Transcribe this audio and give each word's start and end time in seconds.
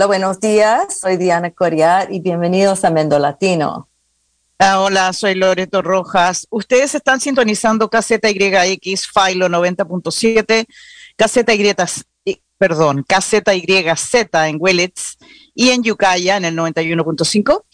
Hola, 0.00 0.06
buenos 0.06 0.40
días. 0.40 0.98
Soy 0.98 1.18
Diana 1.18 1.50
Coriar 1.50 2.10
y 2.10 2.20
bienvenidos 2.20 2.86
a 2.86 2.90
Mendo 2.90 3.18
Latino. 3.18 3.90
Ah, 4.58 4.80
hola, 4.80 5.12
soy 5.12 5.34
Loreto 5.34 5.82
Rojas. 5.82 6.46
Ustedes 6.48 6.94
están 6.94 7.20
sintonizando 7.20 7.90
KZYX 7.90 9.10
Filo 9.12 9.50
90.7, 9.50 10.64
KZY, 11.16 11.74
perdón, 12.56 13.04
KZYZ 13.06 14.14
en 14.46 14.56
Willits 14.58 15.18
y 15.54 15.68
en 15.68 15.82
Yucaya 15.82 16.38
en 16.38 16.46
el 16.46 16.56
91.5 16.56 17.64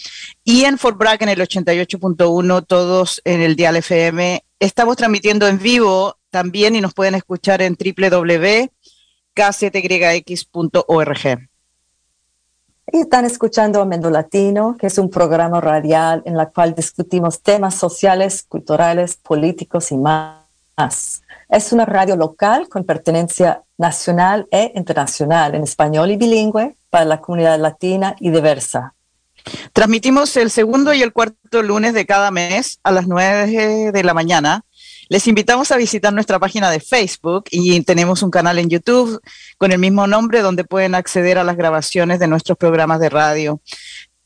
y 0.43 0.65
en 0.65 0.79
Fort 0.79 0.99
Bragg 0.99 1.23
en 1.23 1.29
el 1.29 1.39
88.1, 1.39 2.67
todos 2.67 3.23
en 3.25 3.41
el 3.41 3.55
Dial 3.55 3.77
FM. 3.77 4.43
Estamos 4.59 4.97
transmitiendo 4.97 5.47
en 5.47 5.61
vivo 5.61 6.19
también 6.31 6.75
y 6.75 6.81
nos 6.81 6.93
pueden 6.93 7.15
escuchar 7.15 7.63
en 7.63 7.77
www.kzyx.org. 7.79 8.71
Y 12.93 12.99
están 12.99 13.25
escuchando 13.25 13.81
Amendo 13.81 14.11
Latino, 14.11 14.77
que 14.79 14.87
es 14.87 14.99
un 14.99 15.11
programa 15.11 15.61
radial 15.61 16.23
en 16.25 16.39
el 16.39 16.49
cual 16.49 16.75
discutimos 16.75 17.43
temas 17.43 17.75
sociales, 17.75 18.45
culturales, 18.49 19.17
políticos 19.17 19.91
y 19.91 19.97
más. 19.97 21.23
Es 21.49 21.73
una 21.73 21.85
radio 21.85 22.15
local 22.15 22.69
con 22.69 22.85
pertenencia 22.85 23.63
nacional 23.77 24.47
e 24.53 24.73
internacional 24.77 25.57
en 25.57 25.65
español 25.65 26.13
y 26.13 26.17
bilingüe 26.17 26.77
para 26.89 27.05
la 27.05 27.21
comunidad 27.21 27.59
latina 27.59 28.15
y 28.21 28.31
diversa. 28.31 28.95
Transmitimos 29.73 30.37
el 30.37 30.51
segundo 30.51 30.93
y 30.93 31.03
el 31.03 31.13
cuarto 31.13 31.63
lunes 31.63 31.93
de 31.93 32.07
cada 32.07 32.31
mes 32.31 32.79
a 32.83 32.93
las 32.93 33.07
nueve 33.09 33.91
de 33.93 34.05
la 34.05 34.15
mañana 34.15 34.65
les 35.09 35.27
invitamos 35.29 35.71
a 35.71 35.77
visitar 35.77 36.13
nuestra 36.13 36.39
página 36.39 36.71
de 36.71 36.81
Facebook 36.81 37.45
y 37.51 37.81
tenemos 37.83 38.23
un 38.23 38.31
canal 38.31 38.59
en 38.59 38.69
YouTube 38.69 39.21
con 39.59 39.73
el 39.73 39.79
mismo 39.79 40.07
nombre 40.07 40.43
donde 40.43 40.65
pueden 40.65 40.95
acceder 40.95 41.39
a 41.39 41.45
las 41.45 41.57
grabaciones 41.57 42.19
de 42.19 42.27
nuestros 42.27 42.59
programas 42.59 43.01
de 43.01 43.09
radio. 43.09 43.61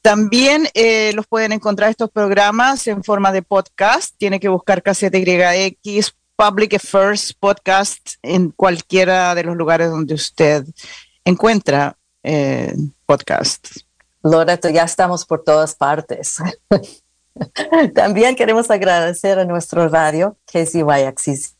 También 0.02 0.68
eh, 0.72 1.12
los 1.14 1.26
pueden 1.26 1.52
encontrar 1.52 1.90
estos 1.90 2.10
programas 2.10 2.86
en 2.86 3.04
forma 3.04 3.32
de 3.32 3.42
podcast. 3.42 4.14
Tiene 4.16 4.40
que 4.40 4.48
buscar 4.48 4.82
KCTYX 4.82 6.14
Public 6.36 6.74
Affairs 6.74 7.34
Podcast 7.34 8.14
en 8.22 8.50
cualquiera 8.50 9.34
de 9.34 9.44
los 9.44 9.56
lugares 9.56 9.90
donde 9.90 10.14
usted 10.14 10.64
encuentra 11.24 11.98
eh, 12.22 12.74
podcast. 13.04 13.68
Ya 14.72 14.84
estamos 14.84 15.26
por 15.26 15.44
todas 15.44 15.74
partes. 15.74 16.38
También 17.94 18.34
queremos 18.36 18.70
agradecer 18.70 19.38
a 19.38 19.44
nuestro 19.44 19.86
radio, 19.88 20.36
KZYXZ 20.46 21.56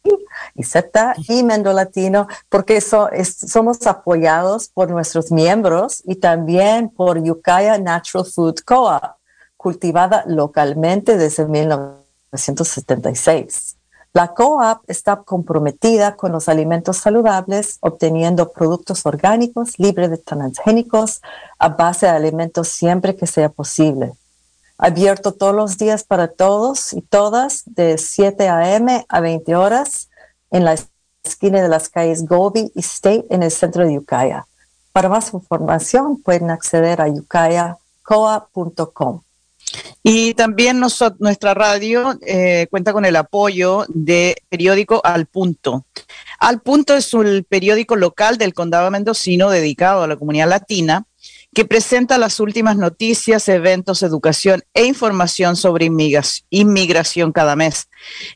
y 0.54 0.62
Z 0.64 1.14
y 1.28 1.42
Mendo 1.42 1.70
Latino, 1.72 2.26
porque 2.48 2.80
somos 2.80 3.86
apoyados 3.86 4.68
por 4.68 4.90
nuestros 4.90 5.30
miembros 5.30 6.02
y 6.04 6.14
también 6.16 6.88
por 6.88 7.22
Yucaya 7.22 7.78
Natural 7.78 8.26
Food 8.26 8.60
Co-op, 8.64 9.02
cultivada 9.56 10.24
localmente 10.26 11.16
desde 11.16 11.46
1976. 11.46 13.76
La 14.12 14.34
co-op 14.34 14.80
está 14.88 15.22
comprometida 15.22 16.16
con 16.16 16.32
los 16.32 16.48
alimentos 16.48 16.96
saludables, 16.96 17.78
obteniendo 17.80 18.50
productos 18.50 19.06
orgánicos 19.06 19.78
libres 19.78 20.10
de 20.10 20.18
transgénicos 20.18 21.22
a 21.60 21.68
base 21.68 22.06
de 22.06 22.12
alimentos 22.12 22.66
siempre 22.66 23.14
que 23.14 23.28
sea 23.28 23.50
posible 23.50 24.14
abierto 24.80 25.32
todos 25.32 25.54
los 25.54 25.76
días 25.76 26.04
para 26.04 26.28
todos 26.28 26.94
y 26.94 27.02
todas 27.02 27.64
de 27.66 27.98
7 27.98 28.48
a.m. 28.48 29.04
a 29.08 29.20
20 29.20 29.54
horas 29.54 30.08
en 30.50 30.64
la 30.64 30.74
esquina 31.22 31.60
de 31.62 31.68
las 31.68 31.90
calles 31.90 32.24
Gobi 32.24 32.72
y 32.74 32.80
State 32.80 33.26
en 33.28 33.42
el 33.42 33.50
centro 33.50 33.86
de 33.86 33.98
Ucaya. 33.98 34.46
Para 34.92 35.10
más 35.10 35.34
información 35.34 36.22
pueden 36.22 36.48
acceder 36.50 37.02
a 37.02 37.08
yucayacoa.com. 37.08 39.20
Y 40.02 40.32
también 40.34 40.80
nuestra 40.80 41.54
radio 41.54 42.18
eh, 42.26 42.66
cuenta 42.70 42.94
con 42.94 43.04
el 43.04 43.14
apoyo 43.16 43.84
de 43.88 44.34
periódico 44.48 45.02
Al 45.04 45.26
Punto. 45.26 45.84
Al 46.38 46.62
Punto 46.62 46.96
es 46.96 47.12
el 47.12 47.44
periódico 47.44 47.96
local 47.96 48.38
del 48.38 48.54
condado 48.54 48.90
mendocino 48.90 49.50
dedicado 49.50 50.02
a 50.02 50.08
la 50.08 50.16
comunidad 50.16 50.48
latina 50.48 51.04
que 51.52 51.64
presenta 51.64 52.16
las 52.16 52.38
últimas 52.38 52.76
noticias, 52.76 53.48
eventos, 53.48 54.04
educación 54.04 54.62
e 54.72 54.84
información 54.84 55.56
sobre 55.56 55.90
inmigración 56.50 57.32
cada 57.32 57.56
mes. 57.56 57.88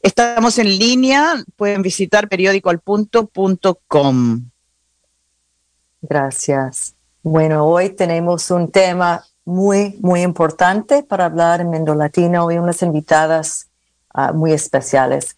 Estamos 0.03 0.59
en 0.59 0.77
línea, 0.79 1.45
pueden 1.57 1.83
visitar 1.83 2.29
periódicoalpunto.com. 2.29 4.51
Gracias. 6.03 6.97
Bueno, 7.23 7.65
hoy 7.67 7.91
tenemos 7.91 8.51
un 8.51 8.69
tema 8.71 9.25
muy, 9.45 9.97
muy 10.01 10.23
importante 10.23 11.05
para 11.05 11.27
hablar 11.27 11.61
en 11.61 11.71
Mendo 11.71 11.95
Latino 11.95 12.51
y 12.51 12.59
unas 12.59 12.83
invitadas 12.83 13.69
ah, 14.13 14.33
muy 14.33 14.53
especiales. 14.53 15.37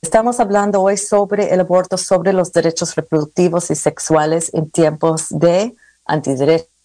Estamos 0.00 0.38
hablando 0.38 0.82
hoy 0.82 0.96
sobre 0.96 1.52
el 1.52 1.58
aborto, 1.60 1.98
sobre 1.98 2.32
los 2.32 2.52
derechos 2.52 2.94
reproductivos 2.94 3.72
y 3.72 3.74
sexuales 3.74 4.54
en 4.54 4.70
tiempos 4.70 5.26
de 5.30 5.74
antiderechos 6.04 6.75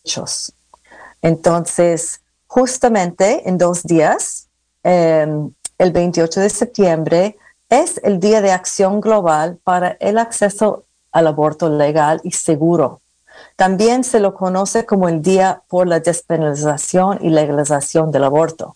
entonces, 1.21 2.21
justamente 2.47 3.47
en 3.47 3.57
dos 3.57 3.83
días, 3.83 4.47
em, 4.83 5.51
el 5.77 5.91
28 5.91 6.39
de 6.39 6.49
septiembre, 6.49 7.37
es 7.69 7.99
el 8.03 8.19
Día 8.19 8.41
de 8.41 8.51
Acción 8.51 8.99
Global 8.99 9.57
para 9.63 9.97
el 9.99 10.17
acceso 10.17 10.85
al 11.11 11.27
aborto 11.27 11.69
legal 11.69 12.19
y 12.23 12.31
seguro. 12.31 13.01
También 13.55 14.03
se 14.03 14.19
lo 14.19 14.33
conoce 14.33 14.85
como 14.85 15.07
el 15.07 15.21
Día 15.21 15.61
por 15.67 15.87
la 15.87 15.99
Despenalización 15.99 17.19
y 17.21 17.29
Legalización 17.29 18.11
del 18.11 18.25
Aborto. 18.25 18.75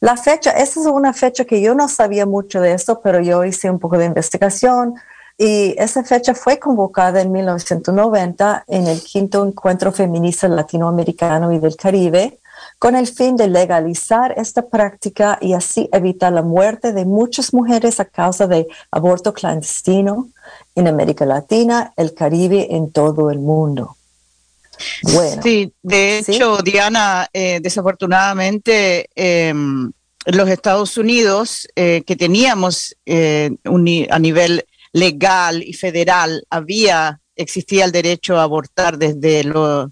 La 0.00 0.16
fecha, 0.16 0.50
esa 0.50 0.80
es 0.80 0.86
una 0.86 1.12
fecha 1.12 1.44
que 1.44 1.60
yo 1.60 1.74
no 1.74 1.88
sabía 1.88 2.26
mucho 2.26 2.60
de 2.60 2.72
esto, 2.74 3.00
pero 3.00 3.20
yo 3.20 3.44
hice 3.44 3.70
un 3.70 3.78
poco 3.78 3.96
de 3.98 4.04
investigación, 4.04 4.94
y 5.38 5.74
esa 5.78 6.02
fecha 6.02 6.34
fue 6.34 6.58
convocada 6.58 7.20
en 7.20 7.30
1990 7.30 8.64
en 8.68 8.86
el 8.86 9.02
quinto 9.02 9.46
encuentro 9.46 9.92
feminista 9.92 10.48
latinoamericano 10.48 11.52
y 11.52 11.58
del 11.58 11.76
Caribe 11.76 12.38
con 12.78 12.94
el 12.96 13.06
fin 13.06 13.36
de 13.36 13.48
legalizar 13.48 14.34
esta 14.36 14.66
práctica 14.68 15.38
y 15.40 15.52
así 15.52 15.88
evitar 15.92 16.32
la 16.32 16.42
muerte 16.42 16.92
de 16.92 17.04
muchas 17.04 17.52
mujeres 17.52 18.00
a 18.00 18.04
causa 18.06 18.46
de 18.46 18.66
aborto 18.90 19.32
clandestino 19.32 20.28
en 20.74 20.88
América 20.88 21.26
Latina, 21.26 21.92
el 21.96 22.14
Caribe, 22.14 22.74
en 22.74 22.90
todo 22.90 23.30
el 23.30 23.38
mundo. 23.38 23.96
Bueno, 25.02 25.42
sí, 25.42 25.72
de 25.82 26.18
hecho, 26.18 26.58
Diana, 26.58 27.28
eh, 27.32 27.60
desafortunadamente, 27.62 29.08
em, 29.14 29.90
los 30.26 30.48
Estados 30.48 30.98
Unidos, 30.98 31.66
eh, 31.76 32.02
que 32.06 32.16
teníamos 32.16 32.94
eh, 33.06 33.50
a 34.10 34.18
nivel 34.18 34.66
legal 34.92 35.62
y 35.62 35.72
federal 35.72 36.44
había, 36.50 37.20
existía 37.34 37.84
el 37.84 37.92
derecho 37.92 38.38
a 38.38 38.42
abortar 38.42 38.98
desde 38.98 39.44
lo, 39.44 39.90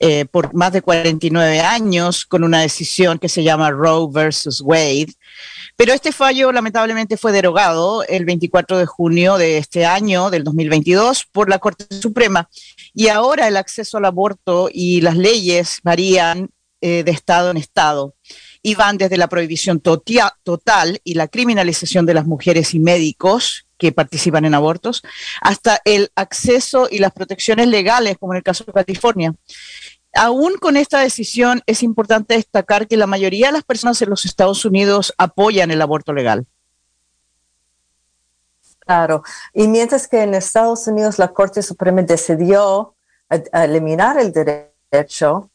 eh, 0.00 0.26
por 0.26 0.54
más 0.54 0.72
de 0.72 0.82
49 0.82 1.60
años 1.60 2.24
con 2.24 2.44
una 2.44 2.60
decisión 2.60 3.18
que 3.18 3.28
se 3.28 3.42
llama 3.42 3.70
Roe 3.70 4.08
versus 4.12 4.60
Wade. 4.60 5.14
Pero 5.76 5.92
este 5.92 6.12
fallo 6.12 6.52
lamentablemente 6.52 7.16
fue 7.16 7.32
derogado 7.32 8.04
el 8.04 8.24
24 8.24 8.78
de 8.78 8.86
junio 8.86 9.38
de 9.38 9.58
este 9.58 9.86
año, 9.86 10.30
del 10.30 10.44
2022, 10.44 11.26
por 11.32 11.48
la 11.48 11.58
Corte 11.58 11.86
Suprema. 12.00 12.48
Y 12.92 13.08
ahora 13.08 13.48
el 13.48 13.56
acceso 13.56 13.98
al 13.98 14.04
aborto 14.04 14.68
y 14.72 15.00
las 15.00 15.16
leyes 15.16 15.78
varían 15.82 16.50
eh, 16.80 17.02
de 17.02 17.10
estado 17.12 17.50
en 17.50 17.56
estado 17.56 18.14
y 18.62 18.74
van 18.74 18.98
desde 18.98 19.16
la 19.16 19.28
prohibición 19.28 19.80
total 19.80 21.00
y 21.02 21.14
la 21.14 21.28
criminalización 21.28 22.04
de 22.04 22.14
las 22.14 22.26
mujeres 22.26 22.74
y 22.74 22.80
médicos 22.80 23.63
participan 23.92 24.44
en 24.44 24.54
abortos, 24.54 25.02
hasta 25.40 25.80
el 25.84 26.10
acceso 26.14 26.88
y 26.90 26.98
las 26.98 27.12
protecciones 27.12 27.68
legales, 27.68 28.16
como 28.18 28.32
en 28.32 28.38
el 28.38 28.42
caso 28.42 28.64
de 28.64 28.72
California. 28.72 29.34
Aún 30.14 30.56
con 30.58 30.76
esta 30.76 31.00
decisión 31.00 31.62
es 31.66 31.82
importante 31.82 32.34
destacar 32.34 32.86
que 32.86 32.96
la 32.96 33.06
mayoría 33.06 33.48
de 33.48 33.54
las 33.54 33.64
personas 33.64 34.00
en 34.00 34.10
los 34.10 34.24
Estados 34.24 34.64
Unidos 34.64 35.12
apoyan 35.18 35.70
el 35.70 35.82
aborto 35.82 36.12
legal. 36.12 36.46
Claro, 38.78 39.22
y 39.52 39.66
mientras 39.66 40.06
que 40.06 40.22
en 40.22 40.34
Estados 40.34 40.86
Unidos 40.86 41.18
la 41.18 41.32
Corte 41.32 41.62
Suprema 41.62 42.02
decidió 42.02 42.94
eliminar 43.52 44.18
el 44.18 44.32
derecho, 44.32 45.50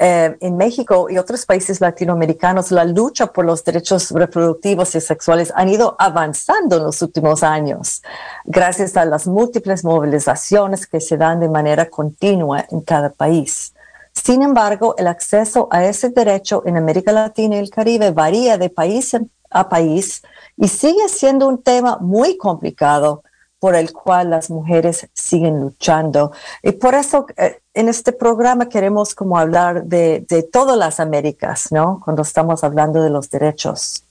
eh, 0.00 0.36
en 0.40 0.56
México 0.56 1.08
y 1.10 1.18
otros 1.18 1.44
países 1.44 1.80
latinoamericanos, 1.80 2.70
la 2.70 2.84
lucha 2.84 3.32
por 3.32 3.44
los 3.44 3.64
derechos 3.64 4.12
reproductivos 4.12 4.94
y 4.94 5.00
sexuales 5.00 5.52
han 5.56 5.68
ido 5.68 5.96
avanzando 5.98 6.76
en 6.76 6.84
los 6.84 7.02
últimos 7.02 7.42
años, 7.42 8.02
gracias 8.44 8.96
a 8.96 9.04
las 9.04 9.26
múltiples 9.26 9.84
movilizaciones 9.84 10.86
que 10.86 11.00
se 11.00 11.16
dan 11.16 11.40
de 11.40 11.48
manera 11.48 11.90
continua 11.90 12.64
en 12.70 12.80
cada 12.82 13.10
país. 13.10 13.74
Sin 14.12 14.42
embargo, 14.42 14.94
el 14.98 15.08
acceso 15.08 15.68
a 15.70 15.84
ese 15.84 16.10
derecho 16.10 16.62
en 16.64 16.76
América 16.76 17.12
Latina 17.12 17.56
y 17.56 17.58
el 17.58 17.70
Caribe 17.70 18.12
varía 18.12 18.56
de 18.56 18.70
país 18.70 19.16
a 19.50 19.68
país 19.68 20.22
y 20.56 20.68
sigue 20.68 21.08
siendo 21.08 21.48
un 21.48 21.62
tema 21.62 21.98
muy 22.00 22.36
complicado 22.36 23.22
por 23.58 23.74
el 23.74 23.92
cual 23.92 24.30
las 24.30 24.50
mujeres 24.50 25.08
siguen 25.12 25.60
luchando. 25.60 26.32
Y 26.62 26.72
por 26.72 26.94
eso 26.94 27.26
eh, 27.36 27.60
en 27.78 27.88
este 27.88 28.12
programa 28.12 28.68
queremos 28.68 29.14
como 29.14 29.38
hablar 29.38 29.84
de, 29.84 30.26
de 30.28 30.42
todas 30.42 30.76
las 30.76 30.98
Américas, 30.98 31.70
¿no? 31.70 32.00
Cuando 32.04 32.22
estamos 32.22 32.64
hablando 32.64 33.00
de 33.04 33.08
los 33.08 33.30
derechos. 33.30 34.02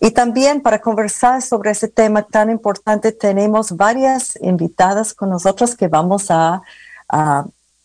Y 0.00 0.10
también 0.10 0.60
para 0.62 0.80
conversar 0.80 1.40
sobre 1.40 1.70
ese 1.70 1.86
tema 1.86 2.22
tan 2.22 2.50
importante 2.50 3.12
tenemos 3.12 3.76
varias 3.76 4.36
invitadas 4.42 5.14
con 5.14 5.30
nosotros 5.30 5.76
que 5.76 5.86
vamos 5.86 6.26
a, 6.30 6.60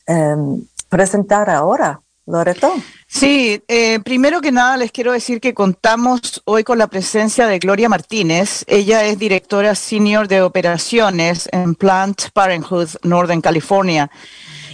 em, 0.08 0.64
presentar 0.90 1.48
ahora. 1.48 2.00
Loreto. 2.26 2.74
Sí, 3.06 3.62
eh, 3.68 4.00
primero 4.00 4.40
que 4.40 4.52
nada 4.52 4.78
les 4.78 4.94
quiero 4.94 5.12
decir 5.12 5.42
que 5.42 5.54
contamos 5.54 6.42
hoy 6.46 6.64
con 6.64 6.78
la 6.78 6.88
presencia 6.88 7.46
de 7.48 7.60
Gloria 7.60 7.90
Martínez. 7.90 8.64
Ella 8.66 9.04
es 9.04 9.20
directora 9.20 9.76
senior 9.76 10.30
de 10.30 10.42
operaciones 10.42 11.50
en 11.52 11.76
Plant 11.76 12.30
Parenthood 12.34 12.90
Northern 13.04 13.42
California. 13.42 14.10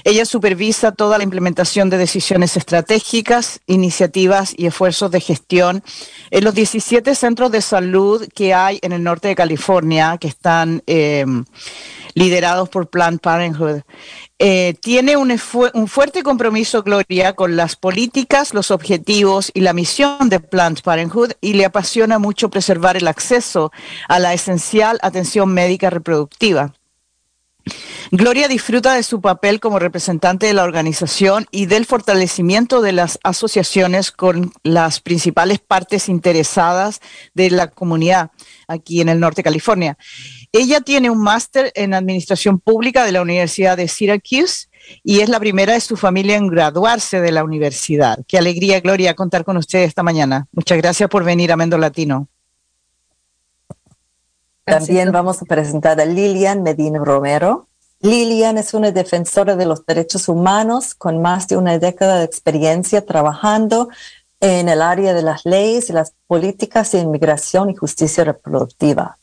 Ella 0.03 0.25
supervisa 0.25 0.91
toda 0.91 1.17
la 1.17 1.23
implementación 1.23 1.89
de 1.89 1.97
decisiones 1.97 2.57
estratégicas, 2.57 3.59
iniciativas 3.67 4.53
y 4.57 4.65
esfuerzos 4.65 5.11
de 5.11 5.21
gestión 5.21 5.83
en 6.31 6.43
los 6.43 6.53
17 6.53 7.15
centros 7.15 7.51
de 7.51 7.61
salud 7.61 8.27
que 8.33 8.53
hay 8.53 8.79
en 8.81 8.91
el 8.91 9.03
norte 9.03 9.27
de 9.27 9.35
California, 9.35 10.17
que 10.19 10.27
están 10.27 10.83
eh, 10.87 11.25
liderados 12.13 12.69
por 12.69 12.89
Planned 12.89 13.19
Parenthood. 13.19 13.81
Eh, 14.39 14.75
tiene 14.79 15.17
un, 15.17 15.37
un, 15.73 15.87
fuerte 15.87 16.23
compromiso, 16.23 16.81
Gloria, 16.83 17.33
con 17.33 17.55
las 17.55 17.75
políticas, 17.75 18.53
los 18.53 18.71
objetivos 18.71 19.51
y 19.53 19.61
la 19.61 19.73
misión 19.73 20.29
de 20.29 20.39
Planned 20.39 20.81
Parenthood 20.81 21.31
y 21.41 21.53
le 21.53 21.65
apasiona 21.65 22.19
mucho 22.19 22.49
preservar 22.49 22.95
el 22.95 23.07
acceso 23.07 23.71
a 24.07 24.19
la 24.19 24.33
esencial 24.33 24.97
atención 25.01 25.53
médica 25.53 25.89
reproductiva. 25.89 26.73
Gloria 28.11 28.47
disfruta 28.47 28.95
de 28.95 29.03
su 29.03 29.21
papel 29.21 29.59
como 29.59 29.77
representante 29.77 30.47
de 30.47 30.53
la 30.53 30.63
organización 30.63 31.45
y 31.51 31.67
del 31.67 31.85
fortalecimiento 31.85 32.81
de 32.81 32.91
las 32.91 33.19
asociaciones 33.23 34.11
con 34.11 34.51
las 34.63 34.99
principales 34.99 35.59
partes 35.59 36.09
interesadas 36.09 37.01
de 37.35 37.51
la 37.51 37.67
comunidad 37.67 38.31
aquí 38.67 39.01
en 39.01 39.09
el 39.09 39.19
norte 39.19 39.39
de 39.39 39.43
California. 39.43 39.97
Ella 40.51 40.81
tiene 40.81 41.11
un 41.11 41.21
máster 41.21 41.71
en 41.75 41.93
Administración 41.93 42.59
Pública 42.59 43.05
de 43.05 43.11
la 43.11 43.21
Universidad 43.21 43.77
de 43.77 43.87
Syracuse 43.87 44.69
y 45.03 45.19
es 45.19 45.29
la 45.29 45.39
primera 45.39 45.73
de 45.73 45.81
su 45.81 45.95
familia 45.95 46.37
en 46.37 46.47
graduarse 46.47 47.21
de 47.21 47.31
la 47.31 47.43
universidad. 47.43 48.17
Qué 48.27 48.39
alegría, 48.39 48.79
Gloria, 48.79 49.13
contar 49.13 49.43
con 49.43 49.57
usted 49.57 49.83
esta 49.83 50.01
mañana. 50.01 50.47
Muchas 50.51 50.79
gracias 50.79 51.09
por 51.09 51.23
venir 51.23 51.51
a 51.51 51.57
Mendo 51.57 51.77
Latino. 51.77 52.27
También 54.69 55.11
vamos 55.11 55.41
a 55.41 55.45
presentar 55.45 55.99
a 55.99 56.05
Lilian 56.05 56.63
Medina 56.63 56.99
Romero. 56.99 57.67
Lilian 58.01 58.57
es 58.57 58.73
una 58.73 58.91
defensora 58.91 59.55
de 59.55 59.65
los 59.65 59.85
derechos 59.85 60.29
humanos 60.29 60.95
con 60.95 61.21
más 61.21 61.47
de 61.47 61.57
una 61.57 61.77
década 61.79 62.19
de 62.19 62.25
experiencia 62.25 63.05
trabajando 63.05 63.89
en 64.39 64.69
el 64.69 64.81
área 64.81 65.13
de 65.13 65.21
las 65.21 65.45
leyes 65.45 65.89
y 65.89 65.93
las 65.93 66.13
políticas 66.27 66.91
de 66.91 66.99
inmigración 66.99 67.69
y 67.69 67.75
justicia 67.75 68.23
reproductiva. 68.23 69.17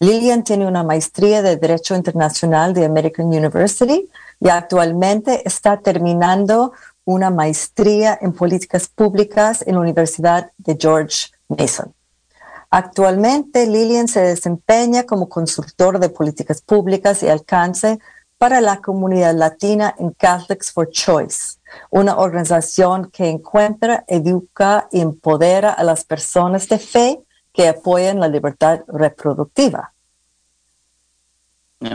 Lilian 0.00 0.42
tiene 0.42 0.66
una 0.66 0.82
maestría 0.82 1.42
de 1.42 1.56
Derecho 1.56 1.94
Internacional 1.94 2.74
de 2.74 2.84
American 2.84 3.26
University 3.26 4.08
y 4.40 4.48
actualmente 4.48 5.46
está 5.46 5.78
terminando 5.78 6.72
una 7.04 7.30
maestría 7.30 8.18
en 8.20 8.32
políticas 8.32 8.88
públicas 8.88 9.62
en 9.66 9.74
la 9.74 9.80
Universidad 9.80 10.50
de 10.58 10.76
George 10.80 11.28
Mason. 11.48 11.94
Actualmente, 12.76 13.68
Lilian 13.68 14.08
se 14.08 14.18
desempeña 14.18 15.04
como 15.04 15.28
consultor 15.28 16.00
de 16.00 16.08
políticas 16.08 16.60
públicas 16.60 17.22
y 17.22 17.28
alcance 17.28 18.00
para 18.36 18.60
la 18.60 18.80
comunidad 18.80 19.32
latina 19.32 19.94
en 19.96 20.10
Catholics 20.10 20.72
for 20.72 20.90
Choice, 20.90 21.60
una 21.90 22.16
organización 22.16 23.12
que 23.12 23.28
encuentra, 23.28 24.02
educa 24.08 24.88
y 24.90 25.02
empodera 25.02 25.70
a 25.70 25.84
las 25.84 26.04
personas 26.04 26.68
de 26.68 26.80
fe 26.80 27.20
que 27.52 27.68
apoyan 27.68 28.18
la 28.18 28.26
libertad 28.26 28.80
reproductiva. 28.88 29.93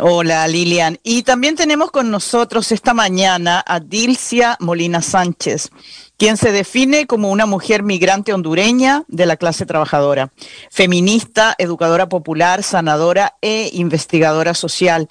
Hola 0.02 0.48
Lilian. 0.48 1.00
Y 1.02 1.24
también 1.24 1.56
tenemos 1.56 1.90
con 1.90 2.12
nosotros 2.12 2.72
esta 2.72 2.94
mañana 2.94 3.64
a 3.66 3.80
Dilcia 3.80 4.56
Molina 4.60 5.02
Sánchez, 5.02 5.70
quien 6.16 6.38
se 6.38 6.52
define 6.52 7.08
como 7.08 7.32
una 7.32 7.48
mujer 7.48 7.82
migrante 7.82 8.32
hondureña 8.32 9.04
de 9.08 9.26
la 9.26 9.36
clase 9.36 9.66
trabajadora, 9.66 10.32
feminista, 10.70 11.56
educadora 11.58 12.08
popular, 12.08 12.62
sanadora 12.62 13.36
e 13.42 13.72
investigadora 13.74 14.54
social. 14.54 15.08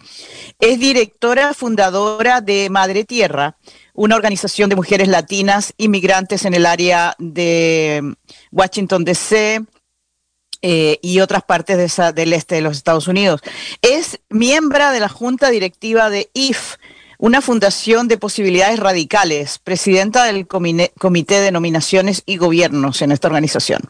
Es 0.61 0.79
directora 0.79 1.55
fundadora 1.55 2.41
de 2.41 2.71
Madre 2.71 3.05
Tierra, 3.05 3.57
una 3.95 4.15
organización 4.15 4.71
de 4.71 4.77
mujeres 4.77 5.09
latinas 5.09 5.75
inmigrantes 5.77 6.45
en 6.45 6.55
el 6.55 6.67
área 6.67 7.17
de 7.19 8.15
Washington, 8.53 9.05
D.C., 9.05 9.65
eh, 10.63 10.99
y 11.03 11.21
otras 11.21 11.43
partes 11.45 11.77
del 12.15 12.33
este 12.33 12.57
de 12.57 12.61
los 12.61 12.77
Estados 12.77 13.09
Unidos. 13.09 13.41
Es 13.83 14.21
miembro 14.29 14.91
de 14.91 15.01
la 15.01 15.09
junta 15.09 15.51
directiva 15.51 16.11
de 16.11 16.31
IF, 16.35 16.77
una 17.19 17.41
fundación 17.41 18.07
de 18.07 18.17
posibilidades 18.17 18.79
radicales, 18.79 19.59
presidenta 19.59 20.25
del 20.25 20.47
Comité 20.47 21.41
de 21.41 21.51
Nominaciones 21.51 22.23
y 22.27 22.37
Gobiernos 22.37 23.03
en 23.03 23.11
esta 23.11 23.27
organización. 23.27 23.83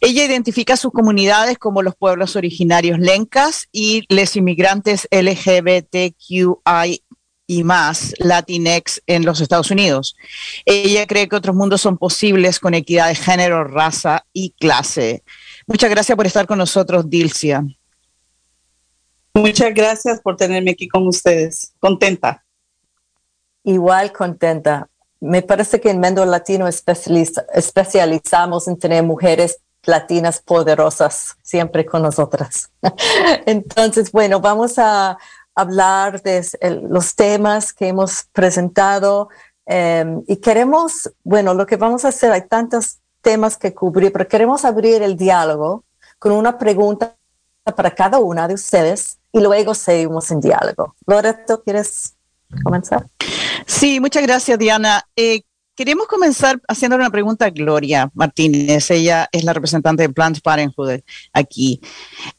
Ella 0.00 0.24
identifica 0.24 0.74
a 0.74 0.76
sus 0.76 0.92
comunidades 0.92 1.58
como 1.58 1.82
los 1.82 1.96
pueblos 1.96 2.36
originarios 2.36 3.00
lencas 3.00 3.68
y 3.72 4.04
los 4.08 4.36
inmigrantes 4.36 5.08
LGBTQI 5.10 7.02
y 7.48 7.64
más 7.64 8.14
Latinx 8.18 9.02
en 9.06 9.24
los 9.24 9.40
Estados 9.40 9.70
Unidos. 9.70 10.16
Ella 10.64 11.06
cree 11.06 11.28
que 11.28 11.36
otros 11.36 11.54
mundos 11.54 11.80
son 11.80 11.98
posibles 11.98 12.60
con 12.60 12.74
equidad 12.74 13.08
de 13.08 13.14
género, 13.14 13.64
raza 13.64 14.24
y 14.32 14.50
clase. 14.58 15.22
Muchas 15.66 15.90
gracias 15.90 16.16
por 16.16 16.26
estar 16.26 16.46
con 16.46 16.58
nosotros, 16.58 17.10
Dilcia. 17.10 17.64
Muchas 19.34 19.74
gracias 19.74 20.20
por 20.20 20.36
tenerme 20.36 20.70
aquí 20.70 20.88
con 20.88 21.06
ustedes. 21.06 21.74
Contenta. 21.80 22.44
Igual 23.64 24.12
contenta. 24.12 24.88
Me 25.20 25.42
parece 25.42 25.80
que 25.80 25.90
en 25.90 25.98
Mendo 25.98 26.24
Latino 26.24 26.68
especializamos 26.68 28.68
en 28.68 28.78
tener 28.78 29.02
mujeres 29.02 29.58
latinas 29.84 30.40
poderosas 30.40 31.36
siempre 31.42 31.84
con 31.84 32.02
nosotras. 32.02 32.70
Entonces, 33.46 34.12
bueno, 34.12 34.40
vamos 34.40 34.78
a 34.78 35.18
hablar 35.54 36.22
de 36.22 36.46
los 36.88 37.14
temas 37.14 37.72
que 37.72 37.88
hemos 37.88 38.24
presentado 38.32 39.30
em, 39.64 40.22
y 40.26 40.36
queremos, 40.36 41.10
bueno, 41.24 41.54
lo 41.54 41.66
que 41.66 41.76
vamos 41.76 42.04
a 42.04 42.08
hacer, 42.08 42.30
hay 42.30 42.46
tantos 42.46 42.98
temas 43.26 43.56
que 43.56 43.74
cubrir, 43.74 44.12
pero 44.12 44.28
queremos 44.28 44.64
abrir 44.64 45.02
el 45.02 45.16
diálogo 45.16 45.82
con 46.20 46.30
una 46.30 46.56
pregunta 46.56 47.16
para 47.74 47.90
cada 47.92 48.20
una 48.20 48.46
de 48.46 48.54
ustedes 48.54 49.18
y 49.32 49.40
luego 49.40 49.74
seguimos 49.74 50.30
en 50.30 50.40
diálogo. 50.40 50.94
Loreto, 51.08 51.60
¿quieres 51.64 52.14
comenzar? 52.62 53.08
Sí, 53.66 53.98
muchas 53.98 54.22
gracias, 54.22 54.56
Diana. 54.56 55.04
Eh, 55.16 55.40
queremos 55.74 56.06
comenzar 56.06 56.60
haciendo 56.68 56.96
una 56.96 57.10
pregunta 57.10 57.46
a 57.46 57.50
Gloria 57.50 58.08
Martínez. 58.14 58.92
Ella 58.92 59.28
es 59.32 59.42
la 59.42 59.52
representante 59.52 60.04
de 60.04 60.10
Planned 60.10 60.40
Parenthood 60.40 61.00
aquí. 61.32 61.80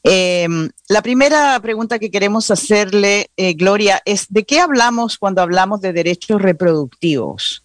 Em, 0.02 0.70
la 0.88 1.02
primera 1.02 1.60
pregunta 1.60 1.98
que 1.98 2.10
queremos 2.10 2.50
hacerle, 2.50 3.30
eh, 3.36 3.52
Gloria, 3.52 4.00
es 4.06 4.26
¿de 4.30 4.46
qué 4.46 4.58
hablamos 4.58 5.18
cuando 5.18 5.42
hablamos 5.42 5.82
de 5.82 5.92
derechos 5.92 6.40
reproductivos? 6.40 7.62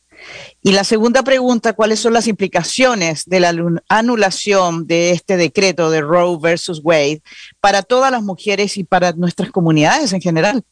Y 0.61 0.71
la 0.71 0.83
segunda 0.83 1.23
pregunta, 1.23 1.73
¿cuáles 1.73 1.99
son 1.99 2.13
las 2.13 2.27
implicaciones 2.27 3.25
de 3.25 3.39
la 3.39 3.53
anulación 3.89 4.87
de 4.87 5.11
este 5.11 5.37
decreto 5.37 5.89
de 5.89 6.01
Roe 6.01 6.37
versus 6.41 6.81
Wade 6.83 7.21
para 7.59 7.81
todas 7.81 8.11
las 8.11 8.23
mujeres 8.23 8.77
y 8.77 8.83
para 8.83 9.11
nuestras 9.13 9.51
comunidades 9.51 10.13
en 10.13 10.21
general? 10.21 10.63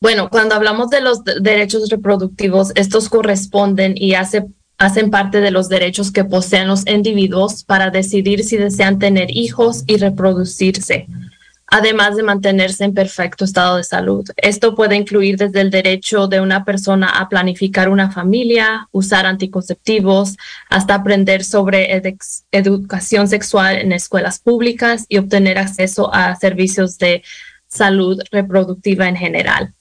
Bueno, 0.00 0.28
cuando 0.28 0.54
hablamos 0.54 0.90
de 0.90 1.00
los 1.00 1.24
derechos 1.24 1.88
reproductivos, 1.88 2.72
estos 2.74 3.08
corresponden 3.08 3.94
y 3.96 4.14
hacen 4.14 5.10
parte 5.10 5.40
de 5.40 5.50
los 5.50 5.68
derechos 5.68 6.12
que 6.12 6.24
poseen 6.24 6.68
los 6.68 6.86
individuos 6.86 7.64
para 7.64 7.90
decidir 7.90 8.44
si 8.44 8.56
desean 8.56 8.98
tener 8.98 9.30
hijos 9.30 9.84
y 9.86 9.96
reproducirse 9.96 11.06
además 11.74 12.14
de 12.14 12.22
mantenerse 12.22 12.84
en 12.84 12.94
perfecto 12.94 13.44
estado 13.44 13.78
de 13.78 13.82
salud. 13.82 14.24
Esto 14.36 14.76
puede 14.76 14.94
incluir 14.94 15.36
desde 15.36 15.60
el 15.60 15.70
derecho 15.70 16.28
de 16.28 16.40
una 16.40 16.64
persona 16.64 17.08
a 17.08 17.28
planificar 17.28 17.88
una 17.88 18.12
familia, 18.12 18.88
usar 18.92 19.26
anticonceptivos, 19.26 20.36
hasta 20.70 20.94
aprender 20.94 21.42
sobre 21.42 22.00
educación 22.52 23.26
sexual 23.26 23.78
en 23.78 23.90
escuelas 23.90 24.38
públicas 24.38 25.04
y 25.08 25.18
obtener 25.18 25.58
acceso 25.58 26.14
a 26.14 26.36
servicios 26.36 26.96
de 26.98 27.24
salud 27.66 28.22
reproductiva 28.30 29.08
en 29.08 29.16
general. 29.16 29.72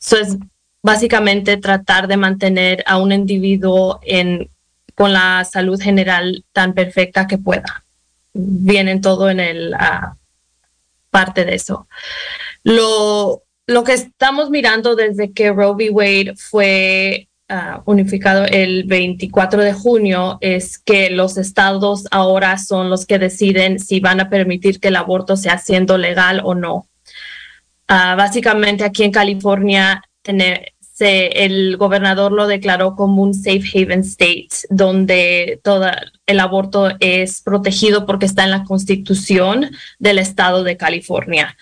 Eso 0.00 0.16
es 0.16 0.36
básicamente 0.82 1.58
tratar 1.58 2.08
de 2.08 2.16
mantener 2.16 2.82
a 2.88 2.98
un 2.98 3.12
individuo 3.12 4.00
con 4.96 5.12
la 5.12 5.44
salud 5.44 5.80
general 5.80 6.44
tan 6.52 6.74
perfecta 6.74 7.28
que 7.28 7.38
pueda. 7.38 7.84
Vienen 8.32 9.00
todo 9.00 9.30
en 9.30 9.38
el 9.38 9.74
ah, 9.74 10.16
parte 11.10 11.44
de 11.44 11.54
eso. 11.54 11.88
Lo, 12.62 13.42
lo 13.66 13.84
que 13.84 13.92
estamos 13.92 14.50
mirando 14.50 14.96
desde 14.96 15.32
que 15.32 15.52
Roe 15.52 15.74
v. 15.74 15.90
Wade 15.90 16.34
fue 16.36 17.28
ah, 17.48 17.82
unificado 17.84 18.44
el 18.44 18.84
24 18.84 19.62
de 19.62 19.72
junio 19.72 20.38
es 20.40 20.78
que 20.78 21.10
los 21.10 21.36
estados 21.36 22.06
ahora 22.10 22.58
son 22.58 22.90
los 22.90 23.06
que 23.06 23.18
deciden 23.18 23.78
si 23.78 24.00
van 24.00 24.20
a 24.20 24.30
permitir 24.30 24.80
que 24.80 24.88
el 24.88 24.96
aborto 24.96 25.36
sea 25.36 25.58
siendo 25.58 25.98
legal 25.98 26.40
o 26.44 26.54
no. 26.54 26.86
Ah, 27.88 28.14
básicamente 28.16 28.84
aquí 28.84 29.02
en 29.02 29.10
California 29.10 30.02
el 31.00 31.76
gobernador 31.76 32.32
lo 32.32 32.46
declaró 32.46 32.94
como 32.94 33.22
un 33.22 33.34
safe 33.34 33.64
haven 33.74 34.00
state, 34.00 34.48
donde 34.68 35.60
todo 35.62 35.86
el 36.26 36.40
aborto 36.40 36.90
es 37.00 37.42
protegido 37.42 38.06
porque 38.06 38.26
está 38.26 38.44
en 38.44 38.50
la 38.50 38.64
constitución 38.64 39.70
del 39.98 40.18
estado 40.18 40.64
de 40.64 40.76
California. 40.76 41.56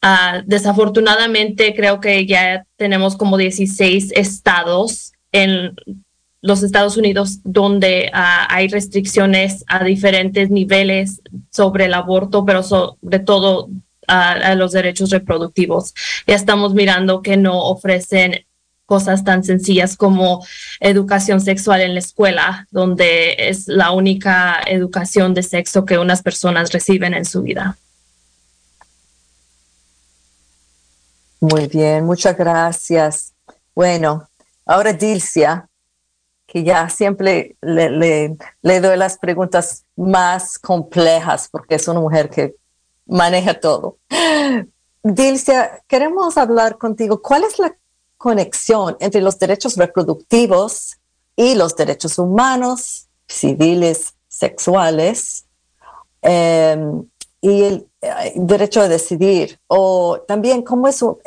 Ah, 0.00 0.42
desafortunadamente, 0.46 1.74
creo 1.76 2.00
que 2.00 2.26
ya 2.26 2.66
tenemos 2.76 3.16
como 3.16 3.36
16 3.36 4.12
estados 4.16 5.12
en 5.30 5.76
los 6.40 6.64
Estados 6.64 6.96
Unidos 6.96 7.38
donde 7.44 8.10
ah, 8.12 8.48
hay 8.50 8.66
restricciones 8.66 9.64
a 9.68 9.84
diferentes 9.84 10.50
niveles 10.50 11.22
sobre 11.50 11.84
el 11.84 11.94
aborto, 11.94 12.44
pero 12.44 12.64
sobre 12.64 13.20
todo 13.20 13.68
ah, 14.08 14.32
a 14.32 14.54
los 14.56 14.72
derechos 14.72 15.10
reproductivos. 15.10 15.94
Ya 16.26 16.34
estamos 16.34 16.74
mirando 16.74 17.22
que 17.22 17.36
no 17.36 17.62
ofrecen 17.62 18.44
cosas 18.92 19.24
tan 19.24 19.42
sencillas 19.42 19.96
como 19.96 20.44
educación 20.78 21.40
sexual 21.40 21.80
en 21.80 21.94
la 21.94 22.00
escuela, 22.00 22.66
donde 22.70 23.36
es 23.38 23.68
la 23.68 23.90
única 23.90 24.60
educación 24.66 25.32
de 25.32 25.42
sexo 25.42 25.86
que 25.86 25.96
unas 25.96 26.20
personas 26.20 26.70
reciben 26.72 27.14
en 27.14 27.24
su 27.24 27.40
vida. 27.40 27.78
Muy 31.40 31.68
bien, 31.68 32.04
muchas 32.04 32.36
gracias. 32.36 33.32
Bueno, 33.74 34.28
ahora 34.66 34.92
Dilcia, 34.92 35.66
que 36.46 36.62
ya 36.62 36.90
siempre 36.90 37.56
le, 37.62 38.36
doy 38.62 38.96
las 38.98 39.16
preguntas 39.16 39.86
más 39.96 40.58
complejas 40.58 41.48
porque 41.50 41.76
es 41.76 41.88
una 41.88 42.00
mujer 42.00 42.28
que 42.28 42.56
maneja 43.06 43.58
todo. 43.58 43.96
Dilcia, 45.02 45.82
queremos 45.88 46.36
hablar 46.36 46.76
contigo. 46.76 47.22
¿Cuál 47.22 47.44
es 47.44 47.58
la 47.58 47.74
conexión 48.22 48.96
entre 49.00 49.20
los 49.20 49.36
derechos 49.38 49.76
reproductivos 49.76 50.96
y 51.34 51.56
los 51.56 51.74
derechos 51.74 52.18
humanos, 52.18 53.08
civiles, 53.26 54.14
sexuales? 54.28 55.46
Em, 56.22 57.04
y 57.40 57.62
el 57.64 57.88
eh, 58.00 58.32
derecho 58.36 58.80
a 58.80 58.88
decidir, 58.88 59.58
o 59.66 60.20
también 60.28 60.62
cómo 60.62 60.86
es, 60.86 61.02
un, 61.02 61.18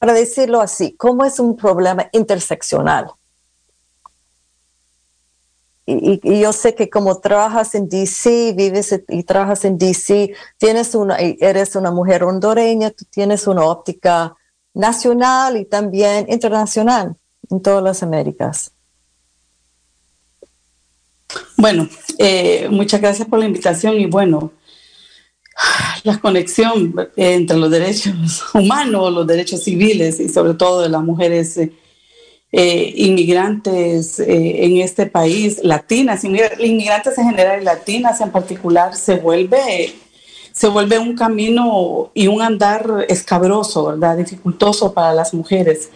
para 0.00 0.12
decirlo 0.12 0.60
así, 0.60 0.96
cómo 0.96 1.24
es 1.24 1.38
un 1.38 1.56
problema 1.56 2.08
interseccional. 2.10 3.12
Y, 5.86 6.40
yo 6.40 6.52
sé 6.52 6.74
que 6.74 6.90
como 6.90 7.20
trabajas 7.20 7.76
en 7.76 7.88
DC, 7.88 8.54
vives 8.56 9.00
y 9.08 9.22
trabajas 9.22 9.64
en 9.64 9.78
DC, 9.78 10.32
tienes 10.58 10.94
una, 10.96 11.16
eres 11.18 11.76
una 11.76 11.92
mujer 11.92 12.24
hondureña, 12.24 12.90
tú 12.90 13.04
tienes 13.10 13.46
una 13.46 13.64
óptica 13.64 14.36
nacional 14.74 15.56
y 15.56 15.64
también 15.64 16.26
internacional 16.28 17.16
en 17.50 17.62
todas 17.62 17.82
las 17.82 18.02
Américas. 18.02 18.72
Bueno, 21.56 21.88
eh, 22.18 22.68
muchas 22.70 23.00
gracias 23.00 23.28
por 23.28 23.38
la 23.38 23.46
invitación 23.46 23.98
y 24.00 24.06
bueno, 24.06 24.52
la 26.04 26.18
conexión 26.18 26.94
entre 27.16 27.56
los 27.56 27.70
derechos 27.70 28.42
humanos, 28.54 29.12
los 29.12 29.26
derechos 29.26 29.62
civiles 29.62 30.20
y 30.20 30.28
sobre 30.28 30.54
todo 30.54 30.82
de 30.82 30.88
las 30.88 31.02
mujeres 31.02 31.56
eh, 31.56 31.72
eh, 32.54 32.92
inmigrantes 32.96 34.20
eh, 34.20 34.64
en 34.66 34.76
este 34.76 35.06
país, 35.06 35.60
latinas, 35.64 36.22
inmigrantes 36.22 37.16
en 37.16 37.30
general 37.30 37.62
y 37.62 37.64
latinas 37.64 38.20
en 38.20 38.30
particular, 38.30 38.94
se 38.94 39.16
vuelve, 39.16 39.94
se 40.52 40.68
vuelve 40.68 40.98
un 40.98 41.16
camino 41.16 42.10
y 42.14 42.26
un 42.26 42.42
andar 42.42 43.06
escabroso, 43.08 43.86
¿verdad? 43.86 44.16
Dificultoso 44.16 44.92
para 44.92 45.12
las 45.12 45.34
mujeres, 45.34 45.90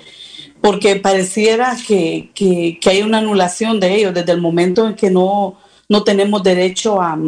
porque 0.61 0.97
pareciera 0.97 1.77
que, 1.87 2.31
que, 2.35 2.79
hay 2.91 3.03
una 3.03 3.19
anulación 3.19 3.79
de 3.81 3.95
ellos 3.95 4.15
desde 4.15 4.33
el 4.33 4.41
momento 4.41 4.87
en 4.87 4.95
que 4.95 5.11
no, 5.11 5.59
no 5.89 6.05
tenemos 6.05 6.43
derecho 6.43 7.01
a 7.01 7.19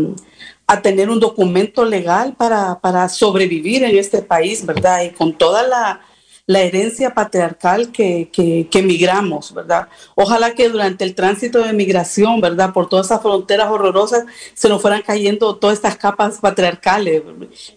a 0.71 0.83
tener 0.83 1.09
un 1.09 1.19
documento 1.19 1.83
legal 1.87 2.35
para, 2.37 2.79
para 2.79 3.09
sobrevivir 3.09 3.85
en 3.85 3.97
este 3.97 4.21
país, 4.21 4.67
¿verdad? 4.67 5.03
Y 5.03 5.11
con 5.11 5.33
toda 5.33 5.63
la, 5.63 6.03
la 6.49 6.63
herencia 6.63 7.13
patriarcal 7.13 7.93
que, 7.93 8.31
que, 8.33 8.83
migramos, 8.83 9.53
¿verdad? 9.53 9.87
Ojalá 10.15 10.55
que 10.55 10.71
durante 10.71 11.05
el 11.05 11.15
tránsito 11.15 11.59
de 11.59 11.75
migración, 11.75 12.41
¿verdad? 12.41 12.73
Por 12.73 12.89
todas 12.89 13.05
esas 13.05 13.21
fronteras 13.21 13.71
horrorosas 13.71 14.25
se 14.55 14.71
nos 14.71 14.81
fueran 14.81 15.03
cayendo 15.03 15.57
todas 15.57 15.77
estas 15.77 15.99
capas 15.99 16.39
patriarcales, 16.39 17.23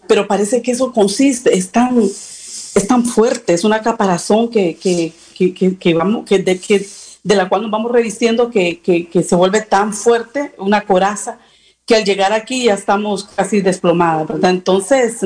pero 0.08 0.26
parece 0.26 0.62
que 0.62 0.72
eso 0.72 0.94
consiste, 0.94 1.54
es 1.54 1.70
tan, 1.70 2.00
es 2.00 2.88
tan 2.88 3.06
fuerte, 3.06 3.52
es 3.52 3.66
una 3.66 3.82
caparazón 3.82 4.50
que, 4.50 4.78
que, 4.78 5.94
vamos, 5.94 6.26
que 6.26 6.40
de, 6.40 6.88
de 7.24 7.36
la 7.36 7.50
cual 7.50 7.64
nos 7.64 7.72
vamos 7.72 7.92
revistiendo 7.92 8.50
que 8.50 9.10
se 9.28 9.36
vuelve 9.36 9.64
tan 9.64 9.94
fuerte, 9.94 10.54
una 10.58 10.80
coraza, 10.86 11.40
que 11.86 11.96
al 11.96 12.06
llegar 12.06 12.32
aquí 12.32 12.64
ya 12.64 12.76
estamos 12.76 13.26
casi 13.26 13.60
desplomadas, 13.60 14.30
¿verdad? 14.30 14.52
Entonces, 14.52 15.20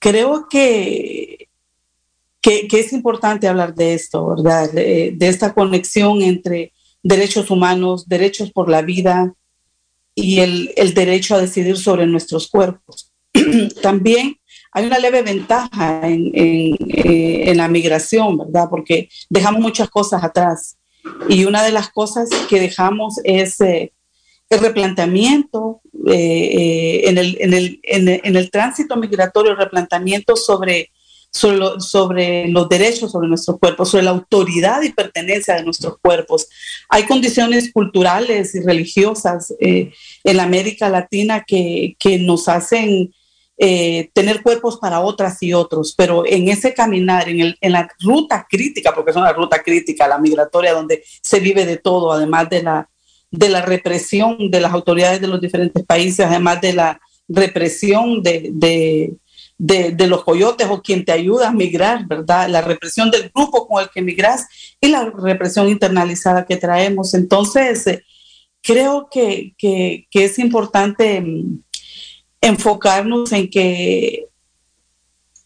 creo 0.00 0.48
que, 0.48 1.47
que, 2.40 2.68
es 2.70 2.92
importante 2.92 3.48
hablar 3.48 3.74
de 3.74 3.94
esto, 3.94 4.26
¿verdad? 4.28 4.70
De, 4.72 5.16
esta 5.20 5.52
conexión 5.52 6.22
entre 6.22 6.72
derechos 7.02 7.50
humanos, 7.50 8.08
derechos 8.08 8.50
por 8.50 8.68
la 8.68 8.82
vida 8.82 9.34
y 10.14 10.40
el, 10.40 10.94
derecho 10.94 11.34
a 11.34 11.40
decidir 11.40 11.76
sobre 11.76 12.06
nuestros 12.06 12.48
cuerpos. 12.48 13.12
También 13.82 14.36
hay 14.72 14.86
una 14.86 14.98
leve 14.98 15.22
ventaja 15.22 16.08
en, 16.08 16.30
en, 16.34 17.56
la 17.56 17.68
migración, 17.68 18.38
¿verdad? 18.38 18.66
Porque 18.68 19.08
dejamos 19.28 19.60
muchas 19.60 19.88
cosas 19.88 20.22
atrás. 20.22 20.78
Y 21.28 21.44
una 21.44 21.62
de 21.62 21.72
las 21.72 21.90
cosas 21.90 22.28
que 22.48 22.60
dejamos 22.60 23.16
es 23.24 23.60
eh, 23.60 23.92
el 24.50 24.60
replanteamiento 24.60 25.80
eh, 26.06 26.14
eh, 26.14 27.08
en, 27.08 27.18
el, 27.18 27.80
en, 27.82 28.36
el, 28.36 28.50
tránsito 28.50 28.96
migratorio, 28.96 29.52
el 29.52 29.58
replanteamiento 29.58 30.36
sobre, 30.36 30.90
sobre, 31.30 32.48
los 32.48 32.68
derechos 32.68 33.12
sobre 33.12 33.28
nuestros 33.28 33.58
cuerpos, 33.58 33.90
sobre 33.90 34.04
la 34.04 34.10
autoridad 34.10 34.82
y 34.82 34.92
pertenencia 34.92 35.54
de 35.54 35.64
nuestros 35.64 35.98
cuerpos. 35.98 36.48
Hay 36.88 37.04
condiciones 37.04 37.72
culturales 37.72 38.54
y 38.54 38.60
religiosas 38.60 39.54
eh, 39.60 39.92
en 40.24 40.40
América 40.40 40.88
Latina 40.88 41.44
que, 41.46 41.96
que 41.98 42.18
nos 42.18 42.48
hacen 42.48 43.12
tener 44.14 44.40
cuerpos 44.44 44.76
para 44.76 45.00
otras 45.00 45.42
y 45.42 45.52
otros, 45.52 45.92
pero 45.98 46.24
en 46.24 46.48
ese 46.48 46.74
caminar, 46.74 47.28
en, 47.28 47.40
el, 47.40 47.58
en 47.60 47.72
la 47.72 47.88
ruta 47.98 48.46
crítica, 48.48 48.94
porque 48.94 49.10
es 49.10 49.16
una 49.16 49.32
ruta 49.32 49.64
crítica, 49.64 50.06
la 50.06 50.18
migratoria, 50.18 50.72
donde 50.72 51.02
se 51.20 51.40
vive 51.40 51.66
de 51.66 51.76
todo, 51.76 52.12
además 52.12 52.48
de 52.48 52.62
la 52.62 52.88
de 53.30 53.48
la 53.48 53.62
represión 53.62 54.50
de 54.50 54.60
las 54.60 54.72
autoridades 54.72 55.20
de 55.20 55.28
los 55.28 55.40
diferentes 55.40 55.84
países, 55.84 56.24
además 56.24 56.60
de 56.60 56.72
la 56.72 57.00
represión 57.28 58.22
de, 58.22 59.12
los 59.58 60.24
coyotes 60.24 60.68
o 60.70 60.82
quien 60.82 61.04
te 61.04 61.12
ayuda 61.12 61.48
a 61.48 61.52
migrar, 61.52 62.06
¿verdad? 62.06 62.48
La 62.48 62.60
represión 62.60 63.10
del 63.10 63.30
grupo 63.34 63.66
con 63.66 63.82
el 63.82 63.90
que 63.90 64.02
migras 64.02 64.46
y 64.80 64.88
la 64.88 65.10
represión 65.10 65.68
internalizada 65.68 66.46
que 66.46 66.56
traemos. 66.56 67.14
Entonces, 67.14 67.86
eh, 67.86 68.04
creo 68.62 69.08
que, 69.10 69.54
que, 69.58 70.06
que 70.10 70.24
es 70.24 70.38
importante 70.38 71.20
mm, 71.20 71.60
enfocarnos 72.40 73.32
en 73.32 73.50
que 73.50 74.26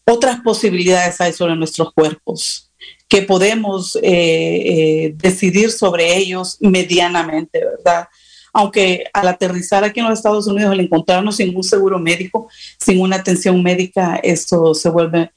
otras 0.05 0.41
posibilidades 0.41 1.19
hay 1.21 1.33
sobre 1.33 1.55
nuestros 1.55 1.93
cuerpos 1.93 2.69
que 3.07 3.21
podemos 3.21 3.95
eh, 3.97 4.01
eh, 4.03 5.13
decidir 5.15 5.71
sobre 5.71 6.17
ellos 6.17 6.57
medianamente, 6.59 7.63
¿verdad? 7.63 8.07
Aunque 8.53 9.05
al 9.13 9.27
aterrizar 9.27 9.83
aquí 9.83 9.99
en 9.99 10.07
los 10.07 10.19
Estados 10.19 10.47
Unidos, 10.47 10.71
al 10.71 10.79
encontrarnos 10.79 11.37
sin 11.37 11.55
un 11.55 11.63
seguro 11.63 11.99
médico, 11.99 12.47
sin 12.79 13.01
una 13.01 13.17
atención 13.17 13.61
médica, 13.61 14.19
esto 14.21 14.73
se 14.75 14.89
vuelve 14.89 15.31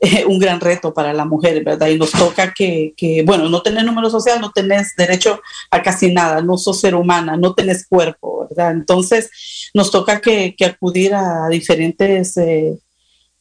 eh, 0.00 0.24
un 0.26 0.38
gran 0.38 0.60
reto 0.60 0.94
para 0.94 1.12
la 1.12 1.24
mujer, 1.24 1.64
¿verdad? 1.64 1.88
Y 1.88 1.98
nos 1.98 2.12
toca 2.12 2.54
que, 2.54 2.94
bueno, 3.26 3.48
no 3.48 3.62
tenés 3.62 3.84
número 3.84 4.08
social, 4.10 4.40
no 4.40 4.52
tenés 4.52 4.94
derecho 4.96 5.40
a 5.70 5.82
casi 5.82 6.12
nada, 6.12 6.40
no 6.40 6.56
sos 6.56 6.80
ser 6.80 6.94
humana, 6.94 7.36
no 7.36 7.54
tenés 7.54 7.86
cuerpo, 7.86 8.46
¿verdad? 8.48 8.72
Entonces, 8.72 9.70
nos 9.74 9.90
toca 9.90 10.20
que, 10.20 10.54
acudir 10.64 11.14
a 11.14 11.48
diferentes 11.48 12.36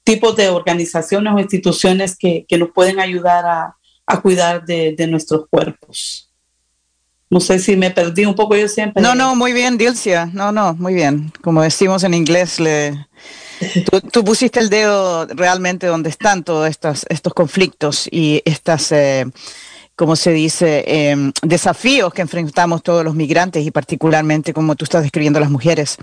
tipos 0.04 0.36
de 0.38 0.48
organizaciones 0.48 1.34
o 1.34 1.40
instituciones 1.40 2.18
que, 2.18 2.46
nos 2.58 2.72
pueden 2.72 3.00
ayudar 3.00 3.46
a, 3.46 4.22
cuidar 4.22 4.66
de, 4.66 5.08
nuestros 5.08 5.48
cuerpos. 5.50 6.27
No 7.30 7.40
sé 7.40 7.60
si 7.60 7.76
me 7.76 7.92
perdí 7.92 8.26
un 8.26 8.36
poco 8.36 8.56
yo 8.56 8.68
siempre. 8.68 9.02
No, 9.02 9.14
no, 9.14 9.36
muy 9.36 9.52
bien, 9.52 9.78
Dilcia. 9.78 10.30
No, 10.34 10.52
no, 10.52 10.74
muy 10.76 10.94
bien. 10.94 11.32
Como 11.42 11.62
decimos 11.62 12.04
en 12.04 12.14
inglés, 12.14 12.60
le, 12.60 13.08
Tú, 14.12 14.24
pusiste 14.24 14.60
el 14.60 14.70
dedo 14.70 15.26
realmente 15.28 15.88
donde 15.88 16.10
están 16.10 16.44
todos 16.44 16.70
estos, 16.70 17.06
estos 17.10 17.34
conflictos 17.34 18.08
y 18.12 18.42
estas 18.46 18.92
eh, 18.92 19.26
como 19.98 20.16
se 20.16 20.32
dice, 20.32 20.84
em, 20.86 21.34
desafíos 21.42 22.13
que 22.13 22.22
enfrentamos 22.22 22.84
todos 22.84 23.04
los 23.04 23.16
migrantes 23.16 23.66
y 23.66 23.72
particularmente 23.72 24.54
como 24.54 24.75
tú 24.75 24.86
estás 24.86 25.01
describiendo 25.01 25.39
las 25.39 25.50
mujeres. 25.50 25.98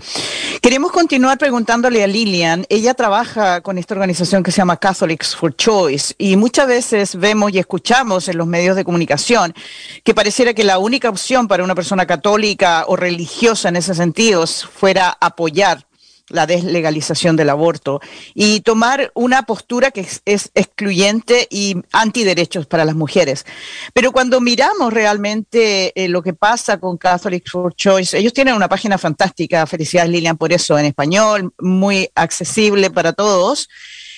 Queremos 0.61 0.91
continuar 0.91 1.37
preguntándole 1.37 2.03
a 2.03 2.07
Lilian. 2.07 2.65
Ella 2.67 2.93
trabaja 2.93 3.61
con 3.61 3.77
esta 3.77 3.93
organización 3.93 4.43
que 4.43 4.51
se 4.51 4.57
llama 4.57 4.75
Catholics 4.75 5.33
for 5.33 5.55
Choice 5.55 6.13
y 6.17 6.35
muchas 6.35 6.67
veces 6.67 7.15
vemos 7.15 7.53
y 7.53 7.59
escuchamos 7.59 8.27
en 8.27 8.37
los 8.37 8.47
medios 8.47 8.75
de 8.75 8.83
comunicación 8.83 9.55
que 10.03 10.13
pareciera 10.13 10.53
que 10.53 10.65
la 10.65 10.77
única 10.77 11.09
opción 11.09 11.47
para 11.47 11.63
una 11.63 11.73
persona 11.73 12.05
católica 12.05 12.83
o 12.89 12.97
religiosa 12.97 13.69
en 13.69 13.77
ese 13.77 13.95
sentido 13.95 14.45
fuera 14.45 15.17
apoyar 15.21 15.85
la 16.29 16.47
deslegalización 16.47 17.35
del 17.35 17.49
aborto 17.49 18.01
y 18.33 18.61
tomar 18.61 19.11
una 19.13 19.43
postura 19.43 19.91
que 19.91 20.07
es, 20.25 20.51
excluyente 20.55 21.47
y 21.49 21.75
antiderechos 21.91 22.65
para 22.65 22.85
las 22.85 22.95
mujeres. 22.95 23.45
Pero 23.93 24.11
cuando 24.11 24.41
miramos 24.41 24.91
realmente 24.91 25.91
eh, 25.95 26.07
lo 26.07 26.21
que 26.21 26.33
pasa 26.33 26.79
con 26.79 26.97
Catholic 26.97 27.49
for 27.49 27.73
Choice, 27.75 28.17
ellos 28.17 28.33
tienen 28.33 28.55
una 28.55 28.69
página 28.69 28.97
fantástica, 28.97 29.67
felicidades 29.67 30.11
Lilian 30.11 30.37
por 30.37 30.51
eso, 30.51 30.77
en 30.77 30.85
español, 30.85 31.53
muy 31.59 32.09
accesible 32.15 32.89
para 32.89 33.13
todos. 33.13 33.69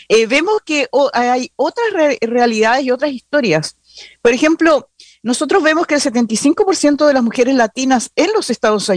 Eh, 0.09 0.25
vemos 0.25 0.61
que 0.65 0.87
hay 1.13 1.51
otras 1.57 1.87
realidades 2.21 2.85
y 2.85 2.91
otras 2.91 3.11
historias. 3.11 3.75
Por 4.21 4.31
ejemplo, 4.31 4.89
nosotros 5.23 5.61
vemos 5.61 5.87
que 5.87 5.95
el 5.95 6.01
75% 6.01 7.05
de 7.05 7.13
las 7.13 7.23
mujeres 7.23 7.55
latinas 7.55 8.11
en 8.15 8.31
los 8.33 8.49
Estados, 8.49 8.89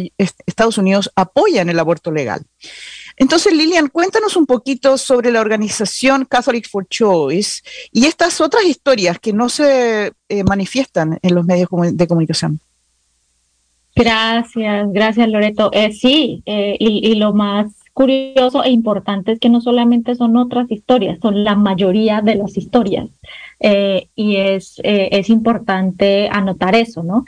Estados 0.46 0.78
Unidos 0.78 1.10
apoyan 1.16 1.68
el 1.68 1.78
aborto 1.80 2.12
legal. 2.12 2.44
Entonces, 3.20 3.52
Lilian, 3.52 3.88
cuéntanos 3.88 4.34
un 4.34 4.46
poquito 4.46 4.96
sobre 4.96 5.30
la 5.30 5.42
organización 5.42 6.24
Catholic 6.24 6.66
for 6.66 6.88
Choice 6.88 7.60
y 7.92 8.06
estas 8.06 8.40
otras 8.40 8.64
historias 8.64 9.18
que 9.18 9.34
no 9.34 9.50
se 9.50 10.12
eh, 10.30 10.44
manifiestan 10.44 11.18
en 11.20 11.34
los 11.34 11.44
medios 11.44 11.68
de 11.92 12.06
comunicación. 12.08 12.60
Gracias, 13.94 14.90
gracias 14.90 15.28
Loreto. 15.28 15.68
Eh, 15.74 15.92
sí, 15.92 16.42
eh, 16.46 16.76
y, 16.80 17.14
lo 17.16 17.34
más 17.34 17.74
curioso 17.92 18.64
e 18.64 18.70
importante 18.70 19.32
es 19.32 19.38
que 19.38 19.50
no 19.50 19.60
solamente 19.60 20.14
son 20.14 20.38
otras 20.38 20.70
historias, 20.70 21.18
son 21.20 21.44
la 21.44 21.56
mayoría 21.56 22.22
de 22.22 22.36
las 22.36 22.56
historias. 22.56 23.10
y 23.60 24.36
es, 24.36 24.80
es 24.82 25.28
importante 25.28 26.30
anotar 26.32 26.74
eso, 26.74 27.02
¿no? 27.02 27.26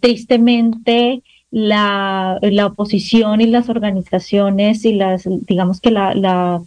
tristemente, 0.00 1.24
la, 1.50 2.38
la 2.42 2.66
oposición 2.66 3.40
y 3.40 3.46
las 3.46 3.68
organizaciones 3.68 4.84
y 4.84 4.94
las, 4.94 5.24
digamos 5.46 5.80
que 5.80 5.90
la, 5.90 6.14
la, 6.14 6.62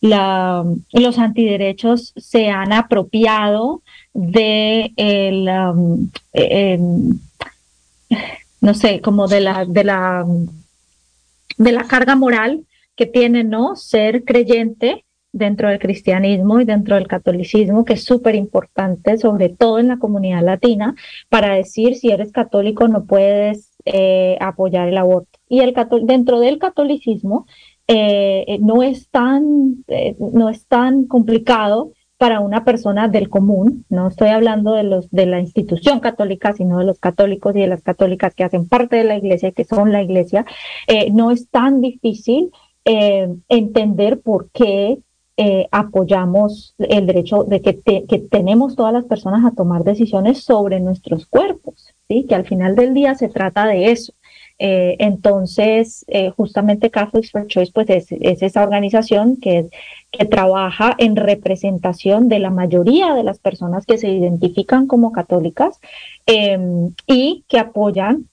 la, 0.00 0.64
los 0.92 1.18
antiderechos 1.18 2.12
se 2.16 2.50
han 2.50 2.72
apropiado 2.72 3.82
de 4.12 4.92
el, 4.96 5.48
um, 5.48 6.10
em, 6.32 7.18
no 8.60 8.74
sé, 8.74 9.00
como 9.00 9.28
de 9.28 9.40
la, 9.40 9.64
de 9.64 9.84
la, 9.84 10.26
de 11.56 11.72
la 11.72 11.84
carga 11.84 12.16
moral 12.16 12.64
que 12.96 13.06
tiene, 13.06 13.44
¿no? 13.44 13.76
Ser 13.76 14.24
creyente 14.24 15.04
dentro 15.32 15.68
del 15.68 15.80
cristianismo 15.80 16.60
y 16.60 16.64
dentro 16.64 16.94
del 16.94 17.08
catolicismo, 17.08 17.84
que 17.84 17.94
es 17.94 18.04
súper 18.04 18.36
importante, 18.36 19.18
sobre 19.18 19.48
todo 19.48 19.80
en 19.80 19.88
la 19.88 19.98
comunidad 19.98 20.44
latina, 20.44 20.94
para 21.28 21.54
decir 21.54 21.96
si 21.96 22.10
eres 22.10 22.30
católico 22.30 22.86
no 22.86 23.04
puedes 23.04 23.73
eh, 23.86 24.38
apoyar 24.40 24.88
el 24.88 24.96
aborto. 24.96 25.38
Y 25.48 25.60
el 25.60 25.74
dentro 26.04 26.40
del 26.40 26.58
catolicismo 26.58 27.46
eh, 27.86 28.58
no, 28.60 28.82
es 28.82 29.08
tan, 29.10 29.84
eh, 29.88 30.16
no 30.18 30.48
es 30.48 30.66
tan 30.66 31.04
complicado 31.04 31.92
para 32.16 32.40
una 32.40 32.64
persona 32.64 33.08
del 33.08 33.28
común, 33.28 33.84
no 33.90 34.08
estoy 34.08 34.28
hablando 34.28 34.72
de 34.72 34.84
los 34.84 35.10
de 35.10 35.26
la 35.26 35.40
institución 35.40 36.00
católica, 36.00 36.54
sino 36.54 36.78
de 36.78 36.86
los 36.86 36.98
católicos 36.98 37.54
y 37.54 37.60
de 37.60 37.66
las 37.66 37.82
católicas 37.82 38.34
que 38.34 38.44
hacen 38.44 38.68
parte 38.68 38.96
de 38.96 39.04
la 39.04 39.18
iglesia, 39.18 39.52
que 39.52 39.64
son 39.64 39.92
la 39.92 40.00
iglesia, 40.00 40.46
no 41.12 41.30
es 41.30 41.50
tan 41.50 41.80
difícil 41.80 42.52
entender 42.84 44.20
por 44.20 44.48
qué 44.52 44.98
apoyamos 45.72 46.74
el 46.78 47.06
derecho 47.06 47.42
de 47.44 47.60
que, 47.60 47.80
que 47.82 48.18
tenemos 48.18 48.76
todas 48.76 48.92
las 48.92 49.04
personas 49.04 49.44
a 49.44 49.54
tomar 49.54 49.82
decisiones 49.82 50.44
sobre 50.44 50.78
nuestros 50.80 51.26
cuerpos. 51.26 51.94
¿sí? 52.08 52.26
que 52.28 52.34
al 52.34 52.46
final 52.46 52.76
del 52.76 52.94
día 52.94 53.14
se 53.14 53.28
trata 53.28 53.66
de 53.66 53.90
eso. 53.90 54.12
Eh, 54.58 54.96
entonces, 55.00 56.04
eh, 56.06 56.30
justamente 56.30 56.90
Catholics 56.90 57.32
for 57.32 57.46
Choice 57.48 57.72
pues 57.74 57.90
es, 57.90 58.06
esa 58.10 58.62
organización 58.62 59.36
que, 59.36 59.68
que 60.12 60.24
trabaja 60.26 60.94
en 60.98 61.16
representación 61.16 62.28
de 62.28 62.38
la 62.38 62.50
mayoría 62.50 63.14
de 63.14 63.24
las 63.24 63.40
personas 63.40 63.84
que 63.84 63.98
se 63.98 64.08
identifican 64.08 64.86
como 64.86 65.10
católicas 65.10 65.80
em, 66.26 66.94
y 67.06 67.44
que 67.48 67.58
apoyan 67.58 68.28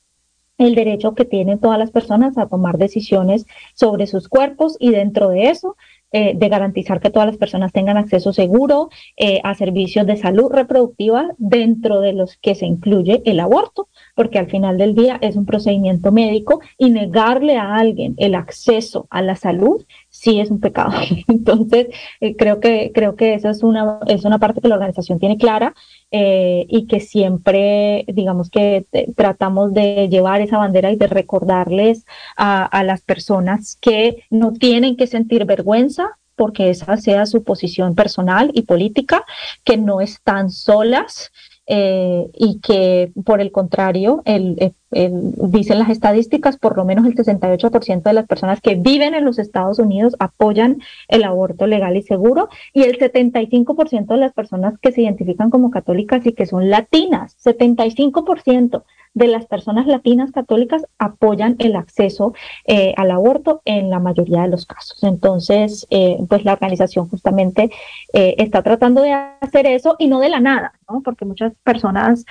el 0.60 0.76
derecho 0.76 1.16
que 1.16 1.26
tienen 1.26 1.60
todas 1.60 1.80
las 1.80 1.90
personas 1.90 2.38
a 2.38 2.48
tomar 2.48 2.78
decisiones 2.78 3.48
sobre 3.74 4.06
sus 4.06 4.30
cuerpos 4.30 4.78
y 4.80 4.92
dentro 4.92 5.30
de 5.30 5.50
eso 5.50 5.76
eh, 6.14 6.34
de 6.36 6.50
garantizar 6.50 7.00
que 7.00 7.10
todas 7.10 7.28
las 7.28 7.38
personas 7.38 7.72
tengan 7.72 7.98
acceso 7.98 8.34
seguro 8.34 8.90
eh, 9.16 9.40
a 9.44 9.56
servicios 9.56 10.06
de 10.06 10.18
salud 10.18 10.52
reproductiva 10.52 11.30
dentro 11.38 12.02
de 12.02 12.14
los 12.14 12.38
que 12.38 12.54
se 12.54 12.66
incluye 12.66 13.22
el 13.26 13.40
aborto, 13.40 13.88
porque 14.16 14.38
al 14.38 14.50
final 14.50 14.78
del 14.78 14.94
día 14.94 15.18
es 15.22 15.36
un 15.36 15.46
procedimiento 15.46 16.12
médico 16.12 16.60
y 16.78 16.90
negarle 16.90 17.56
a 17.58 17.76
alguien 17.76 18.16
el 18.18 18.36
acceso 18.36 19.08
a 19.10 19.22
la 19.22 19.36
salud 19.36 19.86
sí 20.10 20.40
es 20.40 20.52
un 20.52 20.60
pecado. 20.60 20.92
Entonces, 21.28 21.88
eh, 22.20 22.36
creo 22.36 22.60
que 22.60 22.92
creo 22.94 23.16
que 23.16 23.34
esa 23.34 23.50
es 23.50 23.64
una 23.64 24.00
es 24.08 24.26
una 24.26 24.38
parte 24.38 24.62
que 24.62 24.68
la 24.68 24.76
organización 24.76 25.20
tiene 25.20 25.38
clara 25.38 25.74
eh, 26.12 26.66
y 26.70 26.88
que 26.88 27.00
siempre, 27.00 28.06
digamos 28.08 28.50
que 28.50 28.86
tratamos 29.16 29.74
de 29.74 30.10
llevar 30.10 30.42
esa 30.42 30.58
bandera 30.58 30.92
y 30.92 30.98
de 30.98 31.08
recordarles 31.08 32.06
a, 32.36 32.66
a 32.66 32.84
las 32.84 33.02
personas 33.02 33.78
que 33.80 34.24
no 34.30 34.54
tienen 34.54 34.98
que 34.98 35.08
sentir 35.08 35.46
vergüenza 35.46 36.18
porque 36.36 36.70
esa 36.70 36.98
sea 36.98 37.26
su 37.28 37.44
posición 37.44 37.94
personal 37.94 38.52
y 38.54 38.64
política, 38.64 39.24
que 39.64 39.78
no 39.78 40.02
están 40.02 40.50
solas, 40.50 41.32
eh, 41.74 42.30
y 42.34 42.60
que 42.60 43.14
por 43.24 43.40
el 43.40 43.54
contrario, 43.54 44.22
el, 44.26 44.74
dicen 44.92 45.80
las 45.80 45.90
estadísticas, 45.90 46.58
por 46.58 46.76
lo 46.76 46.84
menos 46.84 47.06
el 47.06 47.16
68% 47.16 48.02
de 48.02 48.12
las 48.12 48.28
personas 48.28 48.60
que 48.60 48.76
viven 48.76 49.16
en 49.16 49.24
los 49.24 49.40
Estados 49.40 49.80
Unidos 49.80 50.18
apoyan 50.20 50.82
el 51.08 51.24
aborto 51.24 51.68
legal 51.68 51.96
y 51.96 52.02
seguro 52.02 52.50
y 52.74 52.84
el 52.84 53.00
75% 53.00 54.06
de 54.08 54.18
las 54.18 54.34
personas 54.34 54.78
que 54.80 54.92
se 54.92 55.04
identifican 55.04 55.50
como 55.50 55.72
católicas 55.72 56.26
y 56.26 56.34
que 56.34 56.46
son 56.46 56.70
latinas, 56.70 57.38
75% 57.42 58.84
de 59.14 59.28
las 59.28 59.46
personas 59.46 59.88
latinas 59.88 60.32
católicas 60.32 60.86
apoyan 60.98 61.56
el 61.60 61.76
acceso 61.76 62.34
eh, 62.66 62.94
al 62.96 63.12
aborto 63.12 63.62
en 63.66 63.90
la 63.90 64.00
mayoría 64.00 64.44
de 64.44 64.50
los 64.50 64.66
casos. 64.66 65.04
Entonces, 65.04 65.86
eh, 65.90 66.18
pues 66.30 66.46
la 66.46 66.54
organización 66.54 67.10
justamente 67.10 67.70
eh, 68.14 68.36
está 68.38 68.64
tratando 68.64 69.02
de 69.02 69.12
hacer 69.12 69.66
eso 69.66 69.96
y 70.00 70.08
no 70.08 70.20
de 70.20 70.30
la 70.30 70.40
nada, 70.40 70.74
¿no? 70.90 71.02
Porque 71.02 71.26
muchas 71.26 71.54
personas 71.64 72.26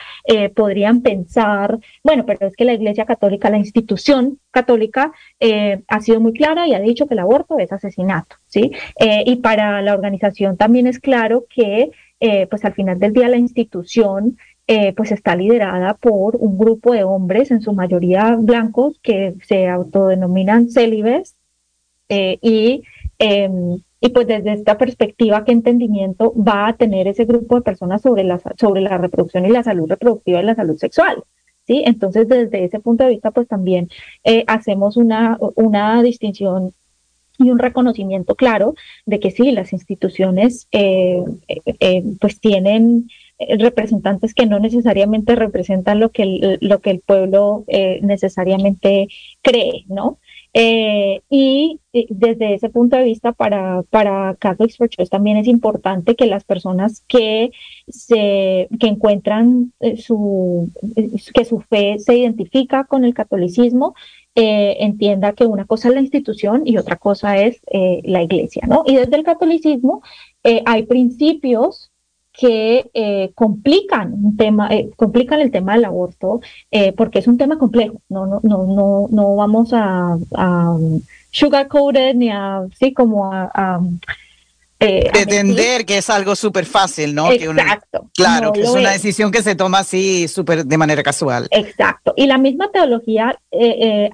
podrían 0.55 1.03
pensar, 1.03 1.79
bueno, 2.05 2.25
pero 2.25 2.47
es 2.47 2.55
que 2.57 2.65
la 2.65 2.73
Iglesia 2.73 3.05
Católica, 3.05 3.51
la 3.51 3.59
institución 3.59 4.39
católica, 4.51 5.13
ha 5.89 6.01
sido 6.01 6.21
muy 6.21 6.33
clara 6.33 6.67
y 6.67 6.75
ha 6.75 6.81
dicho 6.81 7.07
que 7.07 7.15
el 7.15 7.21
aborto 7.21 7.59
es 7.59 7.73
asesinato, 7.73 8.37
¿sí? 8.47 8.71
y 9.25 9.37
para 9.37 9.83
la 9.83 9.95
organización 9.95 10.57
también 10.57 10.87
es 10.87 10.99
claro 10.99 11.47
que, 11.49 11.91
pues 12.49 12.65
al 12.65 12.75
final 12.75 12.99
del 12.99 13.13
día 13.13 13.29
la 13.29 13.39
institución 13.39 14.37
eh, 14.73 14.93
pues 14.93 15.11
está 15.11 15.35
liderada 15.35 15.95
por 15.95 16.37
un 16.37 16.57
grupo 16.57 16.93
de 16.93 17.03
hombres, 17.03 17.51
en 17.51 17.61
su 17.61 17.73
mayoría 17.73 18.37
blancos, 18.39 19.01
que 19.03 19.35
se 19.43 19.67
autodenominan 19.67 20.71
célibes 20.71 21.35
eh, 22.09 22.39
y, 22.41 22.85
em, 23.19 23.81
y 24.01 24.09
pues 24.11 24.29
desde 24.29 24.53
esta 24.53 24.79
perspectiva, 24.79 25.45
¿qué 25.45 25.51
entendimiento 25.51 26.33
va 26.37 26.69
a 26.69 26.77
tener 26.77 27.09
ese 27.09 27.25
grupo 27.25 27.57
de 27.57 27.63
personas 27.63 28.01
sobre 28.01 28.23
la, 28.23 28.41
sobre 28.61 28.81
la 28.81 28.97
reproducción 28.97 29.45
y 29.45 29.49
la 29.49 29.65
salud 29.65 29.89
reproductiva 29.89 30.41
y 30.41 30.45
la 30.45 30.55
salud 30.55 30.77
sexual? 30.77 31.25
¿Sí? 31.67 31.83
Entonces, 31.85 32.29
desde 32.29 32.63
ese 32.63 32.79
punto 32.79 33.03
de 33.03 33.11
vista, 33.11 33.33
pues 33.33 33.49
también 33.49 33.89
eh, 34.23 34.45
hacemos 34.47 34.97
una, 34.97 35.37
una 35.57 36.01
distinción 36.01 36.75
y 37.39 37.51
un 37.51 37.59
reconocimiento 37.59 38.37
claro 38.37 38.77
de 39.05 39.19
que 39.19 39.33
sí, 39.33 39.51
las 39.51 39.73
instituciones 39.73 40.69
pues 42.21 42.41
tienen 42.41 43.09
eh, 43.09 43.15
representantes 43.59 44.35
que 44.35 44.47
no 44.47 44.59
necesariamente 44.59 45.35
representan 45.37 46.01
lo 46.01 46.11
que 46.11 46.23
el, 46.23 46.59
lo 46.61 46.81
que 46.81 46.91
el 46.91 47.01
pueblo 47.01 47.65
eh, 47.69 48.01
necesariamente 48.03 49.09
cree, 49.43 49.85
¿no? 49.89 50.19
Eh, 50.53 51.23
y 51.31 51.79
desde 51.93 52.55
ese 52.55 52.71
punto 52.71 52.97
de 52.97 53.05
vista, 53.05 53.33
para, 53.33 53.83
para 53.85 54.35
Catholics 54.35 54.77
for 54.77 54.89
Choice 54.89 55.11
también 55.11 55.37
es 55.37 55.47
importante 55.47 56.17
que 56.17 56.27
las 56.27 56.45
personas 56.45 57.05
que, 57.07 57.53
se, 57.89 58.69
que 58.81 58.87
encuentran 58.87 59.73
su, 59.97 60.71
que 61.33 61.45
su 61.45 61.61
fe 61.61 61.99
se 62.01 62.17
identifica 62.17 62.85
con 62.85 63.05
el 63.05 63.15
catolicismo, 63.15 63.95
eh, 64.37 64.77
entienda 64.85 65.33
que 65.33 65.45
una 65.45 65.65
cosa 65.67 65.89
es 65.89 65.95
la 65.95 66.01
institución 66.01 66.63
y 66.65 66.77
otra 66.77 66.97
cosa 66.97 67.37
es 67.39 67.61
eh, 67.73 68.01
la 68.05 68.23
iglesia, 68.23 68.63
¿no? 68.69 68.85
Y 68.87 68.95
desde 68.95 69.17
el 69.17 69.25
catolicismo 69.25 70.03
eh, 70.45 70.63
hay 70.67 70.85
principios 70.85 71.91
que 72.33 73.31
complican 73.35 74.13
un 74.13 74.37
tema, 74.37 74.71
complican 74.97 75.41
el 75.41 75.51
tema 75.51 75.75
del 75.75 75.85
aborto, 75.85 76.41
porque 76.97 77.19
es 77.19 77.27
un 77.27 77.37
tema 77.37 77.59
complejo. 77.59 78.01
No, 78.09 78.27
no, 78.27 78.41
no, 78.43 78.67
no, 78.67 79.07
no 79.11 79.37
vamos 79.37 79.73
a, 79.73 80.17
a 80.37 80.77
sugarcoated 81.31 82.15
ni 82.15 82.31
a, 82.31 82.63
sí, 82.79 82.93
como 82.93 83.31
a 83.33 83.81
eh, 84.83 85.11
Pretender 85.13 85.85
que 85.85 85.99
es 85.99 86.09
algo 86.09 86.35
súper 86.35 86.65
fácil, 86.65 87.15
¿no? 87.15 87.31
Exacto. 87.31 88.09
claro, 88.15 88.51
que 88.51 88.63
es 88.63 88.71
una 88.71 88.93
decisión 88.93 89.31
que 89.31 89.43
se 89.43 89.55
toma 89.55 89.81
así 89.81 90.27
súper 90.27 90.65
de 90.65 90.79
manera 90.79 91.03
casual. 91.03 91.49
Exacto. 91.51 92.15
Y 92.17 92.27
la 92.27 92.39
misma 92.39 92.71
teología 92.71 93.39
eh, 93.51 94.09
eh, 94.09 94.11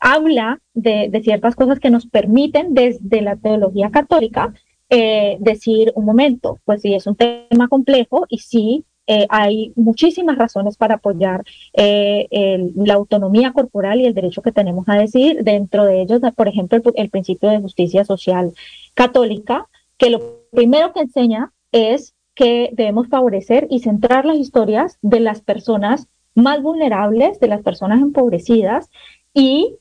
habla 0.00 0.58
de, 0.74 1.20
ciertas 1.22 1.54
cosas 1.54 1.78
que 1.78 1.90
nos 1.90 2.06
permiten 2.06 2.74
desde 2.74 3.22
la 3.22 3.36
teología 3.36 3.90
católica 3.90 4.52
decir, 4.90 5.92
un 5.94 6.04
momento, 6.04 6.58
pues 6.64 6.82
sí, 6.82 6.94
es 6.94 7.06
un 7.06 7.16
tema 7.16 7.68
complejo 7.68 8.26
y 8.28 8.38
sí. 8.38 8.84
hay 9.28 9.72
muchísimas 9.76 10.36
razones 10.38 10.76
para 10.76 10.96
apoyar 10.96 11.42
la 11.74 12.94
autonomía 12.94 13.52
corporal 13.52 14.00
y 14.00 14.06
el 14.06 14.14
derecho 14.14 14.42
que 14.42 14.52
tenemos 14.52 14.88
a 14.88 14.94
decir. 14.94 15.42
Dentro 15.42 15.84
de 15.84 16.02
ellos, 16.02 16.20
por 16.36 16.48
ejemplo, 16.48 16.80
el 16.94 17.10
principio 17.10 17.50
de 17.50 17.60
justicia 17.60 18.04
social 18.04 18.52
católica, 18.94 19.66
que 19.96 20.10
lo 20.10 20.46
primero 20.52 20.92
que 20.92 21.00
enseña 21.00 21.52
es 21.72 22.14
que 22.34 22.70
debemos 22.72 23.08
favorecer 23.08 23.66
y 23.70 23.80
centrar 23.80 24.24
las 24.24 24.36
historias 24.36 24.98
de 25.02 25.20
las 25.20 25.40
personas 25.42 26.08
más 26.34 26.62
vulnerables, 26.62 27.38
de 27.40 27.48
las 27.48 27.62
personas 27.62 28.00
empobrecidas 28.00 28.88
y 29.34 29.76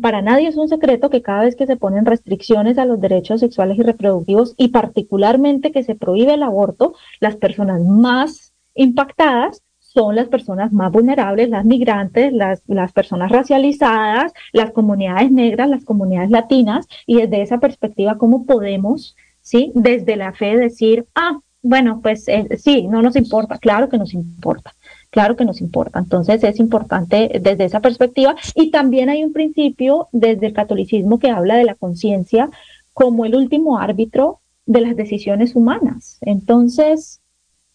para 0.00 0.22
nadie 0.22 0.48
es 0.48 0.56
un 0.56 0.68
secreto 0.68 1.10
que 1.10 1.22
cada 1.22 1.42
vez 1.42 1.54
que 1.54 1.66
se 1.66 1.76
ponen 1.76 2.06
restricciones 2.06 2.78
a 2.78 2.86
los 2.86 3.00
derechos 3.00 3.40
sexuales 3.40 3.78
y 3.78 3.82
reproductivos 3.82 4.54
y 4.56 4.68
particularmente 4.68 5.70
que 5.72 5.82
se 5.82 5.94
prohíbe 5.94 6.34
el 6.34 6.42
aborto, 6.42 6.94
las 7.20 7.36
personas 7.36 7.82
más 7.82 8.54
impactadas 8.74 9.62
son 9.78 10.14
las 10.14 10.28
personas 10.28 10.72
más 10.72 10.92
vulnerables, 10.92 11.48
las 11.48 11.64
migrantes, 11.64 12.32
las, 12.32 12.62
las 12.66 12.92
personas 12.92 13.30
racializadas, 13.30 14.32
las 14.52 14.72
comunidades 14.72 15.30
negras, 15.30 15.70
las 15.70 15.84
comunidades 15.84 16.30
latinas, 16.30 16.86
y 17.06 17.16
desde 17.16 17.40
esa 17.40 17.60
perspectiva, 17.60 18.18
¿cómo 18.18 18.44
podemos, 18.44 19.16
sí, 19.40 19.72
desde 19.74 20.16
la 20.16 20.34
fe 20.34 20.56
decir, 20.56 21.06
ah, 21.14 21.40
bueno, 21.62 22.00
pues 22.02 22.28
eh, 22.28 22.46
sí, 22.58 22.86
no 22.86 23.00
nos 23.00 23.16
importa, 23.16 23.58
claro 23.58 23.88
que 23.88 23.96
nos 23.96 24.12
importa, 24.12 24.74
claro 25.16 25.34
que 25.34 25.46
nos 25.46 25.62
importa. 25.62 25.98
Entonces 25.98 26.44
es 26.44 26.60
importante 26.60 27.40
desde 27.40 27.64
esa 27.64 27.80
perspectiva. 27.80 28.36
Y 28.54 28.70
también 28.70 29.08
hay 29.08 29.24
un 29.24 29.32
principio 29.32 30.08
desde 30.12 30.48
el 30.48 30.52
catolicismo 30.52 31.18
que 31.18 31.30
habla 31.30 31.56
de 31.56 31.64
la 31.64 31.74
conciencia 31.74 32.50
como 32.92 33.24
el 33.24 33.34
último 33.34 33.78
árbitro 33.78 34.40
de 34.66 34.82
las 34.82 34.94
decisiones 34.94 35.56
humanas. 35.56 36.18
Entonces, 36.20 37.22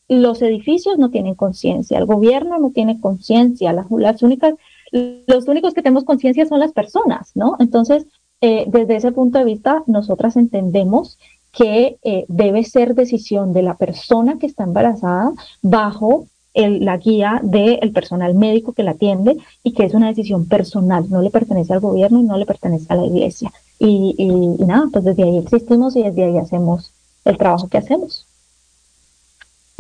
los 0.08 0.44
edificios 0.44 1.00
no 1.00 1.10
tienen 1.10 1.34
conciencia, 1.34 1.98
el 1.98 2.06
gobierno 2.06 2.60
no 2.60 2.70
tiene 2.70 3.02
conciencia, 3.02 3.74
las, 3.74 3.88
únicas, 4.22 4.54
los 4.92 5.48
únicos 5.48 5.74
que 5.74 5.82
tenemos 5.82 6.04
conciencia 6.04 6.46
son 6.46 6.60
las 6.60 6.74
personas, 6.74 7.32
¿no? 7.34 7.56
Entonces, 7.58 8.06
eh, 8.42 8.66
desde 8.68 8.98
ese 8.98 9.12
punto 9.14 9.40
de 9.40 9.46
vista, 9.46 9.82
nosotras 9.88 10.36
entendemos 10.36 11.18
que 11.52 11.98
eh, 12.04 12.26
debe 12.28 12.64
ser 12.66 12.94
decisión 12.94 13.52
de 13.52 13.64
la 13.64 13.78
persona 13.78 14.38
que 14.38 14.46
está 14.46 14.64
embarazada 14.64 15.32
bajo 15.64 16.28
la 16.54 16.98
guía 16.98 17.40
del 17.44 17.92
personal 17.92 18.34
médico 18.36 18.74
que 18.74 18.84
la 18.84 18.92
atiende 18.92 19.38
y 19.64 19.74
que 19.74 19.86
es 19.86 19.94
una 19.94 20.08
decisión 20.08 20.48
personal, 20.48 21.10
no 21.10 21.22
le 21.22 21.30
pertenece 21.30 21.74
al 21.74 21.80
gobierno 21.80 22.20
y 22.20 22.24
no 22.24 22.38
le 22.38 22.46
pertenece 22.46 22.86
a 22.90 22.96
la 22.96 23.06
iglesia. 23.06 23.52
y 23.80 24.26
nada, 24.60 24.88
pues 24.92 25.04
desde 25.04 25.24
ahí 25.24 25.38
existimos 25.38 25.96
y 25.96 26.04
desde 26.04 26.24
ahí 26.26 26.38
hacemos 26.38 26.92
el 27.26 27.38
trabajo 27.38 27.68
que 27.68 27.78
hacemos. 27.78 28.26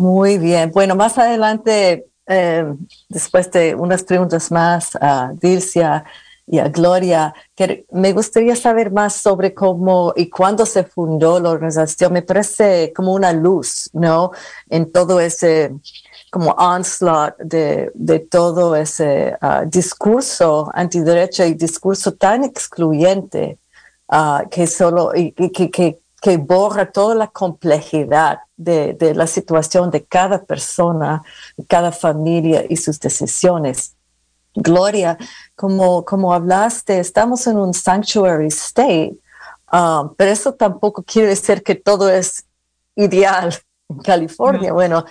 Muy 0.02 0.40
bien. 0.40 0.72
Bueno, 0.72 0.96
más 0.96 1.18
adelante, 1.20 2.08
eh, 2.26 2.66
después 3.08 3.52
de 3.52 3.76
unas 3.76 4.04
preguntas 4.04 4.52
más 4.52 4.96
a 5.00 5.32
Dilcia 5.40 6.04
y 6.48 6.58
a 6.58 6.70
Gloria, 6.70 7.34
que 7.56 7.86
me 7.92 8.12
gustaría 8.12 8.56
saber 8.56 8.92
más 8.92 9.14
sobre 9.14 9.54
cómo 9.54 10.12
y 10.16 10.28
cuándo 10.28 10.66
se 10.66 10.84
fundó 10.84 11.40
la 11.40 11.52
organización. 11.52 12.14
Me 12.14 12.24
parece 12.24 12.92
como 12.96 13.14
una 13.14 13.32
luz, 13.32 13.92
¿no? 13.94 14.32
En 14.70 14.92
todo 14.92 15.20
ese 15.20 15.72
como 16.32 16.52
onslaught 16.52 17.38
de, 17.39 17.91
de 17.94 18.20
todo 18.20 18.74
ese 18.76 19.38
uh, 19.41 19.70
discurso 19.70 20.72
antiderecho 20.74 21.44
y 21.44 21.54
discurso 21.54 22.13
tan 22.13 22.46
excluyente 22.46 23.60
uh, 24.08 24.48
que 24.50 24.65
solo 24.65 25.12
y, 25.13 25.34
que, 25.34 25.70
que, 25.70 26.00
que 26.22 26.38
borra 26.38 26.89
toda 26.89 27.15
la 27.15 27.28
complejidad 27.28 28.39
de, 28.56 29.13
la 29.13 29.28
situación 29.28 29.91
de 29.91 30.06
cada 30.06 30.44
persona, 30.44 31.22
cada 31.67 31.91
familia 31.91 32.63
y 32.70 32.78
sus 32.78 32.98
decisiones. 33.00 33.98
Gloria, 34.54 35.17
como, 35.56 36.06
como 36.06 36.34
hablaste, 36.34 37.00
estamos 37.00 37.46
en 37.48 37.58
un 37.58 37.74
sanctuary 37.74 38.48
state, 38.48 39.17
um, 39.74 40.13
pero 40.15 40.32
eso 40.32 40.54
tampoco 40.54 41.04
quiere 41.04 41.30
decir 41.30 41.62
que 41.62 41.76
todo 41.76 42.10
es 42.10 42.46
ideal 42.96 43.54
en 43.89 43.98
California. 44.00 44.72
Bueno, 44.72 45.06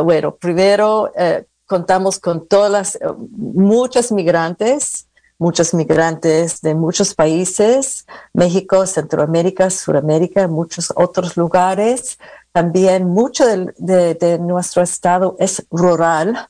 bueno, 0.00 0.34
primero 0.36 1.12
eh, 1.16 1.44
contamos 1.66 2.18
con 2.18 2.46
todas 2.46 2.70
las, 2.70 2.94
uh, 2.96 3.14
muchos 3.32 4.12
migrantes, 4.12 5.08
muchos 5.38 5.74
migrantes 5.74 6.60
de 6.60 6.74
muchos 6.74 7.14
países, 7.14 8.06
México, 8.32 8.86
Centroamérica, 8.86 9.70
Suramérica, 9.70 10.48
muchos 10.48 10.92
otros 10.94 11.36
lugares. 11.36 12.18
También 12.52 13.06
mucho 13.06 13.44
de, 13.46 14.38
nuestro 14.38 14.82
estado 14.82 15.36
es 15.38 15.66
rural, 15.70 16.48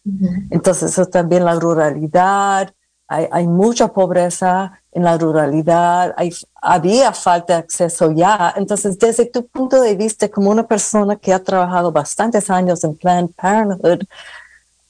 entonces 0.51 0.91
eso 0.91 1.07
también 1.07 1.45
la 1.45 1.55
ruralidad, 1.55 2.75
hay, 3.31 3.47
mucha 3.47 3.89
pobreza 3.89 4.81
en 4.93 5.05
la 5.05 5.19
ruralidad, 5.19 6.15
hay, 6.17 6.33
había 6.61 7.13
falta 7.13 7.55
de 7.55 7.59
acceso 7.61 8.13
ya. 8.13 8.55
Entonces, 8.57 8.99
desde 8.99 9.27
tu 9.27 9.47
punto 9.47 9.81
de 9.81 9.97
vista, 9.97 10.29
como 10.29 10.51
una 10.51 10.67
persona 10.67 11.17
que 11.17 11.33
ha 11.33 11.43
trabajado 11.43 11.93
bastantes 11.93 12.51
años 12.51 12.85
en 12.85 12.97
Planned 12.97 13.31
Parenthood, 13.37 14.05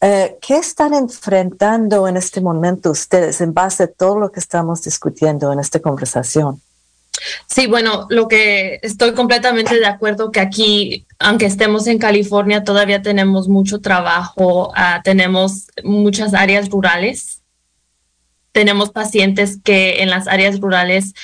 eh, 0.05 0.37
¿Qué 0.43 0.57
están 0.57 0.95
enfrentando 0.95 2.09
en 2.09 2.17
este 2.17 2.41
momento 2.41 2.91
ustedes 2.91 3.41
en 3.41 3.55
base 3.55 3.85
a 3.85 3.87
todo 3.87 4.19
lo 4.19 4.33
que 4.33 4.41
estamos 4.41 4.83
discutiendo 4.83 5.53
en 5.53 5.61
esta 5.61 5.79
conversación? 5.79 6.61
Sí, 7.47 7.69
bueno, 7.69 8.07
lo 8.11 8.27
que 8.27 8.81
estoy 8.83 9.15
completamente 9.15 9.79
de 9.79 9.87
acuerdo 9.87 10.33
que 10.33 10.41
aquí, 10.41 11.07
aunque 11.21 11.47
estemos 11.47 11.87
en 11.87 11.99
California, 11.99 12.65
todavía 12.65 13.01
tenemos 13.01 13.49
mucho 13.49 13.81
trabajo, 13.81 14.73
ah, 14.75 15.03
tenemos 15.05 15.69
muchas 15.85 16.35
áreas 16.35 16.69
rurales, 16.69 17.42
tenemos 18.53 18.91
pacientes 18.91 19.59
que 19.63 20.03
en 20.03 20.11
las 20.11 20.29
áreas 20.29 20.61
rurales 20.61 21.15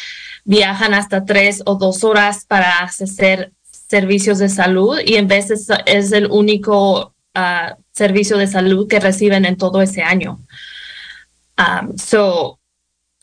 viajan 0.44 0.94
hasta 0.94 1.24
tres 1.24 1.62
o 1.66 1.76
dos 1.76 2.04
horas 2.04 2.44
para 2.46 2.78
hacer 2.80 3.52
servicios 3.70 4.38
de 4.38 4.48
salud 4.48 4.98
y 5.04 5.14
en 5.14 5.28
veces 5.28 5.68
es 5.86 6.12
el 6.12 6.26
único 6.26 7.14
servicio 7.92 8.36
de 8.36 8.46
salud 8.46 8.88
que 8.88 9.00
reciben 9.00 9.44
en 9.44 9.56
todo 9.56 9.80
ese 9.80 10.02
año. 10.02 10.40
Um, 11.56 11.96
so, 11.96 12.58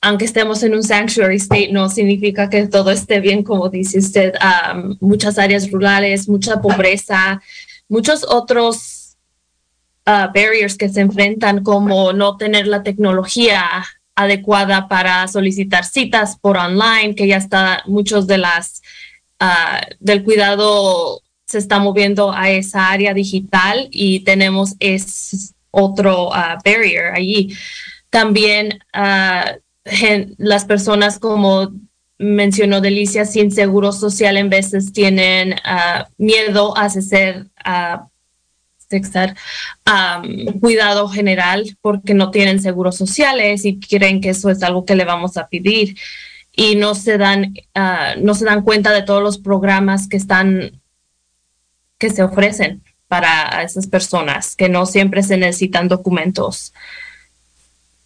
aunque 0.01 0.25
estemos 0.25 0.63
en 0.63 0.73
un 0.73 0.83
sanctuary 0.83 1.37
state, 1.37 1.71
no 1.71 1.89
significa 1.89 2.49
que 2.49 2.67
todo 2.67 2.91
esté 2.91 3.19
bien, 3.19 3.43
como 3.43 3.69
dice 3.69 3.99
usted. 3.99 4.33
Um, 4.39 4.97
muchas 5.01 5.37
áreas 5.37 5.69
rurales, 5.71 6.29
mucha 6.29 6.61
pobreza, 6.61 7.41
muchos 7.89 8.23
otros 8.23 8.94
uh, 10.07 10.31
barriers 10.33 10.77
que 10.77 10.89
se 10.89 11.01
enfrentan, 11.01 11.63
como 11.63 12.13
no 12.13 12.37
tener 12.37 12.67
la 12.67 12.83
tecnología 12.83 13.63
adecuada 14.15 14.87
para 14.87 15.27
solicitar 15.27 15.83
citas 15.83 16.37
por 16.39 16.57
online, 16.57 17.15
que 17.15 17.27
ya 17.27 17.37
está 17.37 17.83
muchos 17.85 18.27
de 18.27 18.37
las 18.37 18.81
uh, 19.41 19.95
del 19.99 20.23
cuidado 20.23 21.21
se 21.45 21.59
está 21.59 21.79
moviendo 21.79 22.31
a 22.31 22.49
esa 22.49 22.89
área 22.89 23.13
digital 23.13 23.87
y 23.91 24.21
tenemos 24.21 24.75
es 24.79 25.53
otro 25.69 26.29
uh, 26.29 26.57
barrier 26.63 27.13
allí. 27.13 27.55
También 28.09 28.79
uh, 28.95 29.59
las 30.37 30.65
personas 30.65 31.19
como 31.19 31.71
mencionó 32.17 32.79
Delicia 32.79 33.25
sin 33.25 33.51
seguro 33.51 33.91
social 33.91 34.37
en 34.37 34.49
veces 34.49 34.93
tienen 34.93 35.55
miedo 36.17 36.75
a 36.77 36.83
hacer 36.85 37.47
um, 38.91 40.59
cuidado 40.59 41.07
general 41.09 41.77
porque 41.81 42.13
no 42.13 42.31
tienen 42.31 42.61
seguros 42.61 42.97
sociales 42.97 43.65
y 43.65 43.79
creen 43.79 44.21
que 44.21 44.29
eso 44.29 44.49
es 44.49 44.63
algo 44.63 44.85
que 44.85 44.95
le 44.95 45.05
vamos 45.05 45.37
a 45.37 45.47
pedir 45.47 45.97
y 46.51 46.75
no 46.75 46.95
se 46.95 47.17
dan 47.17 47.53
no 48.17 48.33
se 48.33 48.45
dan 48.45 48.61
cuenta 48.63 48.93
de 48.93 49.01
todos 49.01 49.21
los 49.21 49.37
programas 49.37 50.07
que 50.07 50.17
están 50.17 50.81
que 51.97 52.09
se 52.09 52.23
ofrecen 52.23 52.81
para 53.07 53.63
esas 53.63 53.87
personas, 53.87 54.55
que 54.55 54.69
no 54.69 54.85
siempre 54.85 55.23
se 55.23 55.37
necesitan 55.37 55.87
documentos. 55.87 56.73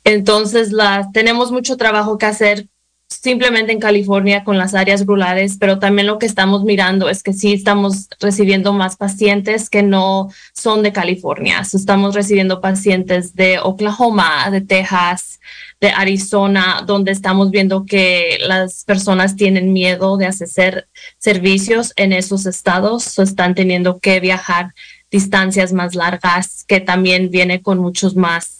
Entonces, 0.04 0.72
la, 0.72 1.10
tenemos 1.14 1.52
mucho 1.52 1.78
trabajo 1.78 2.18
que 2.18 2.26
hacer 2.26 2.68
simplemente 3.10 3.72
en 3.72 3.80
California 3.80 4.44
con 4.44 4.58
las 4.58 4.76
áreas 4.76 5.06
rurales, 5.06 5.58
pero 5.60 5.80
también 5.80 6.08
lo 6.08 6.20
que 6.20 6.26
estamos 6.26 6.64
mirando 6.64 7.10
es 7.10 7.24
que 7.24 7.34
sí 7.34 7.54
estamos 7.54 8.08
recibiendo 8.20 8.72
más 8.72 8.96
pacientes 8.96 9.70
que 9.70 9.84
no 9.84 10.30
son 10.54 10.84
de 10.84 10.94
California. 10.94 11.62
Estamos 11.62 12.16
recibiendo 12.16 12.62
pacientes 12.62 13.36
de 13.36 13.60
Oklahoma, 13.60 14.50
de 14.52 14.62
Texas, 14.62 15.40
de 15.82 15.90
Arizona, 15.90 16.84
donde 16.86 17.12
estamos 17.12 17.52
viendo 17.52 17.86
que 17.86 18.38
las 18.42 18.84
personas 18.84 19.36
tienen 19.36 19.74
miedo 19.74 20.18
de 20.18 20.28
hacer 20.28 20.88
servicios 21.18 21.94
en 21.96 22.14
esos 22.14 22.46
estados, 22.46 23.18
o 23.18 23.24
están 23.24 23.56
teniendo 23.56 24.00
que 24.00 24.20
viajar 24.20 24.74
distancias 25.10 25.74
más 25.74 25.96
largas, 25.96 26.64
que 26.68 26.80
también 26.80 27.32
viene 27.32 27.62
con 27.62 27.80
muchos 27.80 28.16
más 28.16 28.59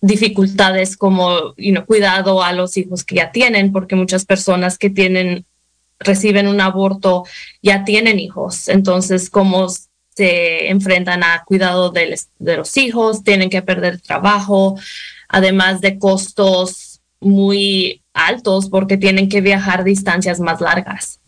dificultades 0.00 0.96
como 0.96 1.54
cuidado 1.86 2.42
a 2.42 2.52
los 2.52 2.76
hijos 2.76 3.04
que 3.04 3.16
ya 3.16 3.32
tienen, 3.32 3.72
porque 3.72 3.96
muchas 3.96 4.24
personas 4.24 4.78
que 4.78 4.90
tienen 4.90 5.44
reciben 5.98 6.48
un 6.48 6.60
aborto 6.60 7.24
ya 7.62 7.84
tienen 7.84 8.18
hijos, 8.18 8.68
entonces 8.68 9.28
cómo 9.28 9.68
se 10.16 10.68
enfrentan 10.68 11.22
a 11.22 11.44
cuidado 11.44 11.90
de, 11.90 12.18
de 12.38 12.56
los 12.56 12.76
hijos, 12.76 13.22
tienen 13.22 13.50
que 13.50 13.62
perder 13.62 14.00
trabajo, 14.00 14.78
además 15.28 15.80
de 15.80 15.98
costos 15.98 17.00
muy 17.20 18.02
altos 18.14 18.68
porque 18.70 18.96
tienen 18.96 19.28
que 19.28 19.40
viajar 19.40 19.84
distancias 19.84 20.40
más 20.40 20.60
largas. 20.60 21.20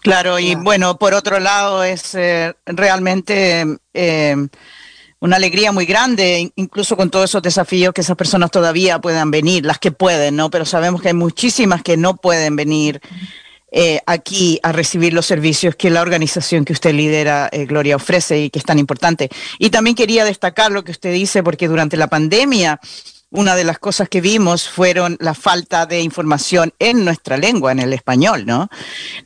Claro, 0.00 0.38
y 0.38 0.54
bueno, 0.54 0.98
por 0.98 1.14
otro 1.14 1.40
lado 1.40 1.82
es 1.84 2.14
eh, 2.14 2.54
realmente 2.64 3.64
eh, 3.92 4.36
una 5.20 5.36
alegría 5.36 5.72
muy 5.72 5.86
grande, 5.86 6.52
incluso 6.56 6.96
con 6.96 7.10
todos 7.10 7.30
esos 7.30 7.42
desafíos 7.42 7.94
que 7.94 8.02
esas 8.02 8.16
personas 8.16 8.50
todavía 8.50 9.00
puedan 9.00 9.30
venir, 9.30 9.64
las 9.64 9.78
que 9.78 9.90
pueden, 9.90 10.36
¿no? 10.36 10.50
Pero 10.50 10.64
sabemos 10.64 11.00
que 11.00 11.08
hay 11.08 11.14
muchísimas 11.14 11.82
que 11.82 11.96
no 11.96 12.16
pueden 12.16 12.56
venir 12.56 13.00
eh, 13.72 14.00
aquí 14.06 14.60
a 14.62 14.72
recibir 14.72 15.12
los 15.12 15.26
servicios 15.26 15.74
que 15.74 15.90
la 15.90 16.00
organización 16.00 16.64
que 16.64 16.72
usted 16.72 16.94
lidera, 16.94 17.48
eh, 17.50 17.66
Gloria, 17.66 17.96
ofrece 17.96 18.40
y 18.40 18.50
que 18.50 18.58
es 18.58 18.64
tan 18.64 18.78
importante. 18.78 19.28
Y 19.58 19.70
también 19.70 19.96
quería 19.96 20.24
destacar 20.24 20.70
lo 20.70 20.84
que 20.84 20.92
usted 20.92 21.12
dice, 21.12 21.42
porque 21.42 21.68
durante 21.68 21.96
la 21.96 22.06
pandemia 22.08 22.80
una 23.36 23.54
de 23.54 23.64
las 23.64 23.78
cosas 23.78 24.08
que 24.08 24.22
vimos 24.22 24.66
fueron 24.66 25.18
la 25.20 25.34
falta 25.34 25.84
de 25.84 26.00
información 26.00 26.72
en 26.78 27.04
nuestra 27.04 27.36
lengua, 27.36 27.70
en 27.70 27.80
el 27.80 27.92
español, 27.92 28.46
¿no? 28.46 28.68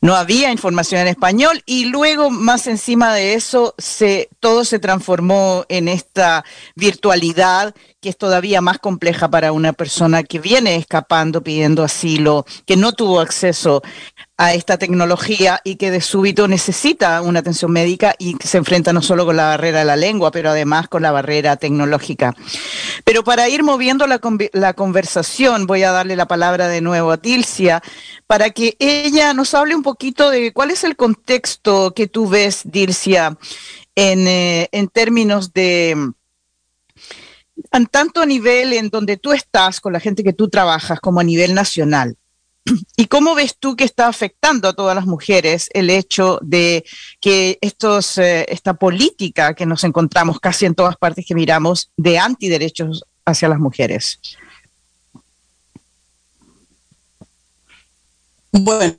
No 0.00 0.16
había 0.16 0.50
información 0.50 1.02
en 1.02 1.06
español 1.08 1.62
y 1.64 1.84
luego 1.84 2.28
más 2.28 2.66
encima 2.66 3.14
de 3.14 3.34
eso 3.34 3.74
todo 4.40 4.64
se 4.64 4.78
transformó 4.80 5.64
en 5.68 5.86
esta 5.86 6.44
virtualidad 6.74 7.72
que 8.00 8.08
es 8.08 8.16
todavía 8.16 8.60
más 8.60 8.78
compleja 8.78 9.28
para 9.30 9.52
una 9.52 9.72
persona 9.74 10.22
que 10.22 10.38
viene 10.38 10.76
escapando 10.76 11.42
pidiendo 11.42 11.84
asilo, 11.84 12.46
que 12.66 12.76
no 12.76 12.92
tuvo 12.92 13.20
acceso 13.20 13.82
a 14.40 14.54
esta 14.54 14.78
tecnología 14.78 15.60
y 15.64 15.76
que 15.76 15.90
de 15.90 16.00
súbito 16.00 16.48
necesita 16.48 17.20
una 17.20 17.40
atención 17.40 17.70
médica 17.72 18.14
y 18.18 18.36
se 18.42 18.56
enfrenta 18.56 18.90
no 18.90 19.02
solo 19.02 19.26
con 19.26 19.36
la 19.36 19.48
barrera 19.48 19.80
de 19.80 19.84
la 19.84 19.96
lengua, 19.96 20.30
pero 20.30 20.48
además 20.48 20.88
con 20.88 21.02
la 21.02 21.12
barrera 21.12 21.58
tecnológica. 21.58 22.34
Pero 23.04 23.22
para 23.22 23.50
ir 23.50 23.62
moviendo 23.62 24.06
la, 24.06 24.72
conversación, 24.72 25.66
voy 25.66 25.82
a 25.82 25.92
darle 25.92 26.16
la 26.16 26.26
palabra 26.26 26.68
de 26.68 26.80
nuevo 26.80 27.10
a 27.10 27.18
Dilcia 27.18 27.82
para 28.26 28.48
que 28.48 28.76
ella 28.78 29.34
nos 29.34 29.52
hable 29.52 29.76
un 29.76 29.82
poquito 29.82 30.30
de 30.30 30.54
cuál 30.54 30.70
es 30.70 30.84
el 30.84 30.96
contexto 30.96 31.92
que 31.92 32.06
tú 32.06 32.26
ves, 32.26 32.62
Dilcia, 32.64 33.36
en, 33.94 34.26
eh, 34.26 34.70
en 34.72 34.88
términos 34.88 35.52
de 35.52 36.12
tanto 37.90 38.22
a 38.22 38.26
nivel 38.26 38.72
en 38.72 38.88
donde 38.88 39.18
tú 39.18 39.32
estás, 39.32 39.82
con 39.82 39.92
la 39.92 40.00
gente 40.00 40.24
que 40.24 40.32
tú 40.32 40.48
trabajas, 40.48 40.98
como 40.98 41.20
a 41.20 41.24
nivel 41.24 41.52
nacional. 41.54 42.16
¿Y 42.96 43.06
cómo 43.06 43.34
ves 43.34 43.56
tú 43.58 43.74
que 43.74 43.84
está 43.84 44.06
afectando 44.08 44.68
a 44.68 44.72
todas 44.72 44.94
las 44.94 45.06
mujeres 45.06 45.68
el 45.72 45.90
hecho 45.90 46.38
de 46.42 46.84
que 47.20 47.58
estos, 47.60 48.18
eh, 48.18 48.46
esta 48.48 48.74
política 48.74 49.54
que 49.54 49.66
nos 49.66 49.84
encontramos 49.84 50.38
casi 50.40 50.66
en 50.66 50.74
todas 50.74 50.96
partes 50.96 51.24
que 51.26 51.34
miramos 51.34 51.90
de 51.96 52.18
antiderechos 52.18 53.04
hacia 53.24 53.48
las 53.48 53.58
mujeres? 53.58 54.20
Bueno, 58.52 58.94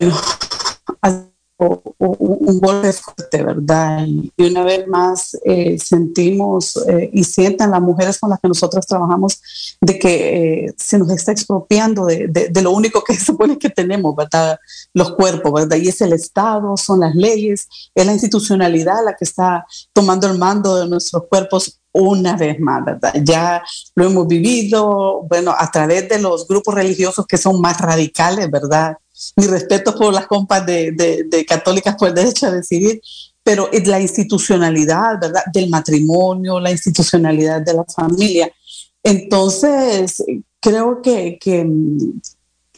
un 1.68 2.60
golpe 2.60 2.92
fuerte, 2.92 3.44
¿verdad? 3.44 4.06
Y, 4.08 4.32
una 4.38 4.64
vez 4.64 4.88
más 4.88 5.38
eh, 5.46 5.78
sentimos 5.78 6.76
eh, 6.88 7.10
y 7.14 7.24
sienten 7.24 7.72
las 7.72 7.82
mujeres 7.82 8.20
con 8.20 8.32
las 8.32 8.40
que 8.40 8.48
nosotros 8.48 8.86
trabajamos 8.88 9.40
de 9.80 10.00
que 10.00 10.66
eh, 10.66 10.74
se 10.78 10.98
nos 10.98 11.10
está 11.12 11.32
expropiando 11.32 12.06
de, 12.06 12.28
de, 12.28 12.62
lo 12.62 12.72
único 12.72 13.04
que 13.04 13.14
se 13.16 13.26
supone 13.26 13.60
que 13.60 13.70
tenemos, 13.70 14.16
¿verdad? 14.16 14.60
Los 14.94 15.14
cuerpos, 15.14 15.54
¿verdad? 15.54 15.78
Y 15.78 15.90
es 15.90 16.02
el 16.02 16.14
Estado, 16.14 16.76
son 16.78 17.02
las 17.02 17.16
leyes, 17.16 17.68
es 17.94 18.06
la 18.06 18.14
institucionalidad 18.14 19.06
la 19.06 19.16
que 19.16 19.26
está 19.26 19.66
tomando 19.94 20.28
el 20.28 20.38
mando 20.38 20.78
de 20.78 20.88
nuestros 20.88 21.24
cuerpos 21.30 21.80
una 21.94 22.38
vez 22.38 22.60
más, 22.60 22.84
¿verdad? 22.86 23.14
Ya 23.24 23.64
lo 23.96 24.06
hemos 24.06 24.28
vivido, 24.28 25.24
bueno, 25.30 25.54
a 25.58 25.70
través 25.70 26.08
de 26.10 26.20
los 26.20 26.48
grupos 26.48 26.74
religiosos 26.74 27.26
que 27.28 27.38
son 27.38 27.60
más 27.62 27.80
radicales, 27.80 28.50
¿verdad? 28.50 28.98
Mi 29.36 29.48
respeto 29.48 29.96
por 29.96 30.14
las 30.14 30.28
compas 30.28 30.66
de, 30.66 30.92
de, 30.92 31.46
católicas 31.46 31.96
por 31.96 32.10
el 32.10 32.16
derecho 32.16 32.48
a 32.48 32.52
decidir, 32.52 33.02
pero 33.44 33.70
es 33.72 33.88
la 33.88 34.00
institucionalidad, 34.00 35.20
¿verdad? 35.20 35.44
Del 35.54 35.70
matrimonio, 35.70 36.60
la 36.60 36.72
institucionalidad 36.72 37.62
de 37.62 37.74
la 37.74 37.86
familia. 37.86 38.52
Entonces, 39.04 40.24
creo 40.60 41.02
que, 41.02 41.38
que, 41.40 41.68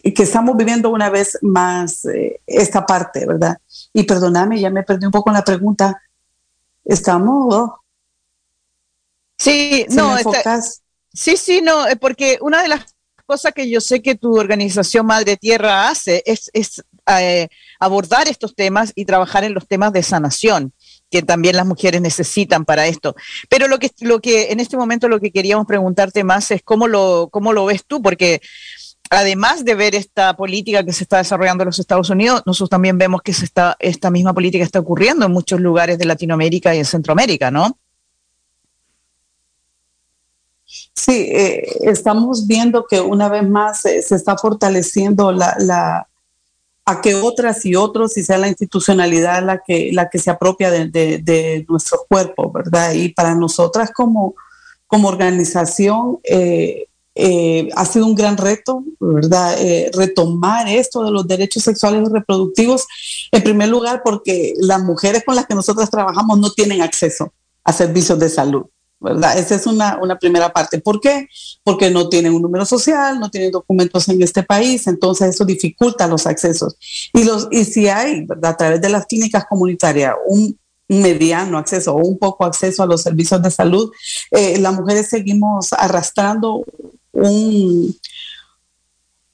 que 0.04 0.24
estamos 0.24 0.56
viviendo 0.56 0.90
una 0.90 1.10
vez 1.10 1.38
más 1.42 2.06
eh, 2.06 2.42
esta 2.48 2.86
parte, 2.86 3.26
¿verdad? 3.26 3.58
Y 3.94 4.04
perdóname, 4.04 4.60
ya 4.60 4.70
me 4.70 4.84
perdí 4.84 5.06
un 5.06 5.12
poco 5.12 5.30
en 5.30 5.36
la 5.36 5.44
pregunta. 5.44 6.02
¿Estamos? 6.86 7.72
Sí, 9.38 9.86
no, 9.90 10.18
sí, 11.14 11.38
sí, 11.38 11.62
no, 11.62 11.88
eh, 11.88 11.96
porque 11.96 12.38
una 12.42 12.62
de 12.62 12.70
las 12.70 12.93
cosa 13.26 13.52
que 13.52 13.70
yo 13.70 13.82
sé 13.82 14.02
que 14.02 14.16
tu 14.16 14.38
organización 14.38 15.06
Madre 15.06 15.38
Tierra 15.38 15.90
hace 15.90 16.24
es, 16.26 16.52
eh, 17.20 17.48
abordar 17.80 18.28
estos 18.28 18.56
temas 18.56 18.92
y 18.96 19.06
trabajar 19.06 19.44
en 19.44 19.54
los 19.54 19.68
temas 19.68 19.92
de 19.94 20.04
sanación 20.04 20.74
que 21.12 21.22
también 21.22 21.56
las 21.56 21.66
mujeres 21.66 22.02
necesitan 22.02 22.66
para 22.66 22.88
esto. 22.88 23.16
Pero 23.50 23.68
lo 23.68 23.78
que, 23.78 23.92
lo 24.00 24.20
que 24.20 24.52
en 24.52 24.60
este 24.60 24.78
momento 24.78 25.08
lo 25.08 25.20
que 25.20 25.32
queríamos 25.32 25.68
preguntarte 25.68 26.24
más 26.24 26.50
es 26.52 26.64
cómo 26.64 26.88
lo, 26.88 27.30
cómo 27.32 27.54
lo 27.54 27.66
ves 27.66 27.86
tú, 27.86 28.02
porque 28.02 28.42
además 29.10 29.64
de 29.64 29.76
ver 29.76 29.94
esta 29.96 30.36
política 30.36 30.84
que 30.84 30.92
se 30.92 31.04
está 31.04 31.18
desarrollando 31.18 31.64
en 31.64 31.68
los 31.68 31.80
Estados 31.80 32.10
Unidos, 32.10 32.42
nosotros 32.46 32.72
también 32.72 32.98
vemos 32.98 33.22
que 33.22 33.34
se 33.34 33.46
está, 33.46 33.76
esta 33.80 34.10
misma 34.10 34.34
política 34.34 34.64
está 34.64 34.80
ocurriendo 34.80 35.26
en 35.26 35.32
muchos 35.32 35.60
lugares 35.60 36.00
de 36.00 36.06
Latinoamérica 36.06 36.74
y 36.74 36.80
en 36.80 36.86
Centroamérica, 36.86 37.52
¿no? 37.52 37.78
Sí, 40.96 41.28
eh, 41.32 41.78
estamos 41.82 42.48
viendo 42.48 42.86
que 42.88 43.00
una 43.00 43.30
vez 43.30 43.48
más 43.48 43.86
eh, 43.86 44.02
se 44.02 44.16
está 44.16 44.38
fortaleciendo 44.38 45.32
la, 45.32 45.56
la, 45.60 46.08
a 46.86 47.02
que 47.02 47.16
otras 47.16 47.66
y 47.66 47.76
otros, 47.76 48.18
y 48.18 48.24
sea 48.24 48.38
la 48.38 48.48
institucionalidad 48.48 49.44
la 49.44 49.62
que, 49.66 49.92
la 49.94 50.10
que 50.10 50.20
se 50.20 50.32
apropia 50.32 50.72
de, 50.72 50.88
de, 50.90 51.66
nuestro 51.70 52.06
cuerpo, 52.10 52.52
¿verdad? 52.52 52.94
Y 52.94 53.10
para 53.10 53.36
nosotras 53.36 53.92
como, 53.94 54.36
como 54.88 55.10
organización 55.10 56.20
eh, 56.24 56.88
ha 57.76 57.86
sido 57.86 58.08
un 58.08 58.16
gran 58.16 58.38
reto, 58.38 58.84
¿verdad? 59.00 59.56
retomar 59.94 60.68
esto 60.68 61.04
de 61.04 61.12
los 61.12 61.28
derechos 61.28 61.64
sexuales 61.64 62.10
y 62.10 62.12
reproductivos, 62.12 62.88
en 63.32 63.44
primer 63.44 63.70
lugar 63.70 64.02
porque 64.04 64.54
las 64.58 64.82
mujeres 64.82 65.24
con 65.24 65.36
las 65.36 65.46
que 65.46 65.54
nosotras 65.54 65.92
trabajamos 65.92 66.40
no 66.40 66.52
tienen 66.52 66.82
acceso 66.82 67.32
a 67.64 67.72
servicios 67.72 68.18
de 68.18 68.30
salud. 68.30 68.66
¿Verdad? 69.04 69.38
Esa 69.38 69.56
es 69.56 69.68
una, 69.68 70.00
una, 70.02 70.18
primera 70.18 70.52
parte. 70.52 70.80
¿Por 70.80 71.02
qué? 71.02 71.28
Porque 71.64 71.92
no 71.92 72.10
tienen 72.10 72.34
un 72.34 72.42
número 72.42 72.66
social, 72.66 73.20
no 73.20 73.30
tienen 73.30 73.52
documentos 73.52 74.08
en 74.08 74.22
este 74.22 74.44
país, 74.44 74.88
entonces 74.88 75.30
eso 75.30 75.46
dificulta 75.46 76.08
los 76.08 76.26
accesos. 76.26 76.78
Y, 77.14 77.26
los, 77.26 77.50
y 77.52 77.66
si 77.66 77.88
hay. 77.90 78.26
A 78.42 78.58
través 78.58 78.82
de 78.82 78.90
las 78.90 79.06
clínicas 79.06 79.46
comunitarias, 79.48 80.16
un, 80.28 80.58
mediano 80.90 81.58
acceso 81.58 81.96
o 81.96 81.98
un 81.98 82.20
poco 82.20 82.46
acceso 82.46 82.84
a 82.84 82.86
los 82.86 83.02
servicios 83.02 83.42
de 83.42 83.50
salud, 83.50 83.92
eh, 84.32 84.60
las 84.60 84.74
mujeres 84.74 85.10
seguimos 85.10 85.74
arrastrando 85.74 86.64
un, 87.12 87.96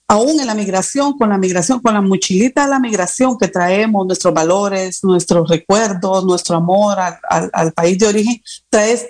aún 0.10 0.40
en 0.40 0.48
la 0.48 0.56
migración, 0.56 1.16
con 1.18 1.30
la 1.30 1.38
migración, 1.38 1.80
con 1.80 1.94
la 1.94 2.02
mochilita 2.02 2.64
de 2.64 2.72
la 2.72 2.80
migración 2.80 3.38
que 3.38 3.48
traemos, 3.48 4.08
nuestros 4.08 4.34
valores, 4.34 5.04
nuestros 5.04 5.48
recuerdos, 5.48 6.26
nuestro 6.26 6.58
amor 6.58 6.98
al, 7.00 7.72
país 7.74 8.00
de 8.00 8.08
origen, 8.08 8.42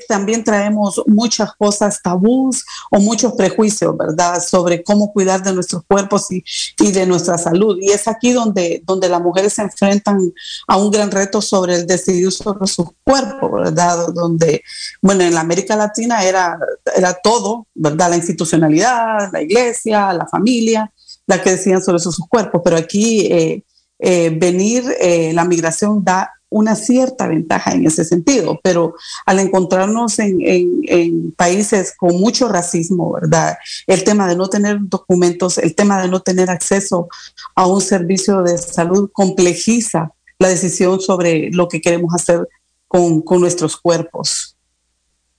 también 0.09 0.43
traemos 0.43 1.01
muchas 1.07 1.53
cosas 1.55 2.01
tabús 2.03 2.65
o 2.91 2.99
muchos 2.99 3.31
prejuicios, 3.33 3.95
¿verdad?, 3.97 4.43
sobre 4.43 4.83
cómo 4.83 5.13
cuidar 5.13 5.41
de 5.41 5.53
nuestros 5.53 5.83
cuerpos 5.87 6.27
y, 6.31 6.43
de 6.91 7.05
nuestra 7.05 7.37
salud. 7.37 7.77
Y 7.79 7.91
es 7.91 8.07
aquí 8.09 8.33
donde, 8.33 8.83
donde 8.85 9.07
las 9.07 9.21
mujeres 9.21 9.53
se 9.53 9.61
enfrentan 9.61 10.33
a 10.67 10.75
un 10.75 10.91
gran 10.91 11.09
reto 11.09 11.41
sobre 11.41 11.75
el 11.75 11.87
decidir 11.87 12.29
sobre 12.33 12.67
su 12.67 12.93
cuerpo, 13.05 13.49
¿verdad?, 13.49 14.09
donde, 14.13 14.63
bueno, 15.01 15.23
en 15.23 15.37
América 15.37 15.77
Latina 15.77 16.25
era 16.25 16.59
era 16.95 17.13
todo, 17.13 17.67
¿verdad? 17.73 18.09
La 18.09 18.15
institucionalidad, 18.15 19.31
la 19.31 19.41
iglesia, 19.41 20.13
la 20.13 20.27
familia, 20.27 20.88
la 21.29 21.41
que 21.43 21.51
decían 21.51 21.81
sobre 21.81 21.99
sus 21.99 22.17
cuerpos, 22.27 22.61
pero 22.63 22.75
aquí 22.75 23.27
eh, 23.27 23.63
eh, 23.99 24.31
venir, 24.31 24.83
eh, 24.99 25.31
la 25.31 25.45
migración 25.45 26.03
da 26.03 26.33
una 26.49 26.75
cierta 26.75 27.27
ventaja 27.27 27.73
en 27.73 27.85
ese 27.85 28.03
sentido, 28.03 28.59
pero 28.63 28.95
al 29.27 29.37
encontrarnos 29.37 30.17
en, 30.17 31.31
países 31.37 31.93
con 31.95 32.19
mucho 32.19 32.49
racismo, 32.49 33.13
¿verdad? 33.13 33.59
El 33.85 34.03
tema 34.03 34.27
de 34.27 34.35
no 34.35 34.49
tener 34.49 34.79
documentos, 34.81 35.59
el 35.59 35.75
tema 35.75 36.01
de 36.01 36.07
no 36.07 36.21
tener 36.21 36.49
acceso 36.49 37.07
a 37.53 37.67
un 37.67 37.79
servicio 37.79 38.41
de 38.41 38.57
salud 38.57 39.11
complejiza 39.13 40.11
la 40.39 40.47
decisión 40.47 40.99
sobre 40.99 41.51
lo 41.51 41.67
que 41.67 41.79
queremos 41.79 42.11
hacer 42.15 42.47
con, 42.87 43.21
con 43.21 43.39
nuestros 43.39 43.77
cuerpos. 43.77 44.57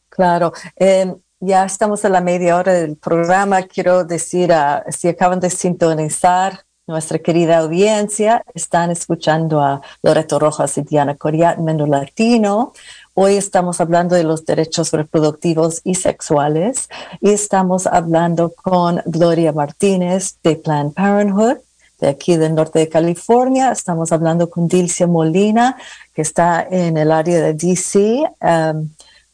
Claro. 0.09 0.53
Eh, 0.76 1.12
ya 1.40 1.64
estamos 1.64 2.05
a 2.05 2.11
la 2.11 2.20
media 2.20 2.57
hora 2.57 2.74
del 2.74 2.96
programa. 2.96 3.62
Quiero 3.62 4.05
decir, 4.05 4.53
uh, 4.53 4.90
si 4.92 5.09
acaban 5.09 5.40
de 5.40 5.50
sintonizar, 5.50 6.64
nuestra 6.87 7.20
querida 7.20 7.59
audiencia, 7.59 8.42
están 8.53 8.90
escuchando 8.90 9.61
a 9.61 9.81
Loreto 10.03 10.40
Rojas 10.40 10.76
y 10.76 10.83
Diana 10.83 11.14
Coriat, 11.14 11.59
Menú 11.59 11.87
Latino. 11.87 12.72
Hoy 13.14 13.37
estamos 13.37 13.81
hablando 13.81 14.16
de 14.16 14.24
los 14.24 14.44
derechos 14.44 14.90
reproductivos 14.90 15.83
y 15.85 15.94
sexuales 15.94 16.88
y 17.20 17.31
estamos 17.31 17.87
hablando 17.87 18.53
con 18.53 19.03
Gloria 19.07 19.53
Martínez 19.53 20.38
de 20.42 20.57
Planned 20.57 20.92
Parenthood 20.92 21.59
de 22.00 22.09
aquí 22.09 22.37
del 22.37 22.55
norte 22.55 22.81
de 22.81 22.88
California. 22.88 23.70
Estamos 23.70 24.11
hablando 24.11 24.50
con 24.50 24.66
Dilcia 24.66 25.07
Molina, 25.07 25.76
que 26.12 26.22
está 26.22 26.66
en 26.68 26.96
el 26.96 27.12
área 27.12 27.40
de 27.40 27.55
DC. 27.55 28.24
Um, 28.40 28.90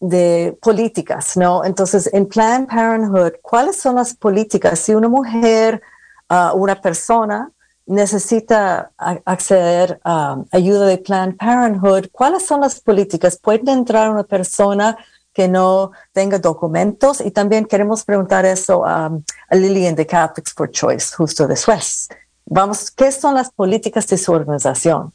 de 0.00 0.56
políticas, 0.62 1.36
¿no? 1.36 1.64
Entonces, 1.64 2.08
en 2.12 2.26
Planned 2.26 2.68
Parenthood, 2.68 3.34
¿cuáles 3.42 3.76
son 3.76 3.96
las 3.96 4.14
políticas? 4.14 4.78
Si 4.78 4.94
una 4.94 5.08
mujer, 5.08 5.82
uh, 6.30 6.56
una 6.56 6.80
persona 6.80 7.50
necesita 7.86 8.90
acceder 8.96 10.00
a 10.04 10.38
ayuda 10.50 10.86
de 10.86 10.98
Planned 10.98 11.36
Parenthood, 11.36 12.06
¿cuáles 12.10 12.44
son 12.44 12.60
las 12.60 12.80
políticas? 12.80 13.38
¿Puede 13.38 13.70
entrar 13.70 14.10
una 14.10 14.24
persona 14.24 14.96
que 15.36 15.48
no 15.48 15.92
tenga 16.12 16.38
documentos. 16.38 17.20
Y 17.20 17.30
también 17.30 17.66
queremos 17.66 18.04
preguntar 18.04 18.46
eso 18.46 18.80
um, 18.80 19.22
a 19.50 19.54
Lillian 19.54 19.94
de 19.94 20.06
Catholics 20.06 20.54
for 20.54 20.70
Choice, 20.70 21.14
justo 21.14 21.46
después. 21.46 22.08
Vamos, 22.46 22.90
¿qué 22.90 23.12
son 23.12 23.34
las 23.34 23.50
políticas 23.50 24.06
de 24.06 24.16
su 24.16 24.32
organización? 24.32 25.12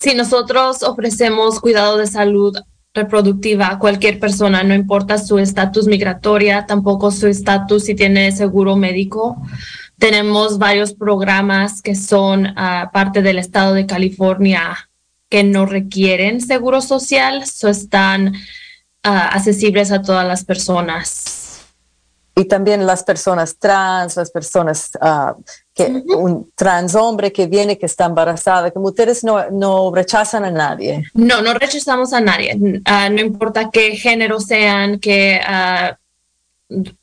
Sí, 0.00 0.16
nosotros 0.16 0.82
ofrecemos 0.82 1.60
cuidado 1.60 1.98
de 1.98 2.08
salud 2.08 2.58
reproductiva 2.92 3.68
a 3.68 3.78
cualquier 3.78 4.18
persona, 4.18 4.64
no 4.64 4.74
importa 4.74 5.18
su 5.18 5.38
estatus 5.38 5.86
migratoria, 5.86 6.66
tampoco 6.66 7.12
su 7.12 7.28
estatus 7.28 7.84
si 7.84 7.94
tiene 7.94 8.32
seguro 8.32 8.74
médico. 8.74 9.40
Tenemos 10.00 10.58
varios 10.58 10.94
programas 10.94 11.80
que 11.80 11.94
son 11.94 12.54
ah, 12.56 12.90
parte 12.92 13.22
del 13.22 13.38
estado 13.38 13.74
de 13.74 13.86
California 13.86 14.76
que 15.28 15.44
no 15.44 15.64
requieren 15.64 16.40
seguro 16.40 16.80
social, 16.80 17.46
so 17.46 17.68
están 17.68 18.34
accesibles 19.02 19.92
a 19.92 20.02
todas 20.02 20.26
las 20.26 20.44
personas. 20.44 21.64
Y 22.36 22.44
también 22.44 22.86
las 22.86 23.02
personas 23.02 23.58
trans, 23.58 24.16
las 24.16 24.30
personas 24.30 24.92
uh, 25.00 25.42
que 25.74 25.86
un 26.16 26.52
trans 26.54 26.94
hombre 26.94 27.32
que 27.32 27.46
viene 27.48 27.76
que 27.76 27.86
está 27.86 28.04
embarazada, 28.04 28.70
como 28.70 28.86
ustedes 28.86 29.24
no, 29.24 29.50
no 29.50 29.92
rechazan 29.92 30.44
a 30.44 30.50
nadie. 30.50 31.02
No, 31.14 31.42
no 31.42 31.54
rechazamos 31.54 32.12
a 32.12 32.20
nadie. 32.20 32.56
Ah, 32.84 33.08
no 33.10 33.20
importa 33.22 33.70
qué 33.72 33.96
género 33.96 34.38
sean, 34.38 35.00
qué, 35.00 35.40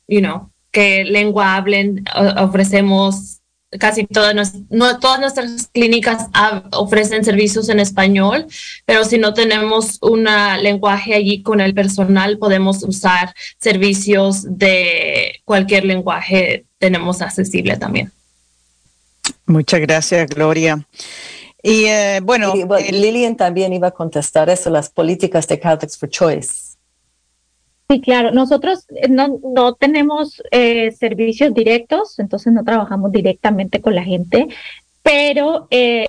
you 0.08 0.20
know, 0.20 0.50
qué 0.70 1.04
lengua 1.04 1.56
hablen, 1.56 2.02
ofrecemos 2.38 3.35
casi 3.70 4.06
todas, 4.06 4.54
no, 4.70 4.98
todas 4.98 5.20
nuestras 5.20 5.68
clínicas 5.72 6.26
ofrecen 6.72 7.24
servicios 7.24 7.68
en 7.68 7.80
español, 7.80 8.46
pero 8.84 9.04
si 9.04 9.18
no 9.18 9.34
tenemos 9.34 9.98
un 10.00 10.26
lenguaje 10.60 11.14
allí 11.14 11.42
con 11.42 11.60
el 11.60 11.74
personal, 11.74 12.38
podemos 12.38 12.82
usar 12.82 13.34
servicios 13.58 14.44
de 14.46 15.40
cualquier 15.44 15.84
lenguaje, 15.84 16.64
tenemos 16.78 17.22
accesible 17.22 17.76
también. 17.76 18.12
Muchas 19.46 19.80
gracias, 19.80 20.28
Gloria. 20.28 20.86
Y 21.62 21.86
eh, 21.86 22.20
bueno, 22.22 22.54
Lilian 22.90 23.36
también 23.36 23.72
iba 23.72 23.88
a 23.88 23.90
contestar 23.90 24.48
eso, 24.50 24.70
las 24.70 24.88
políticas 24.88 25.48
de 25.48 25.58
Catholics 25.58 25.98
for 25.98 26.08
Choice. 26.08 26.65
Sí, 27.88 28.00
claro. 28.00 28.32
Nosotros 28.32 28.84
eh, 28.90 29.08
no, 29.08 29.38
no 29.54 29.74
tenemos 29.74 30.42
eh, 30.50 30.90
servicios 30.90 31.54
directos, 31.54 32.18
entonces 32.18 32.52
no 32.52 32.64
trabajamos 32.64 33.12
directamente 33.12 33.80
con 33.80 33.94
la 33.94 34.02
gente, 34.02 34.48
pero 35.02 35.68
eh, 35.70 36.08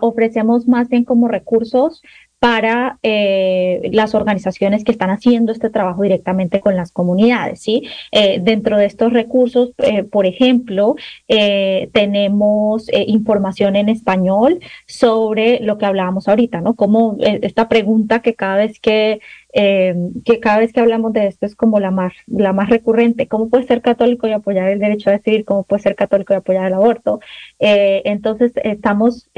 ofrecemos 0.00 0.66
más 0.66 0.88
bien 0.88 1.04
como 1.04 1.28
recursos 1.28 2.02
para 2.42 2.98
eh, 3.04 3.88
las 3.92 4.16
organizaciones 4.16 4.82
que 4.82 4.90
están 4.90 5.10
haciendo 5.10 5.52
este 5.52 5.70
trabajo 5.70 6.02
directamente 6.02 6.58
con 6.58 6.74
las 6.74 6.90
comunidades. 6.90 7.60
¿sí? 7.60 7.84
Eh, 8.10 8.40
dentro 8.42 8.78
de 8.78 8.86
estos 8.86 9.12
recursos, 9.12 9.70
eh, 9.78 10.02
por 10.02 10.26
ejemplo, 10.26 10.96
tenemos 11.28 12.88
información 13.06 13.76
en 13.76 13.88
español 13.88 14.58
sobre 14.88 15.60
lo 15.60 15.78
que 15.78 15.86
hablábamos 15.86 16.26
ahorita, 16.26 16.60
¿no? 16.60 16.74
Como 16.74 17.16
esta 17.20 17.68
pregunta 17.68 18.22
que 18.22 18.34
cada 18.34 18.56
vez 18.56 18.80
que 18.80 19.20
que 19.52 20.40
cada 20.40 20.58
vez 20.58 20.72
que 20.72 20.80
hablamos 20.80 21.12
de 21.12 21.26
esto 21.26 21.46
es 21.46 21.54
como 21.54 21.78
la 21.78 21.90
más, 21.90 22.12
la 22.26 22.52
más 22.52 22.70
recurrente. 22.70 23.28
¿Cómo 23.28 23.48
puede 23.50 23.66
ser 23.66 23.82
católico 23.82 24.26
y 24.26 24.32
apoyar 24.32 24.70
el 24.70 24.78
derecho 24.78 25.10
a 25.10 25.14
decidir? 25.14 25.44
¿Cómo 25.44 25.64
puede 25.64 25.82
ser 25.82 25.94
católico 25.94 26.32
y 26.32 26.36
apoyar 26.36 26.66
el 26.66 26.74
aborto? 26.74 27.20
entonces, 27.58 28.52
estamos, 28.64 29.30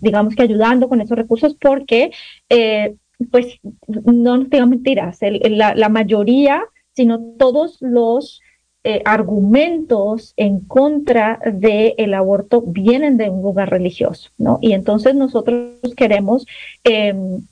digamos 0.00 0.34
que 0.34 0.42
ayudando 0.42 0.88
con 0.88 1.00
esos 1.00 1.16
recursos 1.16 1.56
porque 1.60 2.10
eh, 2.50 2.94
pues 3.30 3.58
no 3.88 4.36
nos 4.36 4.50
digan 4.50 4.70
mentiras, 4.70 5.18
la, 5.20 5.88
mayoría, 5.88 6.62
sino 6.92 7.18
todos 7.38 7.78
los 7.80 8.40
eh, 8.84 9.02
argumentos 9.04 10.34
en 10.36 10.60
contra 10.60 11.40
del 11.44 12.14
aborto 12.14 12.62
vienen 12.62 13.16
de 13.16 13.30
un 13.30 13.42
lugar 13.42 13.70
religioso, 13.70 14.30
¿no? 14.38 14.58
Y 14.60 14.72
entonces 14.72 15.14
nosotros 15.14 15.72
queremos 15.96 16.46
em, 16.84 17.46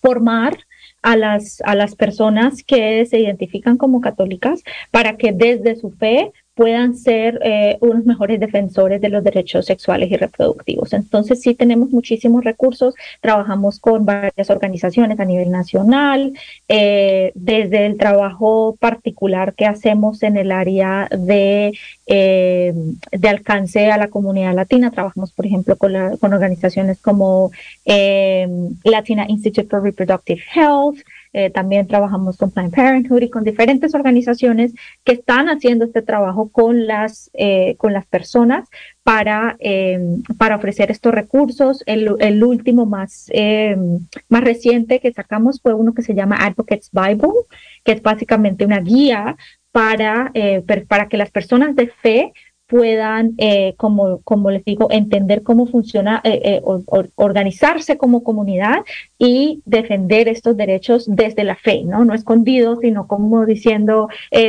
formar 0.00 0.56
a 1.06 1.16
las, 1.16 1.62
a 1.64 1.76
las 1.76 1.94
personas 1.94 2.64
que 2.64 3.06
se 3.06 3.20
identifican 3.20 3.76
como 3.76 4.00
católicas 4.00 4.64
para 4.90 5.16
que 5.16 5.30
desde 5.30 5.76
su 5.76 5.92
fe 5.92 6.32
puedan 6.56 6.96
ser 6.96 7.38
eh, 7.44 7.76
unos 7.82 8.06
mejores 8.06 8.40
defensores 8.40 8.98
de 9.02 9.10
los 9.10 9.22
derechos 9.22 9.66
sexuales 9.66 10.10
y 10.10 10.16
reproductivos. 10.16 10.94
Entonces 10.94 11.42
sí 11.42 11.54
tenemos 11.54 11.90
muchísimos 11.90 12.42
recursos, 12.44 12.94
trabajamos 13.20 13.78
con 13.78 14.06
varias 14.06 14.48
organizaciones 14.48 15.20
a 15.20 15.26
nivel 15.26 15.50
nacional, 15.50 16.32
eh, 16.66 17.30
desde 17.34 17.84
el 17.84 17.98
trabajo 17.98 18.74
particular 18.80 19.52
que 19.52 19.66
hacemos 19.66 20.22
en 20.22 20.38
el 20.38 20.50
área 20.50 21.08
de, 21.10 21.78
eh, 22.06 22.72
de 23.12 23.28
alcance 23.28 23.90
a 23.90 23.98
la 23.98 24.08
comunidad 24.08 24.54
latina, 24.54 24.90
trabajamos 24.90 25.32
por 25.32 25.44
ejemplo 25.44 25.76
con, 25.76 26.16
con 26.16 26.32
organizaciones 26.32 26.98
como 26.98 27.50
Latina 27.84 29.26
Institute 29.28 29.68
for 29.68 29.82
Reproductive 29.82 30.40
Health, 30.54 31.00
eh, 31.36 31.50
también 31.50 31.86
trabajamos 31.86 32.36
con 32.38 32.50
Planned 32.50 32.74
Parenthood 32.74 33.22
y 33.22 33.30
con 33.30 33.44
diferentes 33.44 33.94
organizaciones 33.94 34.72
que 35.04 35.12
están 35.12 35.48
haciendo 35.48 35.84
este 35.84 36.02
trabajo 36.02 36.48
con 36.48 36.86
las, 36.86 37.30
eh, 37.34 37.76
con 37.76 37.92
las 37.92 38.06
personas 38.06 38.68
para, 39.02 39.56
em, 39.60 40.22
para 40.38 40.56
ofrecer 40.56 40.90
estos 40.90 41.14
recursos. 41.14 41.82
El, 41.86 42.16
el 42.20 42.42
último 42.42 42.86
más, 42.86 43.30
más 44.28 44.42
reciente 44.42 44.98
que 44.98 45.12
sacamos 45.12 45.60
fue 45.60 45.74
uno 45.74 45.94
que 45.94 46.02
se 46.02 46.14
llama 46.14 46.38
Advocates 46.40 46.90
Bible, 46.90 47.44
que 47.84 47.92
es 47.92 48.02
básicamente 48.02 48.64
una 48.64 48.80
guía 48.80 49.36
para, 49.76 50.30
eh, 50.32 50.62
para 50.88 51.06
que 51.06 51.18
las 51.18 51.30
personas 51.30 51.76
de 51.76 51.88
fe 51.88 52.32
puedan, 52.66 53.34
eh, 53.38 53.74
como, 53.76 54.20
como 54.22 54.50
les 54.50 54.64
digo, 54.64 54.88
entender 54.90 55.42
cómo 55.42 55.66
funciona, 55.66 56.20
eh, 56.24 56.40
eh, 56.44 56.62
organizarse 57.14 57.96
como 57.96 58.24
comunidad 58.24 58.78
y 59.18 59.62
defender 59.64 60.28
estos 60.28 60.56
derechos 60.56 61.06
desde 61.08 61.44
la 61.44 61.56
fe, 61.56 61.84
¿no? 61.84 62.04
No 62.04 62.14
escondidos, 62.14 62.80
sino 62.80 63.06
como 63.06 63.46
diciendo, 63.46 64.08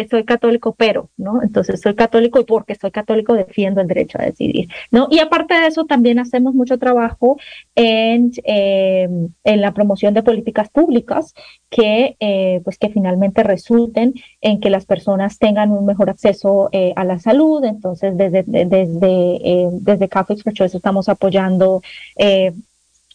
soy 0.09 0.24
católico, 0.26 0.76
pero, 0.76 1.09
¿no? 1.18 1.41
Entonces 1.43 1.80
soy 1.82 1.95
católico 1.95 2.39
y 2.39 2.45
porque 2.45 2.76
soy 2.76 2.91
católico 2.91 3.34
defiendo 3.34 3.82
el 3.82 3.88
derecho 3.88 4.18
a 4.20 4.26
decidir, 4.26 4.68
¿no? 4.91 5.07
Y 5.11 5.20
aparte 5.20 5.53
de 5.53 5.68
eso, 5.68 5.86
también 5.86 6.20
hacemos 6.20 6.53
mucho 6.53 6.78
trabajo 6.78 7.38
en, 7.76 8.32
en 8.43 9.61
la 9.61 9.74
promoción 9.74 10.13
de 10.13 10.24
políticas 10.24 10.70
públicas 10.70 11.34
que, 11.70 12.61
pues 12.63 12.78
que 12.78 12.89
finalmente 12.89 13.43
resulten 13.43 14.13
en 14.41 14.59
que 14.59 14.70
las 14.70 14.86
personas 14.86 15.38
tengan 15.38 15.72
un 15.72 15.86
mejor 15.86 16.09
acceso 16.09 16.70
a 16.95 17.03
la 17.03 17.20
salud, 17.20 17.63
entonces 17.63 18.07
desde, 18.12 18.43
desde, 18.43 19.36
eh, 19.43 19.70
desde 19.72 20.10
Catholics 20.10 20.43
for 20.43 20.53
Choice 20.53 20.78
estamos 20.78 21.10
apoyando 21.10 21.82
eh, 22.16 22.53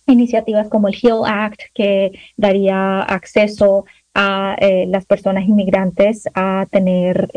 iniciativas 0.07 0.69
como 0.69 0.89
el 0.89 0.95
HEAL 1.01 1.23
Act, 1.27 1.61
que 1.75 2.13
daría 2.37 3.01
acceso 3.03 3.85
a 4.15 4.57
eh, 4.59 4.85
las 4.89 5.07
personas 5.07 5.49
inmigrantes 5.49 6.29
a 6.35 6.67
tener 6.71 7.31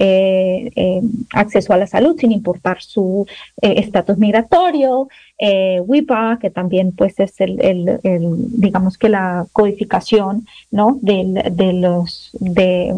acceso 1.32 1.72
a 1.72 1.78
la 1.78 1.88
salud 1.88 2.18
sin 2.20 2.34
importar 2.34 2.82
su 2.82 3.26
estatus 3.62 4.18
migratorio, 4.18 5.08
WIPA, 5.40 6.40
que 6.42 6.50
también 6.50 6.92
pues 6.92 7.18
es 7.20 7.40
el, 7.40 7.62
el, 7.62 8.00
digamos 8.60 8.98
que 8.98 9.08
la 9.08 9.46
codificación, 9.54 10.46
¿no? 10.70 10.98
De, 11.02 11.50
de 11.52 11.74
los, 11.74 12.32
de 12.34 12.94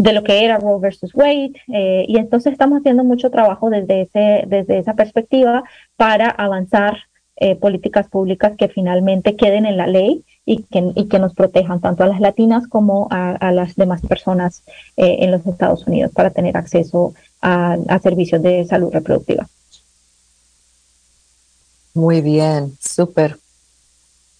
de 0.00 0.14
lo 0.14 0.24
que 0.24 0.44
era 0.44 0.58
Roe 0.58 0.80
versus 0.80 1.14
Wade. 1.14 1.52
Eh, 1.68 2.06
y 2.08 2.16
entonces 2.16 2.52
estamos 2.52 2.78
haciendo 2.78 3.04
mucho 3.04 3.30
trabajo 3.30 3.68
desde, 3.68 4.02
ese, 4.02 4.44
desde 4.46 4.78
esa 4.78 4.94
perspectiva 4.94 5.62
para 5.96 6.30
avanzar 6.30 6.96
eh, 7.36 7.54
políticas 7.54 8.08
públicas 8.08 8.54
que 8.56 8.68
finalmente 8.68 9.36
queden 9.36 9.66
en 9.66 9.76
la 9.76 9.86
ley 9.86 10.24
y 10.46 10.62
que, 10.64 10.92
y 10.94 11.06
que 11.08 11.18
nos 11.18 11.34
protejan 11.34 11.80
tanto 11.80 12.02
a 12.02 12.06
las 12.06 12.20
latinas 12.20 12.66
como 12.66 13.08
a, 13.10 13.52
las 13.52 13.76
demás 13.76 14.00
personas 14.00 14.62
eh, 14.96 15.18
en 15.20 15.30
los 15.30 15.46
Estados 15.46 15.86
Unidos 15.86 16.12
para 16.14 16.30
tener 16.30 16.56
acceso 16.56 17.12
a, 17.42 17.76
servicios 18.02 18.42
de 18.42 18.64
salud 18.64 18.90
reproductiva. 18.92 19.46
Muy 21.92 22.22
bien, 22.22 22.76
súper. 22.80 23.38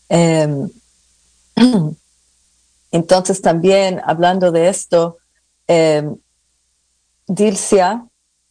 Em, 0.09 0.71
entonces 2.93 3.43
también 3.43 4.01
hablando 4.05 4.53
de 4.53 4.69
esto, 4.69 5.20
eh, 5.73 6.03
Dilcia, 7.29 8.05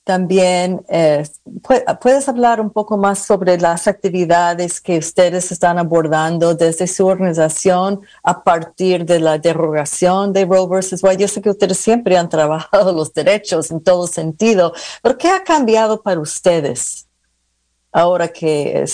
también 0.05 0.81
eh, 0.87 1.23
puedes 2.01 2.29
hablar 2.29 2.61
un 2.61 2.71
poco 2.71 2.97
más 2.97 3.19
sobre 3.19 3.59
las 3.59 3.87
actividades 3.87 4.79
que 4.79 4.97
ustedes 4.97 5.51
están 5.51 5.77
abordando 5.77 6.55
desde 6.55 6.87
su 6.87 7.05
organización 7.05 7.99
a 8.23 8.41
partir 8.43 9.05
de 9.05 9.19
la 9.19 9.37
derogación 9.37 10.31
de 10.31 10.45
Roe 10.45 10.67
versus 10.67 11.03
Wade. 11.03 11.17
Yo 11.17 11.27
sé 11.27 11.41
que 11.41 11.49
ustedes 11.49 11.77
siempre 11.77 12.17
han 12.17 12.29
trabajado 12.29 12.93
los 12.95 13.13
derechos 13.13 13.69
en 13.69 13.83
todo 13.83 14.07
sentido, 14.07 14.73
pero 15.03 15.17
¿qué 15.17 15.27
ha 15.27 15.43
cambiado 15.43 16.01
para 16.01 16.21
ustedes? 16.21 17.05
Ahora 17.91 18.29
que 18.29 18.85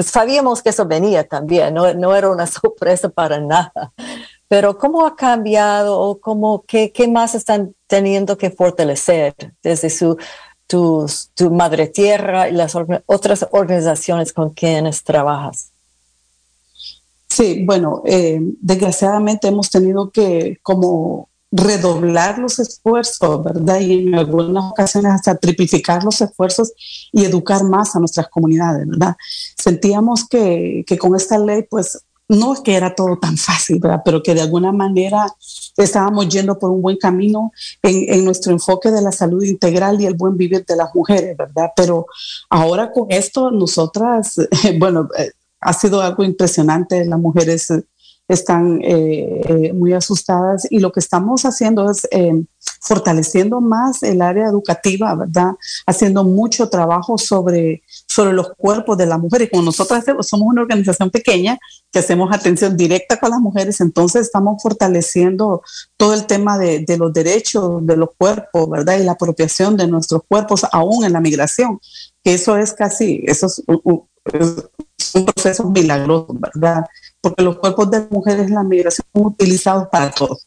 sabíamos 0.00 0.62
que 0.62 0.68
eso 0.68 0.86
venía 0.86 1.26
también, 1.26 1.74
no, 1.74 1.92
no 1.92 2.14
era 2.14 2.30
una 2.30 2.46
sorpresa 2.58 3.08
para 3.08 3.40
nada, 3.40 3.92
pero 4.48 4.78
¿cómo 4.78 5.06
ha 5.06 5.16
cambiado 5.16 5.98
o 5.98 6.20
cómo, 6.20 6.64
qué, 6.66 6.92
qué 6.92 7.08
más 7.08 7.34
están 7.34 7.74
teniendo 7.86 8.36
que 8.36 8.50
fortalecer 8.50 9.34
desde 9.62 9.90
su, 9.90 10.16
tu, 10.66 11.06
tu 11.34 11.50
madre 11.50 11.88
tierra 11.88 12.48
y 12.48 12.52
las 12.52 12.76
otras 13.06 13.46
organizaciones 13.50 14.32
con 14.32 14.50
quienes 14.50 15.02
trabajas? 15.02 15.70
Sí, 17.28 17.64
bueno, 17.64 18.02
eh, 18.04 18.38
desgraciadamente 18.60 19.48
hemos 19.48 19.70
tenido 19.70 20.10
que 20.10 20.58
como 20.62 21.28
redoblar 21.50 22.38
los 22.38 22.58
esfuerzos, 22.58 23.42
¿verdad? 23.44 23.80
Y 23.80 24.08
en 24.08 24.14
algunas 24.14 24.70
ocasiones 24.72 25.12
hasta 25.12 25.36
triplificar 25.36 26.02
los 26.02 26.20
esfuerzos 26.20 26.72
y 27.12 27.24
educar 27.24 27.62
más 27.64 27.94
a 27.94 28.00
nuestras 28.00 28.28
comunidades, 28.28 28.88
¿verdad? 28.88 29.16
Sentíamos 29.56 30.28
que, 30.28 30.84
que 30.86 30.98
con 30.98 31.14
esta 31.14 31.38
ley, 31.38 31.62
pues 31.62 32.04
no 32.28 32.54
es 32.54 32.60
que 32.60 32.74
era 32.74 32.94
todo 32.94 33.18
tan 33.18 33.36
fácil, 33.36 33.78
¿verdad? 33.80 34.02
pero 34.04 34.22
que 34.22 34.34
de 34.34 34.42
alguna 34.42 34.72
manera 34.72 35.26
estábamos 35.76 36.28
yendo 36.28 36.58
por 36.58 36.70
un 36.70 36.80
buen 36.80 36.96
camino 36.96 37.52
en, 37.82 38.24
nuestro 38.24 38.52
enfoque 38.52 38.90
de 38.90 39.02
la 39.02 39.12
salud 39.12 39.42
integral 39.42 40.00
y 40.00 40.06
el 40.06 40.14
buen 40.14 40.36
vivir 40.36 40.64
de 40.64 40.76
las 40.76 40.94
mujeres, 40.94 41.36
¿verdad? 41.36 41.70
Pero 41.76 42.06
ahora 42.48 42.90
con 42.92 43.10
esto, 43.10 43.50
nosotras, 43.50 44.36
bueno, 44.78 45.08
eh, 45.18 45.32
ha 45.60 45.72
sido 45.72 46.00
algo 46.00 46.24
impresionante, 46.24 47.04
las 47.04 47.18
mujeres 47.18 47.68
están 48.28 48.80
eh, 48.82 49.40
eh, 49.48 49.72
muy 49.72 49.92
asustadas 49.92 50.66
y 50.70 50.78
lo 50.78 50.92
que 50.92 51.00
estamos 51.00 51.44
haciendo 51.44 51.90
es 51.90 52.08
fortaleciendo 52.80 53.60
más 53.60 54.02
el 54.02 54.20
área 54.20 54.46
educativa, 54.46 55.14
¿verdad? 55.14 55.52
Haciendo 55.86 56.22
mucho 56.22 56.68
trabajo 56.68 57.16
sobre, 57.16 57.82
sobre 58.06 58.34
los 58.34 58.52
cuerpos 58.56 58.98
de 58.98 59.06
las 59.06 59.18
mujeres. 59.18 59.48
Como 59.50 59.62
nosotras 59.62 60.04
somos 60.20 60.48
una 60.48 60.62
organización 60.62 61.10
pequeña 61.10 61.58
que 61.90 62.00
hacemos 62.00 62.30
atención 62.32 62.76
directa 62.76 63.18
con 63.18 63.30
las 63.30 63.40
mujeres, 63.40 63.80
entonces 63.80 64.22
estamos 64.22 64.62
fortaleciendo 64.62 65.62
todo 65.96 66.12
el 66.14 66.26
tema 66.26 66.58
de, 66.58 66.84
los 66.98 67.12
derechos 67.12 67.86
de 67.86 67.96
los 67.96 68.10
cuerpos, 68.18 68.68
¿verdad? 68.68 68.98
Y 68.98 69.04
la 69.04 69.12
apropiación 69.12 69.76
de 69.76 69.86
nuestros 69.86 70.22
cuerpos 70.28 70.66
aún 70.70 71.04
en 71.04 71.12
la 71.14 71.20
migración, 71.20 71.80
eso 72.22 72.56
es 72.56 72.74
casi, 72.74 73.22
eso 73.26 73.46
es 73.46 73.62
un 73.66 75.24
proceso 75.24 75.70
milagroso, 75.70 76.28
¿verdad? 76.34 76.84
Porque 77.24 77.42
los 77.42 77.58
cuerpos 77.58 77.90
de 77.90 78.06
mujeres 78.10 78.48
en 78.48 78.54
la 78.54 78.62
migración 78.62 79.06
son 79.12 79.26
utilizados 79.26 79.88
para 79.90 80.10
todo 80.10 80.38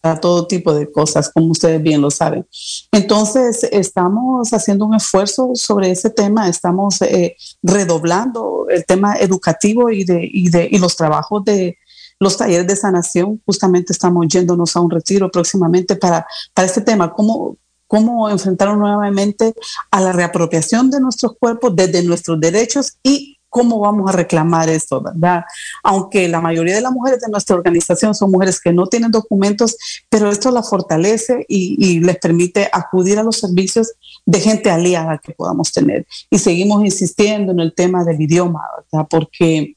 para 0.00 0.20
todo 0.20 0.46
tipo 0.46 0.72
de 0.72 0.90
cosas, 0.90 1.28
como 1.28 1.50
ustedes 1.50 1.82
bien 1.82 2.00
lo 2.00 2.10
saben. 2.10 2.46
Entonces, 2.92 3.64
estamos 3.72 4.52
haciendo 4.52 4.86
un 4.86 4.94
esfuerzo 4.94 5.50
sobre 5.54 5.90
ese 5.90 6.10
tema, 6.10 6.48
estamos 6.48 7.02
eh, 7.02 7.36
redoblando 7.62 8.66
el 8.70 8.84
tema 8.86 9.16
educativo 9.16 9.90
y, 9.90 10.04
de, 10.04 10.28
y, 10.32 10.50
de, 10.50 10.68
y 10.70 10.78
los 10.78 10.96
trabajos 10.96 11.44
de 11.44 11.78
los 12.20 12.36
talleres 12.36 12.66
de 12.66 12.76
sanación. 12.76 13.42
Justamente 13.44 13.92
estamos 13.92 14.26
yéndonos 14.28 14.76
a 14.76 14.80
un 14.80 14.90
retiro 14.90 15.30
próximamente 15.30 15.96
para, 15.96 16.26
para 16.54 16.66
este 16.66 16.80
tema, 16.80 17.12
cómo, 17.12 17.56
cómo 17.86 18.30
enfrentar 18.30 18.76
nuevamente 18.76 19.54
a 19.90 20.00
la 20.00 20.12
reapropiación 20.12 20.90
de 20.90 21.00
nuestros 21.00 21.36
cuerpos 21.38 21.74
desde 21.74 22.02
nuestros 22.04 22.38
derechos 22.38 22.98
y 23.02 23.37
¿Cómo 23.50 23.80
vamos 23.80 24.08
a 24.08 24.16
reclamar 24.16 24.68
esto, 24.68 25.00
verdad? 25.00 25.44
Aunque 25.82 26.28
la 26.28 26.40
mayoría 26.40 26.74
de 26.74 26.80
las 26.80 26.92
mujeres 26.92 27.20
de 27.20 27.30
nuestra 27.30 27.56
organización 27.56 28.14
son 28.14 28.30
mujeres 28.30 28.60
que 28.60 28.72
no 28.72 28.86
tienen 28.86 29.10
documentos, 29.10 29.76
pero 30.10 30.30
esto 30.30 30.50
las 30.50 30.68
fortalece 30.68 31.44
y, 31.48 32.00
les 32.00 32.18
permite 32.18 32.68
acudir 32.72 33.18
a 33.18 33.22
los 33.22 33.38
servicios 33.38 33.92
de 34.26 34.40
gente 34.40 34.70
aliada 34.70 35.18
que 35.18 35.32
podamos 35.32 35.72
tener. 35.72 36.06
Y 36.30 36.38
seguimos 36.38 36.84
insistiendo 36.84 37.52
en 37.52 37.60
el 37.60 37.74
tema 37.74 38.04
del 38.04 38.20
idioma, 38.20 38.60
¿verdad? 38.76 39.06
Porque 39.08 39.76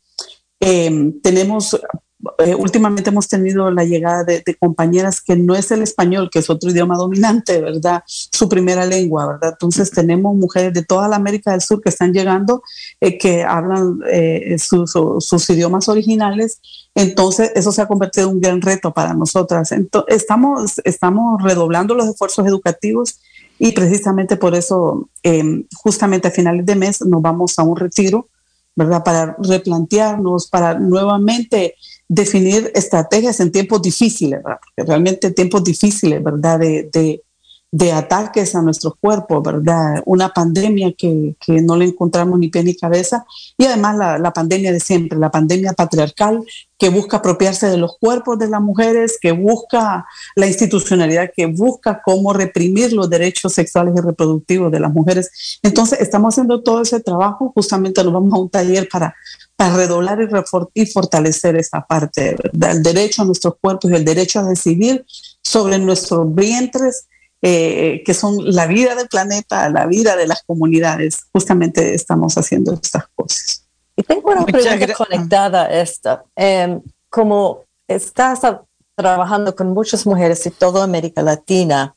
eh, 0.59 1.13
tenemos 1.23 1.79
eh, 2.37 2.55
últimamente 2.55 3.09
hemos 3.09 3.27
tenido 3.27 3.71
la 3.71 3.83
llegada 3.83 4.23
de, 4.23 4.43
compañeras 4.59 5.21
que 5.21 5.35
no 5.35 5.55
es 5.55 5.71
el 5.71 5.81
español, 5.81 6.29
que 6.31 6.39
es 6.39 6.49
otro 6.49 6.69
idioma 6.69 6.95
dominante, 6.95 7.59
¿verdad? 7.61 8.03
Su 8.05 8.47
primera 8.47 8.85
lengua, 8.85 9.27
¿verdad? 9.27 9.51
Entonces 9.53 9.91
tenemos 9.91 10.35
mujeres 10.35 10.73
de 10.73 10.83
toda 10.83 11.07
la 11.07 11.15
América 11.15 11.51
del 11.51 11.61
Sur 11.61 11.81
que 11.81 11.89
están 11.89 12.13
llegando, 12.13 12.61
eh, 12.99 13.17
que 13.17 13.43
hablan 13.43 13.99
eh, 14.11 14.57
sus 14.59 15.49
idiomas 15.49 15.89
originales. 15.89 16.59
Entonces 16.93 17.51
eso 17.55 17.71
se 17.71 17.81
ha 17.81 17.87
convertido 17.87 18.29
en 18.29 18.35
un 18.35 18.41
gran 18.41 18.61
reto 18.61 18.93
para 18.93 19.13
nosotras. 19.13 19.71
Entonces, 19.71 20.15
estamos, 20.15 20.79
estamos 20.83 21.41
redoblando 21.41 21.95
los 21.95 22.07
esfuerzos 22.07 22.45
educativos 22.47 23.19
y 23.57 23.71
precisamente 23.71 24.37
por 24.37 24.55
eso, 24.55 25.07
justamente 25.75 26.27
a 26.27 26.31
finales 26.31 26.65
de 26.65 26.75
mes, 26.75 27.01
nos 27.01 27.21
vamos 27.21 27.59
a 27.59 27.63
un 27.63 27.77
retiro, 27.77 28.27
¿verdad? 28.75 29.03
Para 29.03 29.35
replantearnos, 29.39 30.47
para 30.47 30.79
nuevamente 30.79 31.75
definir 32.13 32.69
estrategias 32.75 33.39
en 33.39 33.53
tiempos 33.53 33.81
difíciles, 33.81 34.41
porque 34.43 34.83
realmente 34.85 35.31
tiempos 35.31 35.63
difíciles, 35.63 36.21
¿verdad? 36.21 36.59
De, 36.59 36.89
de, 36.91 37.23
de 37.71 37.93
ataques 37.93 38.53
a 38.53 38.61
nuestros 38.61 38.95
cuerpos, 38.99 39.41
¿verdad? 39.41 40.03
Una 40.05 40.27
pandemia 40.27 40.91
que, 40.91 41.35
que, 41.39 41.61
no 41.61 41.77
le 41.77 41.85
encontramos 41.85 42.37
ni 42.37 42.49
pie 42.49 42.65
ni 42.65 42.75
cabeza 42.75 43.25
y 43.57 43.63
además 43.63 43.95
la, 43.95 44.17
la, 44.17 44.33
pandemia 44.33 44.73
de 44.73 44.81
siempre, 44.81 45.17
la 45.17 45.31
pandemia 45.31 45.71
patriarcal 45.71 46.43
que 46.77 46.89
busca 46.89 47.17
apropiarse 47.17 47.67
de 47.67 47.77
los 47.77 47.97
cuerpos 47.97 48.37
de 48.37 48.49
las 48.49 48.59
mujeres, 48.59 49.17
que 49.21 49.31
busca 49.31 50.05
la 50.35 50.47
institucionalidad, 50.47 51.31
que 51.33 51.45
busca 51.45 52.01
cómo 52.03 52.33
reprimir 52.33 52.91
los 52.91 53.09
derechos 53.09 53.53
sexuales 53.53 53.93
y 53.95 54.01
reproductivos 54.01 54.69
de 54.69 54.81
las 54.81 54.91
mujeres. 54.91 55.59
Entonces, 55.63 56.01
estamos 56.01 56.33
haciendo 56.33 56.61
todo 56.61 56.81
ese 56.81 56.99
trabajo, 56.99 57.53
justamente 57.55 58.03
nos 58.03 58.11
vamos 58.11 58.33
a 58.33 58.37
un 58.37 58.49
taller 58.49 58.89
para 58.91 59.15
para 59.61 59.75
redoblar 59.75 60.17
y, 60.73 60.85
fortalecer 60.87 61.55
esta 61.55 61.85
parte, 61.85 62.35
del 62.51 62.81
derecho 62.81 63.21
a 63.21 63.25
nuestros 63.25 63.53
cuerpos 63.61 63.91
y 63.91 63.95
el 63.95 64.03
derecho 64.03 64.39
a 64.39 64.43
decidir 64.43 65.05
sobre 65.43 65.77
nuestros 65.77 66.33
vientres 66.33 67.05
eh, 67.43 68.01
que 68.03 68.15
son 68.15 68.37
la 68.55 68.65
vida 68.65 68.95
del 68.95 69.07
planeta, 69.07 69.69
la 69.69 69.85
vida 69.85 70.15
de 70.15 70.25
las 70.25 70.41
comunidades. 70.41 71.25
Justamente 71.31 71.93
estamos 71.93 72.39
haciendo 72.39 72.73
estas 72.73 73.03
cosas. 73.13 73.67
Y 73.95 74.01
tengo 74.01 74.31
una 74.31 74.45
pregunta 74.45 74.93
conectada 74.95 75.65
a 75.65 75.81
esta. 75.81 76.23
Em, 76.35 76.81
como 77.07 77.63
estás 77.87 78.39
trabajando 78.95 79.55
con 79.55 79.73
muchas 79.75 80.07
mujeres 80.07 80.43
de 80.43 80.49
toda 80.49 80.83
América 80.83 81.21
Latina, 81.21 81.95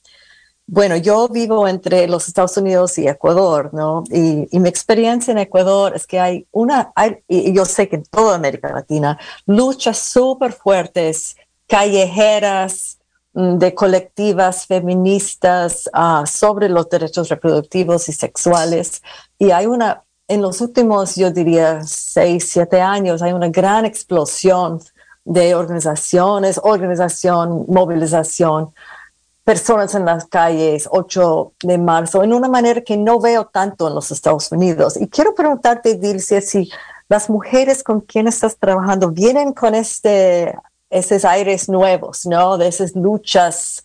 bueno, 0.66 0.96
yo 0.96 1.28
vivo 1.28 1.68
entre 1.68 2.08
los 2.08 2.26
Estados 2.26 2.56
Unidos 2.56 2.96
y 2.98 3.06
Ecuador, 3.06 3.70
¿no? 3.74 4.02
Y, 4.10 4.48
mi 4.58 4.68
experiencia 4.68 5.32
en 5.32 5.38
Ecuador 5.38 5.94
es 5.94 6.06
que 6.06 6.18
hay 6.18 6.46
una, 6.52 6.92
y 7.28 7.52
yo 7.52 7.66
sé 7.66 7.88
que 7.88 7.96
en 7.96 8.04
toda 8.04 8.36
América 8.36 8.72
Latina, 8.72 9.18
luchas 9.46 9.98
súper 9.98 10.52
fuertes, 10.52 11.36
callejeras, 11.68 12.98
mm, 13.34 13.58
de 13.58 13.74
colectivas 13.74 14.66
feministas 14.66 15.90
ah, 15.92 16.24
sobre 16.26 16.68
los 16.70 16.88
derechos 16.88 17.28
reproductivos 17.28 18.08
y 18.08 18.12
sexuales. 18.12 19.02
Y 19.38 19.50
hay 19.50 19.66
una, 19.66 20.04
en 20.28 20.40
los 20.40 20.60
últimos, 20.62 21.16
yo 21.16 21.30
diría, 21.30 21.82
seis, 21.84 22.48
siete 22.50 22.80
años, 22.80 23.20
hay 23.22 23.32
una 23.32 23.48
gran 23.48 23.84
explosión 23.84 24.80
de 25.24 25.54
organizaciones, 25.54 26.60
organización, 26.62 27.66
movilización 27.68 28.72
personas 29.44 29.94
en 29.94 30.06
las 30.06 30.26
calles 30.26 30.88
8 30.90 31.52
de 31.62 31.78
marzo 31.78 32.24
en 32.24 32.32
una 32.32 32.48
manera 32.48 32.80
que 32.80 32.96
no 32.96 33.20
veo 33.20 33.46
tanto 33.46 33.86
en 33.88 33.94
los 33.94 34.10
Estados 34.10 34.50
Unidos. 34.50 34.96
Y 34.98 35.08
quiero 35.08 35.34
preguntarte, 35.34 35.96
Dilcia, 35.96 36.40
si 36.40 36.70
las 37.08 37.28
mujeres 37.28 37.82
con 37.82 38.00
quienes 38.00 38.36
estás 38.36 38.56
trabajando 38.56 39.10
vienen 39.10 39.52
con 39.52 39.74
este, 39.74 40.56
esos 40.88 41.24
aires 41.24 41.68
nuevos, 41.68 42.24
¿no? 42.24 42.56
De 42.56 42.68
esas 42.68 42.94
luchas 42.96 43.83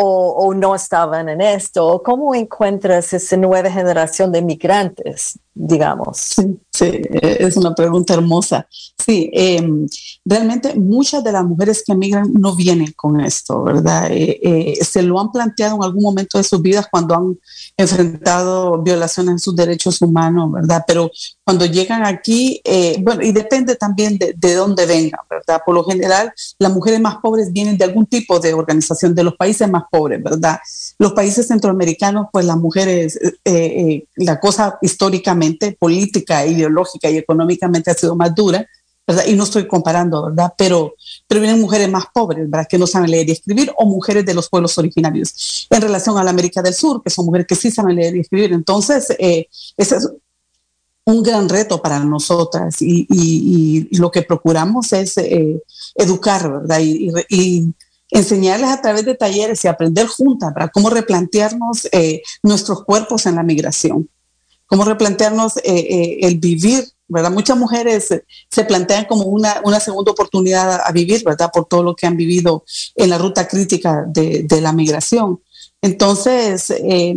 o, 0.00 0.54
no 0.54 0.74
estaban 0.74 1.28
en 1.28 1.40
esto? 1.40 2.02
¿Cómo 2.04 2.34
encuentras 2.34 3.12
esa 3.12 3.36
nueva 3.36 3.70
generación 3.70 4.32
de 4.32 4.42
migrantes, 4.42 5.38
digamos? 5.54 6.36
Sí, 6.70 7.02
es 7.20 7.56
una 7.56 7.74
pregunta 7.74 8.14
hermosa. 8.14 8.68
Sí, 9.04 9.30
em, 9.32 9.86
realmente 10.24 10.74
muchas 10.76 11.24
de 11.24 11.32
las 11.32 11.44
mujeres 11.44 11.82
que 11.84 11.92
emigran 11.92 12.32
no 12.34 12.54
vienen 12.54 12.92
con 12.94 13.20
esto, 13.20 13.64
¿verdad? 13.64 14.10
Eh, 14.12 14.38
eh, 14.42 14.84
se 14.84 15.02
lo 15.02 15.18
han 15.18 15.32
planteado 15.32 15.76
en 15.76 15.82
algún 15.82 16.04
momento 16.04 16.38
de 16.38 16.44
sus 16.44 16.62
vidas 16.62 16.86
cuando 16.90 17.14
han 17.14 17.38
enfrentado 17.76 18.80
violaciones 18.82 19.36
de 19.36 19.38
sus 19.40 19.56
derechos 19.56 20.00
humanos, 20.02 20.52
¿verdad? 20.52 20.84
Pero 20.86 21.10
cuando 21.42 21.66
llegan 21.66 22.04
aquí, 22.04 22.60
eh, 22.62 22.98
bueno, 23.02 23.22
y 23.22 23.32
depende 23.32 23.74
también 23.74 24.18
de, 24.18 24.34
de, 24.36 24.54
dónde 24.54 24.86
vengan, 24.86 25.20
¿verdad? 25.28 25.62
Por 25.64 25.74
lo 25.74 25.84
general, 25.84 26.32
las 26.58 26.72
mujeres 26.72 27.00
más 27.00 27.16
pobres 27.16 27.52
vienen 27.52 27.78
de 27.78 27.84
algún 27.84 28.06
tipo 28.06 28.38
de 28.38 28.54
organización, 28.54 29.14
de 29.14 29.24
los 29.24 29.34
países 29.34 29.68
más 29.68 29.84
pobres, 29.90 30.22
¿verdad? 30.22 30.58
Los 30.98 31.12
países 31.12 31.46
centroamericanos, 31.46 32.28
pues 32.32 32.44
las 32.44 32.56
mujeres, 32.56 33.16
eh, 33.16 33.38
eh, 33.44 34.04
la 34.16 34.38
cosa 34.40 34.78
históricamente, 34.82 35.76
política, 35.78 36.46
ideológica 36.46 37.10
y 37.10 37.18
económicamente 37.18 37.90
ha 37.90 37.94
sido 37.94 38.16
más 38.16 38.34
dura, 38.34 38.66
¿verdad? 39.06 39.24
Y 39.26 39.34
no 39.34 39.44
estoy 39.44 39.66
comparando, 39.66 40.26
¿verdad? 40.26 40.52
Pero, 40.56 40.94
pero 41.26 41.40
vienen 41.40 41.60
mujeres 41.60 41.88
más 41.88 42.04
pobres, 42.12 42.48
¿verdad? 42.50 42.66
Que 42.68 42.78
no 42.78 42.86
saben 42.86 43.10
leer 43.10 43.28
y 43.28 43.32
escribir, 43.32 43.72
o 43.76 43.86
mujeres 43.86 44.24
de 44.24 44.34
los 44.34 44.48
pueblos 44.48 44.76
originarios. 44.78 45.66
En 45.70 45.80
relación 45.80 46.18
a 46.18 46.24
la 46.24 46.30
América 46.30 46.62
del 46.62 46.74
Sur, 46.74 47.02
que 47.02 47.10
son 47.10 47.26
mujeres 47.26 47.46
que 47.46 47.56
sí 47.56 47.70
saben 47.70 47.96
leer 47.96 48.16
y 48.16 48.20
escribir. 48.20 48.52
Entonces, 48.52 49.10
eh, 49.18 49.48
ese 49.76 49.96
es 49.96 50.08
un 51.04 51.22
gran 51.22 51.48
reto 51.48 51.80
para 51.80 52.00
nosotras 52.00 52.76
y, 52.80 53.88
lo 53.96 54.10
que 54.10 54.22
procuramos 54.22 54.92
es 54.92 55.14
educar, 55.94 56.52
¿verdad? 56.60 56.80
Y, 56.80 57.72
enseñarles 58.10 58.70
a 58.70 58.80
través 58.80 59.04
de 59.04 59.14
talleres 59.14 59.64
y 59.64 59.68
aprender 59.68 60.06
juntas, 60.06 60.52
¿verdad? 60.54 60.70
Cómo 60.72 60.90
replantearnos 60.90 61.88
eh, 61.92 62.22
nuestros 62.42 62.84
cuerpos 62.84 63.26
en 63.26 63.36
la 63.36 63.42
migración, 63.42 64.08
cómo 64.66 64.84
replantearnos 64.84 65.54
el 65.64 66.38
vivir 66.38 66.84
¿verdad? 67.08 67.30
Muchas 67.30 67.56
mujeres 67.56 68.08
se 68.50 68.64
plantean 68.64 69.06
como 69.06 69.24
una, 69.24 69.60
una 69.64 69.80
segunda 69.80 70.12
oportunidad 70.12 70.82
a, 70.84 70.92
vivir, 70.92 71.24
¿verdad? 71.24 71.50
Por 71.52 71.66
todo 71.66 71.82
lo 71.82 71.96
que 71.96 72.06
han 72.06 72.16
vivido 72.16 72.64
en 72.94 73.10
la 73.10 73.18
ruta 73.18 73.48
crítica 73.48 74.04
de, 74.06 74.42
de 74.42 74.60
la 74.60 74.72
migración. 74.72 75.40
Entonces, 75.80 76.70
eh, 76.70 77.16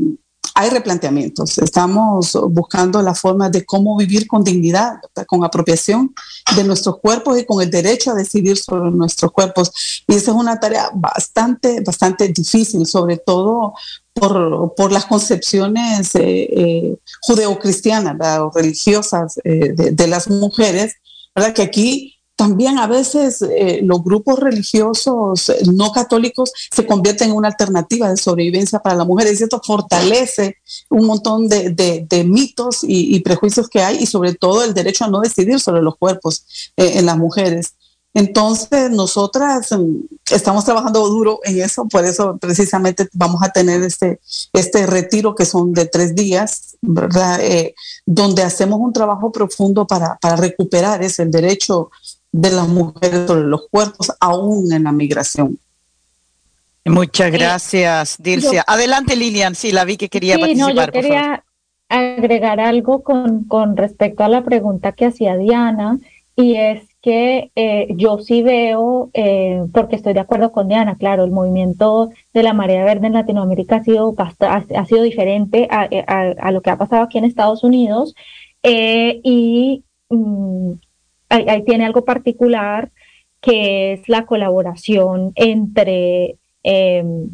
hay 0.56 0.70
replanteamientos. 0.70 1.58
Estamos 1.58 2.38
buscando 2.50 3.02
la 3.02 3.16
forma 3.16 3.50
de 3.50 3.66
cómo 3.66 3.98
vivir 3.98 4.28
con 4.28 4.44
dignidad, 4.44 5.00
con 5.28 5.44
apropiación 5.44 6.14
de 6.56 6.64
nuestros 6.64 7.00
cuerpos 7.00 7.40
y 7.40 7.46
con 7.46 7.62
el 7.62 7.70
derecho 7.70 8.12
a 8.12 8.16
decidir 8.16 8.58
sobre 8.58 8.92
nuestros 8.92 9.32
cuerpos. 9.32 9.72
Y 10.08 10.16
esa 10.16 10.32
es 10.32 10.38
una 10.38 10.60
tarea 10.60 10.90
bastante, 10.94 11.82
bastante 11.82 12.28
difícil, 12.28 12.86
sobre 12.86 13.18
todo 13.18 13.74
por, 14.14 14.74
por 14.76 14.92
las 14.92 15.06
concepciones 15.06 16.16
eh, 16.16 16.22
eh, 16.24 16.98
judeocristianas 17.22 18.40
o 18.40 18.52
religiosas 18.54 19.40
eh, 19.44 19.74
de, 19.74 19.92
de, 19.92 20.08
las 20.08 20.30
mujeres, 20.30 20.96
¿verdad? 21.34 21.54
que 21.54 21.62
aquí 21.62 22.21
también 22.42 22.80
a 22.80 22.88
veces 22.88 23.44
eh, 23.44 23.82
los 23.84 24.04
grupos 24.04 24.40
religiosos 24.40 25.48
eh, 25.50 25.60
no 25.72 25.92
católicos 25.92 26.52
se 26.72 26.88
convierten 26.88 27.30
en 27.30 27.36
una 27.36 27.50
alternativa 27.50 28.10
de 28.10 28.18
sobrevivencia 28.18 28.80
para 28.80 28.96
la 28.96 29.06
mujer. 29.06 29.28
Y 29.28 29.44
esto 29.44 29.62
fortalece 29.64 30.58
un 30.90 31.06
montón 31.06 31.48
de, 31.48 32.26
mitos 32.26 32.80
y, 32.82 33.20
prejuicios 33.20 33.70
que 33.70 33.84
hay 33.84 33.98
y 33.98 34.08
sobre 34.08 34.34
todo 34.34 34.64
el 34.64 34.74
derecho 34.74 35.06
a 35.06 35.10
no 35.10 35.20
decidir 35.20 35.60
sobre 35.60 35.84
los 35.84 35.98
cuerpos 35.98 36.44
eh, 36.78 36.94
en 36.96 37.06
las 37.06 37.16
mujeres. 37.16 37.76
Entonces, 38.16 38.90
nosotras 38.90 39.72
mm, 39.72 39.98
estamos 40.32 40.66
trabajando 40.66 41.08
duro 41.08 41.42
en 41.44 41.62
eso, 41.62 41.88
por 41.88 42.04
eso 42.06 42.40
precisamente 42.42 43.08
vamos 43.14 43.44
a 43.44 43.52
tener 43.52 43.84
este, 43.84 44.20
este 44.52 44.88
retiro 44.88 45.36
que 45.36 45.46
son 45.46 45.74
de 45.74 45.86
tres 45.86 46.16
días, 46.16 46.76
¿verdad? 46.82 47.40
donde 48.04 48.42
hacemos 48.42 48.80
un 48.80 48.94
trabajo 48.94 49.32
profundo 49.32 49.86
para 49.86 50.18
recuperar 50.38 51.04
ese 51.04 51.24
derecho 51.28 51.92
de 52.32 52.52
las 52.52 52.68
mujeres 52.68 53.28
sobre 53.28 53.44
los 53.44 53.68
cuerpos, 53.70 54.12
aún 54.20 54.72
en 54.72 54.84
la 54.86 54.92
migración. 54.92 55.58
Muchas 56.86 57.28
eh, 57.28 57.32
gracias, 57.32 58.18
Dilcia. 58.22 58.64
Adelante, 58.66 59.16
Lilian. 59.16 59.56
Sí, 59.56 59.72
la 59.72 59.86
vi 59.86 59.98
que 59.98 60.10
quería 60.10 60.36
sí, 60.36 60.42
participar. 60.42 60.76
No, 60.76 60.86
yo 60.86 60.92
quería 60.92 61.44
agregar 61.90 62.60
algo 62.60 63.04
con, 63.04 63.44
con 63.44 63.76
respecto 63.76 64.24
a 64.24 64.30
la 64.30 64.44
pregunta 64.44 64.94
que 64.94 65.06
hacía 65.06 65.38
Diana, 65.38 66.00
y 66.36 66.56
es 66.56 66.84
que 67.02 67.52
eh, 67.56 67.88
yo 67.96 68.20
sí 68.20 68.42
veo, 68.44 69.10
eh, 69.14 69.64
porque 69.74 69.96
estoy 69.96 70.14
de 70.14 70.22
acuerdo 70.22 70.52
con 70.52 70.68
Diana, 70.68 70.96
claro, 70.96 71.24
el 71.24 71.32
movimiento 71.32 72.12
de 72.34 72.44
la 72.44 72.54
marea 72.54 72.86
verde 72.86 73.08
en 73.08 73.14
Latinoamérica 73.14 73.78
ha 73.78 73.84
sido, 73.84 74.16
ha, 74.18 74.86
sido 74.86 75.04
diferente 75.04 75.68
a, 75.70 75.90
a, 76.08 76.52
lo 76.52 76.62
que 76.62 76.70
ha 76.70 76.78
pasado 76.78 77.04
aquí 77.04 77.18
en 77.18 77.26
Estados 77.26 77.64
Unidos. 77.64 78.16
y 78.64 79.84
mm, 80.10 80.74
ahí, 81.32 81.64
tiene 81.64 81.86
algo 81.86 82.06
particular 82.06 82.92
que 83.42 83.94
es 83.94 84.08
la 84.08 84.26
colaboración 84.26 85.32
entre, 85.36 86.38
em, 86.64 87.30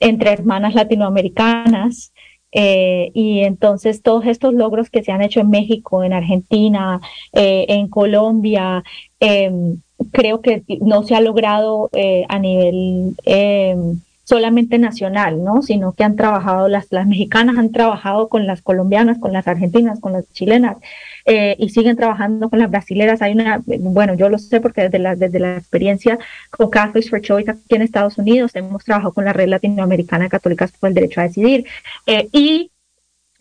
entre 0.00 0.32
hermanas 0.32 0.74
latinoamericanas. 0.74 2.12
Eh, 2.50 3.10
y 3.14 3.40
entonces 3.40 4.02
todos 4.02 4.26
estos 4.26 4.54
logros 4.54 4.90
que 4.90 5.02
se 5.02 5.12
han 5.12 5.22
hecho 5.22 5.40
en 5.40 5.50
México, 5.50 6.02
en 6.02 6.14
Argentina, 6.14 7.00
eh, 7.34 7.66
en 7.68 7.88
Colombia, 7.88 8.82
em, 9.20 9.80
creo 10.12 10.40
que 10.40 10.64
no 10.80 11.02
se 11.02 11.14
ha 11.14 11.20
logrado 11.20 11.90
eh, 11.92 12.24
a 12.28 12.38
nivel 12.38 13.14
em, 13.24 14.00
solamente 14.24 14.78
nacional, 14.78 15.42
¿no? 15.44 15.62
Sino 15.62 15.92
que 15.92 16.04
han 16.04 16.16
trabajado, 16.16 16.68
las, 16.68 16.88
las 16.90 17.06
mexicanas 17.06 17.58
han 17.58 17.72
trabajado 17.72 18.28
con 18.28 18.46
las 18.46 18.62
colombianas, 18.62 19.18
con 19.18 19.32
las 19.32 19.48
argentinas, 19.48 20.00
con 20.00 20.12
las 20.12 20.30
chilenas, 20.32 20.76
eh, 21.24 21.56
y 21.58 21.68
siguen 21.70 21.96
trabajando 21.96 22.48
con 22.48 22.58
las 22.58 22.70
brasileras. 22.70 23.22
Hay 23.22 23.32
una, 23.32 23.62
bueno, 23.66 24.14
yo 24.14 24.28
lo 24.28 24.38
sé 24.38 24.60
porque 24.60 24.82
desde 24.82 24.98
la, 24.98 25.16
desde 25.16 25.38
la 25.38 25.56
experiencia 25.56 26.18
con 26.50 26.70
Catholics 26.70 27.10
for 27.10 27.20
Choice 27.20 27.50
aquí 27.50 27.74
en 27.74 27.82
Estados 27.82 28.18
Unidos 28.18 28.54
hemos 28.54 28.84
trabajado 28.84 29.12
con 29.12 29.24
la 29.24 29.32
Red 29.32 29.48
Latinoamericana 29.48 30.24
de 30.24 30.30
Católicas 30.30 30.72
por 30.72 30.88
el 30.88 30.94
Derecho 30.94 31.20
a 31.20 31.24
Decidir. 31.24 31.66
Eh, 32.06 32.28
y 32.32 32.70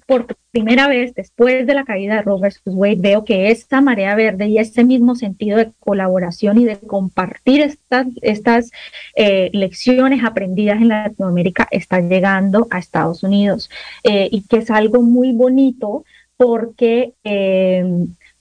por 0.07 0.25
primera 0.51 0.87
vez 0.87 1.13
después 1.13 1.67
de 1.67 1.73
la 1.73 1.83
caída 1.83 2.15
de 2.15 2.21
Roe 2.21 2.39
versus 2.39 2.73
Wade 2.73 2.95
veo 2.95 3.25
que 3.25 3.51
esta 3.51 3.81
marea 3.81 4.15
verde 4.15 4.47
y 4.47 4.57
ese 4.57 4.85
mismo 4.85 5.15
sentido 5.15 5.57
de 5.57 5.71
colaboración 5.79 6.57
y 6.57 6.65
de 6.65 6.79
compartir 6.79 7.61
estas, 7.61 8.07
estas 8.21 8.71
eh, 9.15 9.49
lecciones 9.53 10.23
aprendidas 10.23 10.77
en 10.81 10.87
Latinoamérica 10.87 11.67
está 11.71 11.99
llegando 11.99 12.67
a 12.71 12.79
Estados 12.79 13.21
Unidos 13.21 13.69
eh, 14.03 14.29
y 14.31 14.43
que 14.43 14.57
es 14.57 14.71
algo 14.71 15.01
muy 15.01 15.33
bonito 15.33 16.05
porque 16.37 17.13
eh, 17.23 17.83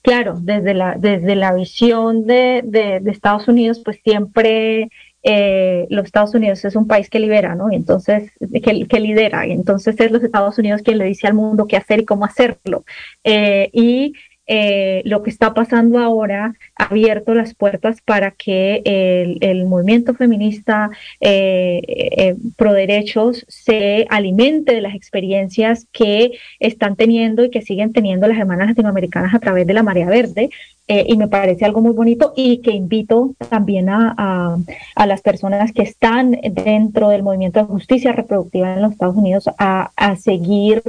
claro, 0.07 0.37
desde 0.39 0.73
la, 0.73 0.95
desde 0.97 1.35
la 1.35 1.53
visión 1.53 2.25
de, 2.25 2.61
de, 2.63 3.01
Estados 3.11 3.49
Unidos, 3.49 3.81
pues 3.83 3.99
siempre 4.01 4.89
eh, 5.21 5.85
los 5.89 6.05
Estados 6.05 6.33
Unidos 6.33 6.63
es 6.63 6.77
un 6.77 6.87
país 6.87 7.09
que 7.09 7.19
libera, 7.19 7.55
¿no? 7.55 7.69
Y 7.69 7.75
entonces, 7.75 8.31
que, 8.39 8.87
que, 8.87 8.99
lidera, 9.01 9.45
y 9.45 9.51
entonces 9.51 9.99
es 9.99 10.09
los 10.09 10.23
Estados 10.23 10.57
Unidos 10.57 10.81
quien 10.81 10.99
le 10.99 11.03
dice 11.03 11.27
al 11.27 11.33
mundo 11.33 11.67
qué 11.67 11.75
hacer 11.75 11.99
y 11.99 12.05
cómo 12.05 12.23
hacerlo. 12.23 12.85
Eh, 13.25 13.69
y 13.73 14.13
eh, 14.49 15.01
lo 15.03 15.23
que 15.23 15.29
está 15.29 15.53
pasando 15.53 15.99
ahora 15.99 16.53
ha 16.77 16.85
abierto 16.85 17.33
las 17.33 17.53
puertas 17.53 17.99
para 18.01 18.31
que 18.31 18.81
el, 19.41 19.65
movimiento 19.65 20.13
feminista 20.13 20.89
eh, 21.19 21.81
eh, 21.85 22.35
pro 22.55 22.71
derechos 22.71 23.45
se 23.49 24.07
alimente 24.09 24.73
de 24.73 24.79
las 24.79 24.95
experiencias 24.95 25.85
que 25.91 26.31
están 26.59 26.95
teniendo 26.95 27.43
y 27.43 27.49
que 27.49 27.61
siguen 27.61 27.91
teniendo 27.91 28.25
las 28.27 28.37
hermanas 28.37 28.69
latinoamericanas 28.69 29.35
a 29.35 29.39
través 29.39 29.67
de 29.67 29.73
la 29.73 29.83
Marea 29.83 30.07
Verde. 30.07 30.49
y 30.87 31.17
me 31.17 31.27
parece 31.27 31.65
algo 31.65 31.81
muy 31.81 31.91
bonito 31.93 32.31
y 32.37 32.59
que 32.61 32.71
invito 32.71 33.35
también 33.49 33.89
a, 33.89 34.57
a, 34.95 35.05
las 35.05 35.21
personas 35.21 35.73
que 35.73 35.81
están 35.81 36.31
dentro 36.31 37.09
del 37.09 37.23
movimiento 37.23 37.59
de 37.59 37.65
justicia 37.65 38.13
reproductiva 38.13 38.73
en 38.73 38.81
los 38.81 38.93
Estados 38.93 39.17
Unidos 39.17 39.49
a, 39.57 39.91
a 39.97 40.15
seguir 40.15 40.81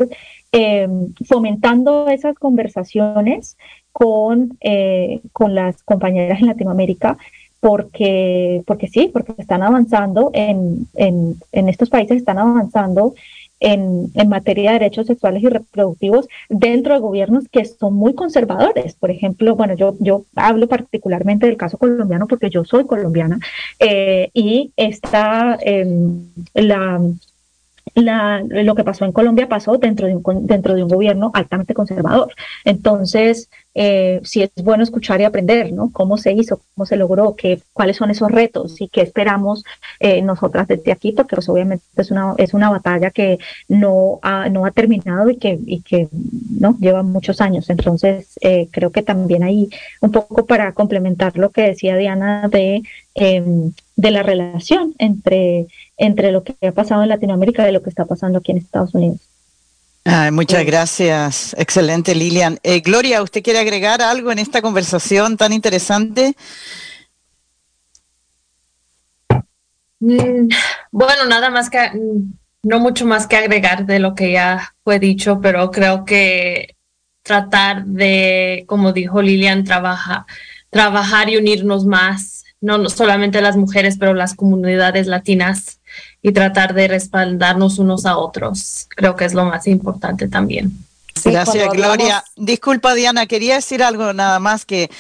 Em, 0.51 1.13
fomentando 1.27 2.09
esas 2.09 2.35
conversaciones 2.37 3.59
con, 3.93 4.57
eh, 4.63 5.21
con 5.35 5.55
las 5.55 5.83
compañeras 5.83 6.41
en 6.41 6.47
Latinoamérica, 6.47 7.19
porque, 7.61 8.63
porque 8.67 8.89
sí, 8.89 9.11
porque 9.13 9.35
están 9.37 9.63
avanzando 9.63 10.31
en, 10.33 10.87
en, 10.95 11.37
en 11.53 11.69
estos 11.69 11.91
países, 11.91 12.17
están 12.17 12.39
avanzando 12.39 13.15
en, 13.61 14.11
en, 14.15 14.29
materia 14.31 14.71
de 14.71 14.79
derechos 14.79 15.07
sexuales 15.07 15.43
y 15.43 15.49
reproductivos 15.49 16.29
dentro 16.49 16.95
de 16.95 17.01
gobiernos 17.01 17.45
que 17.51 17.67
son 17.67 17.93
muy 17.95 18.15
conservadores. 18.15 18.95
Por 18.95 19.11
ejemplo, 19.11 19.55
bueno, 19.55 19.75
yo, 19.75 19.97
yo 20.01 20.25
hablo 20.35 20.67
particularmente 20.67 21.47
del 21.47 21.59
caso 21.59 21.77
colombiano 21.77 22.27
porque 22.27 22.49
yo 22.49 22.65
soy 22.65 22.87
colombiana 22.87 23.39
eh, 23.81 24.31
y 24.33 24.73
está 24.77 25.59
em, 25.61 26.25
la 26.55 27.01
la, 28.03 28.43
lo 28.49 28.75
que 28.75 28.85
pasó 28.85 29.05
en 29.05 29.13
Colombia 29.13 29.49
pasó 29.49 29.77
dentro 29.79 30.07
de 30.07 30.17
un, 30.17 30.47
dentro 30.47 30.75
de 30.75 30.83
un 30.83 30.89
gobierno 30.89 31.31
altamente 31.35 31.75
conservador. 31.75 32.33
Entonces, 32.65 33.49
eh, 33.75 34.21
sí 34.25 34.43
es 34.43 34.51
bueno 34.65 34.83
escuchar 34.83 35.21
y 35.21 35.25
aprender, 35.25 35.73
¿no? 35.73 35.91
Cómo 35.93 36.17
se 36.17 36.33
hizo, 36.33 36.61
cómo 36.75 36.85
se 36.85 36.97
logró, 36.97 37.37
qué, 37.37 37.61
cuáles 37.73 37.97
son 37.97 38.11
esos 38.11 38.31
retos 38.31 38.81
y 38.81 38.89
qué 38.89 39.03
esperamos 39.03 39.65
eh, 40.01 40.21
nosotras 40.23 40.67
desde 40.67 40.91
aquí, 40.91 41.13
porque 41.13 41.37
pues, 41.37 41.49
obviamente 41.49 41.85
es 41.97 42.11
una, 42.11 42.35
es 42.39 42.55
una 42.55 42.71
batalla 42.71 43.11
que 43.11 43.39
no 43.69 44.19
ha, 44.23 44.49
no 44.49 44.65
ha 44.67 44.73
terminado 44.73 45.31
y 45.31 45.37
que, 45.37 45.59
y 45.65 45.83
que 45.83 46.09
¿no? 46.59 46.77
lleva 46.81 47.03
muchos 47.03 47.41
años. 47.41 47.71
Entonces, 47.71 48.33
eh, 48.41 48.69
creo 48.73 48.91
que 48.91 49.03
también 49.03 49.45
ahí, 49.45 49.69
un 50.01 50.11
poco 50.11 50.45
para 50.45 50.73
complementar 50.73 51.39
lo 51.39 51.51
que 51.51 51.63
decía 51.63 51.97
Diana 51.97 52.49
de, 52.49 52.83
em, 53.15 53.73
de 53.99 54.13
la 54.13 54.23
relación 54.23 54.95
entre 54.99 55.67
entre 55.97 56.31
lo 56.31 56.45
que 56.45 56.55
ha 56.67 56.73
pasado 56.73 57.03
en 57.03 57.09
Latinoamérica 57.09 57.69
y 57.69 57.73
lo 57.73 57.83
que 57.83 57.91
está 57.91 58.05
pasando 58.05 58.39
aquí 58.39 58.53
en 58.53 58.59
Estados 58.59 58.95
Unidos. 58.95 59.19
muchas 60.33 60.65
gracias. 60.65 61.55
Excelente, 61.59 62.15
Lilian. 62.15 62.61
Eh, 62.63 62.79
Gloria, 62.81 63.21
¿usted 63.23 63.43
quiere 63.43 63.59
agregar 63.59 64.01
algo 64.01 64.31
en 64.31 64.39
esta 64.39 64.63
conversación 64.63 65.37
tan 65.37 65.53
interesante? 65.53 66.37
Mm, 69.99 70.49
bueno, 70.93 71.27
nada 71.29 71.51
más 71.51 71.69
que, 71.69 71.91
no 72.63 72.79
mucho 72.79 73.05
más 73.05 73.27
que 73.27 73.37
agregar 73.37 73.85
de 73.85 73.99
lo 73.99 74.15
que 74.15 74.31
ya 74.31 74.75
fue 74.85 75.01
dicho, 75.01 75.41
pero 75.41 75.73
creo 75.73 76.05
que 76.05 76.77
tratar 77.23 77.85
de, 77.85 78.65
como 78.69 78.93
dijo 78.93 79.21
Lilian, 79.21 79.65
trabaja, 79.65 80.25
trabajar 80.71 81.29
y 81.29 81.37
unirnos 81.37 81.85
más, 81.85 82.38
no 82.61 82.89
solamente 82.89 83.41
las 83.41 83.57
mujeres, 83.57 83.97
pero 83.99 84.15
las 84.15 84.35
comunidades 84.35 85.07
latinas 85.07 85.81
y 86.23 86.33
tratar 86.33 86.75
de 86.75 86.89
respaldarnos 86.89 87.79
unos 87.79 88.07
a 88.07 88.17
otros. 88.17 88.87
Creo 88.91 89.17
que 89.17 89.25
es 89.25 89.35
lo 89.35 89.45
más 89.45 89.67
importante 89.67 90.29
también. 90.29 90.73
Gracias, 91.25 91.73
Gloria. 91.73 92.25
Disculpa, 92.37 92.95
Diana, 92.95 93.27
quería 93.27 93.57
decir 93.57 93.83
algo 93.83 94.13
nada 94.13 94.39
más 94.39 94.65
que 94.65 94.91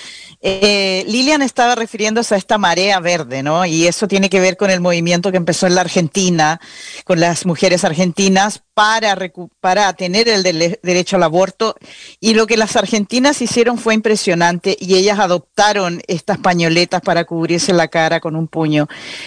eh, 0.40 1.04
Lilian 1.08 1.42
estaba 1.42 1.74
refiriéndose 1.74 2.34
a 2.34 2.38
esta 2.38 2.58
marea 2.58 3.00
verde, 3.00 3.42
¿no? 3.42 3.66
Y 3.66 3.86
eso 3.86 4.06
tiene 4.06 4.30
que 4.30 4.40
ver 4.40 4.56
con 4.56 4.70
el 4.70 4.80
movimiento 4.80 5.30
que 5.30 5.36
empezó 5.36 5.66
en 5.66 5.74
la 5.74 5.80
Argentina, 5.80 6.60
con 7.04 7.18
las 7.18 7.44
mujeres 7.44 7.84
argentinas 7.84 8.62
para, 8.74 9.18
para 9.60 9.92
tener 9.94 10.28
el 10.28 10.44
derecho 10.44 11.16
al 11.16 11.24
aborto. 11.24 11.74
Y 12.20 12.34
lo 12.34 12.46
que 12.46 12.56
las 12.56 12.76
argentinas 12.76 13.42
hicieron 13.42 13.78
fue 13.78 13.94
impresionante 13.94 14.76
y 14.78 14.94
ellas 14.94 15.18
adoptaron 15.18 16.02
estas 16.06 16.38
pañoletas 16.38 17.00
para 17.00 17.24
cubrirse 17.24 17.72
la 17.72 17.88
cara 17.88 18.20
con 18.20 18.36
un 18.36 18.46
puño 18.46 18.86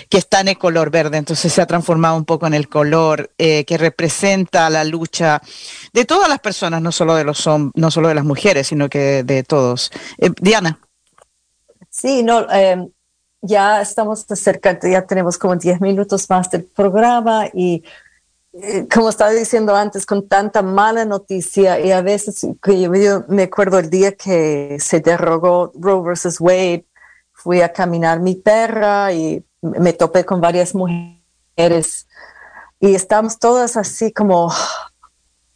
que 0.10 0.18
está 0.18 0.40
en 0.40 0.48
el 0.48 0.58
color 0.58 0.92
verde. 0.92 1.18
Entonces 1.18 1.52
se 1.52 1.62
ha 1.62 1.66
transformado 1.66 2.16
un 2.16 2.26
poco 2.26 2.48
en 2.48 2.54
el 2.54 2.70
color 2.70 3.32
eh, 3.38 3.66
que 3.66 3.78
representa 3.78 4.70
la 4.70 4.86
lucha 4.86 5.42
de 5.92 6.06
todas 6.06 6.30
las 6.30 6.40
personas, 6.40 6.82
no 6.82 6.94
solo 6.94 7.16
de 7.16 7.26
los 7.26 7.42
no 7.76 7.92
solo 7.92 8.08
de 8.08 8.16
las 8.16 8.24
mujeres, 8.24 8.68
sino 8.68 8.88
que 8.88 9.24
de 9.24 9.44
todos. 9.44 9.92
Eh, 10.18 10.30
Diana. 10.40 10.80
Sí, 11.92 12.24
no, 12.24 12.50
em, 12.50 12.90
ya 13.42 13.82
estamos 13.82 14.26
cerca, 14.28 14.80
ya 14.82 15.06
tenemos 15.06 15.38
como 15.38 15.56
10 15.56 15.82
minutos 15.82 16.30
más 16.30 16.50
del 16.50 16.64
programa 16.64 17.48
y 17.54 17.84
eh, 18.54 18.88
como 18.94 19.10
estaba 19.10 19.32
diciendo 19.32 19.76
antes, 19.76 20.06
con 20.06 20.28
tanta 20.28 20.62
mala 20.62 21.06
noticia 21.06 21.80
y 21.80 21.92
a 21.92 22.02
veces 22.02 22.46
que 22.62 22.82
yo, 22.82 23.24
me 23.28 23.44
acuerdo 23.44 23.80
el 23.80 23.90
día 23.90 24.14
que 24.16 24.78
se 24.80 25.02
derogó 25.02 25.72
Roe 25.76 26.02
versus 26.02 26.40
Wade, 26.40 26.86
fui 27.34 27.62
a 27.62 27.74
caminar 27.74 28.20
mi 28.20 28.36
perra 28.36 29.12
y 29.14 29.46
me 29.62 29.94
topé 29.94 30.26
con 30.26 30.42
varias 30.42 30.74
mujeres 30.74 32.08
y 32.80 32.96
estamos 32.96 33.38
todas 33.38 33.78
así 33.78 34.12
como 34.12 34.52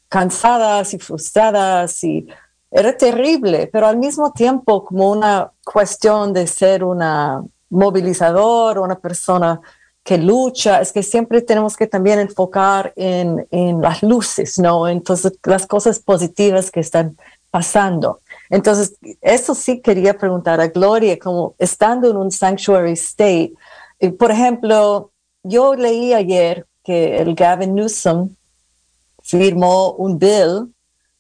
cansadas 0.09 0.93
y 0.93 0.99
frustradas 0.99 2.03
y 2.03 2.27
era 2.71 2.95
terrible, 2.97 3.69
pero 3.71 3.87
al 3.87 3.97
mismo 3.97 4.31
tiempo 4.33 4.83
como 4.83 5.11
una 5.11 5.51
cuestión 5.63 6.33
de 6.33 6.47
ser 6.47 6.83
una 6.83 7.43
movilizador, 7.69 8.79
una 8.79 8.99
persona 8.99 9.61
que 10.03 10.17
lucha, 10.17 10.81
es 10.81 10.91
que 10.91 11.01
siempre 11.01 11.41
tenemos 11.41 11.75
que 11.75 11.87
también 11.87 12.19
enfocar 12.19 12.93
en, 12.95 13.47
en 13.49 13.81
las 13.81 14.03
luces, 14.03 14.59
¿no? 14.59 14.87
Entonces, 14.87 15.33
las 15.43 15.65
cosas 15.65 15.99
positivas 15.99 16.69
que 16.69 16.79
están 16.79 17.17
pasando. 17.49 18.19
Entonces, 18.49 18.95
eso 19.21 19.55
sí 19.55 19.81
quería 19.81 20.17
preguntar 20.17 20.61
a 20.61 20.67
Gloria, 20.67 21.17
como 21.17 21.55
estando 21.57 22.11
en 22.11 22.17
un 22.17 22.29
sanctuary 22.29 22.91
state, 22.91 23.53
por 24.19 24.29
ejemplo, 24.29 25.11
yo 25.41 25.73
leí 25.73 26.13
ayer 26.13 26.67
que 26.83 27.17
el 27.17 27.33
Gavin 27.33 27.75
Newsom 27.75 28.35
firmó 29.23 29.93
un 29.93 30.19
bill, 30.19 30.73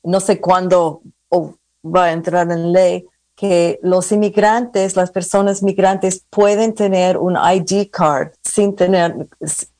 no 0.03 0.19
sé 0.19 0.39
cuándo 0.39 1.01
va 1.31 2.05
a 2.05 2.11
entrar 2.11 2.51
en 2.51 2.71
ley 2.71 3.05
que 3.35 3.79
los 3.83 4.11
inmigrantes, 4.11 4.95
las 4.95 5.11
personas 5.11 5.61
migrantes 5.61 6.25
pueden 6.29 6.73
tener 6.73 7.17
un 7.17 7.35
ID 7.35 7.89
card 7.91 8.29
sin 8.41 8.75
tener 8.75 9.27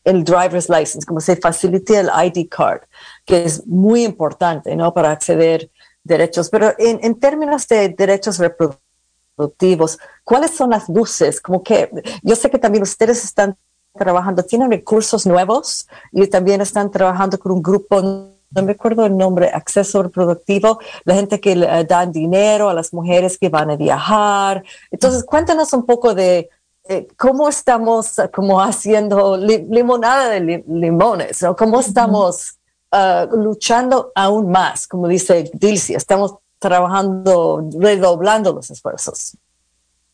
el 0.04 0.24
driver's 0.24 0.70
license, 0.70 1.06
como 1.06 1.22
se 1.22 1.38
facilite 1.38 1.98
el 1.98 2.10
ID 2.10 2.50
card, 2.50 2.82
que 3.26 3.46
es 3.46 3.66
muy 3.66 4.04
importante, 4.04 4.76
¿no? 4.76 4.94
Para 4.94 5.12
acceder 5.12 5.72
derechos. 6.04 6.50
Pero 6.50 6.74
en, 6.78 7.00
en 7.02 7.18
términos 7.18 7.66
de 7.68 7.90
derechos 7.90 8.40
reproductivos, 8.40 9.98
¿cuáles 10.26 10.52
son 10.52 10.72
las 10.72 10.90
luces? 10.90 11.40
Como 11.40 11.64
que 11.64 11.90
yo 12.24 12.36
sé 12.36 12.50
que 12.50 12.60
también 12.60 12.84
ustedes 12.84 13.24
están 13.24 13.58
trabajando, 13.94 14.44
tienen 14.44 14.70
recursos 14.70 15.26
nuevos 15.26 15.88
y 16.12 16.28
también 16.28 16.60
están 16.60 16.92
trabajando 16.92 17.40
con 17.40 17.54
un 17.54 17.64
grupo 17.64 18.35
no 18.52 18.64
me 18.64 18.74
acuerdo 18.74 19.06
el 19.06 19.18
nombre, 19.18 19.50
acceso 19.50 20.04
reproductivo, 20.04 20.80
la 21.04 21.16
gente 21.16 21.40
que 21.40 21.56
le 21.56 21.84
dan 21.86 22.12
dinero 22.12 22.70
a 22.70 22.74
las 22.74 22.94
mujeres 22.94 23.38
que 23.38 23.50
van 23.50 23.72
a 23.72 23.76
viajar. 23.76 24.64
Entonces, 24.92 25.24
cuéntanos 25.24 25.74
un 25.74 25.86
poco 25.86 26.14
de 26.14 26.50
eh, 26.88 27.08
cómo 27.18 27.50
estamos 27.50 28.20
uh, 28.20 28.30
como 28.32 28.62
haciendo 28.62 29.38
limonada 29.38 30.30
de 30.30 30.64
limones, 30.68 31.42
o 31.42 31.56
cómo 31.56 31.80
estamos 31.80 32.58
uh, 32.92 33.36
luchando 33.36 34.12
aún 34.14 34.52
más, 34.52 34.88
como 34.88 35.08
dice 35.08 35.50
Dilcia, 35.54 35.98
estamos 35.98 36.36
trabajando, 36.60 37.68
redoblando 37.80 38.54
los 38.54 38.70
esfuerzos. 38.70 39.36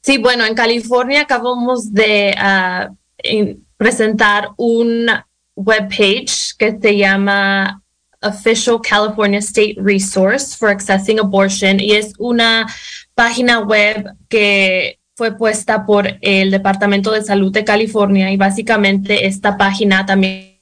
Sí, 0.02 0.18
bueno, 0.18 0.46
en 0.46 0.56
California 0.56 1.22
acabamos 1.22 1.94
de 1.94 2.34
uh, 2.38 3.56
presentar 3.78 4.50
un 4.56 5.08
webpage 5.56 6.56
que 6.58 6.80
se 6.82 6.98
llama 6.98 7.82
Official 8.22 8.80
California 8.82 9.40
State 9.40 9.76
Resource 9.78 10.56
for 10.56 10.70
Accessing 10.70 11.20
Abortion 11.20 11.80
y 11.80 11.94
es 11.94 12.14
una 12.18 12.68
página 13.16 13.60
web 13.60 14.06
que 14.30 15.00
fue 15.16 15.38
puesta 15.38 15.86
por 15.86 16.18
el 16.22 16.52
Departamento 16.52 17.12
de 17.12 17.24
Salud 17.24 17.52
de 17.52 17.64
California 17.64 18.32
y 18.32 18.38
básicamente 18.38 19.26
esta 19.28 19.58
página 19.58 20.06
también 20.06 20.60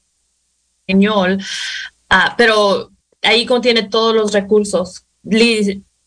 español, 0.85 1.39
uh, 2.11 2.33
pero 2.37 2.91
ahí 3.21 3.45
contiene 3.45 3.83
todos 3.83 4.15
los 4.15 4.33
recursos. 4.33 5.05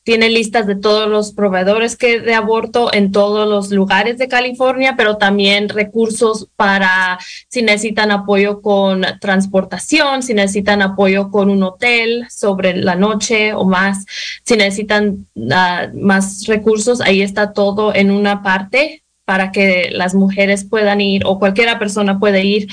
Tiene 0.04 0.28
listas 0.30 0.66
de 0.66 0.74
todos 0.74 1.08
los 1.08 1.32
proveedores 1.32 1.96
que 1.96 2.20
de 2.20 2.34
aborto 2.34 2.92
en 2.92 3.12
todos 3.12 3.48
los 3.48 3.70
lugares 3.70 4.18
de 4.18 4.28
California, 4.28 4.94
pero 4.96 5.16
también 5.16 5.68
recursos 5.68 6.48
para 6.56 7.18
si 7.48 7.62
necesitan 7.62 8.10
apoyo 8.10 8.60
con 8.62 9.04
transportación, 9.20 10.22
si 10.22 10.34
necesitan 10.34 10.82
apoyo 10.82 11.30
con 11.30 11.50
un 11.50 11.62
hotel 11.62 12.26
sobre 12.30 12.76
la 12.76 12.96
noche 12.96 13.54
o 13.54 13.64
más, 13.64 14.04
si 14.44 14.56
necesitan 14.56 15.26
ah, 15.52 15.88
más 15.94 16.46
recursos, 16.46 17.00
ahí 17.00 17.22
está 17.22 17.52
todo 17.52 17.94
en 17.94 18.10
una 18.10 18.42
parte 18.42 19.02
para 19.24 19.52
que 19.52 19.90
las 19.92 20.14
mujeres 20.14 20.64
puedan 20.64 21.00
ir 21.00 21.22
o 21.26 21.38
cualquiera 21.38 21.78
persona 21.78 22.18
puede 22.18 22.44
ir 22.44 22.68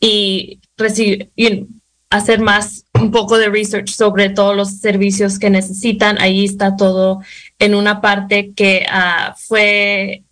y 0.00 0.60
recibir 0.76 1.68
hacer 2.10 2.40
más 2.40 2.83
un 2.94 3.10
poco 3.10 3.36
de 3.38 3.48
research 3.48 3.90
sobre 3.90 4.28
todos 4.30 4.56
los 4.56 4.78
servicios 4.78 5.38
que 5.38 5.50
necesitan. 5.50 6.18
Ahí 6.20 6.44
está 6.44 6.76
todo 6.76 7.22
en 7.58 7.74
una 7.74 8.00
parte 8.00 8.52
que 8.54 8.86
ah, 8.88 9.34
fue... 9.36 10.22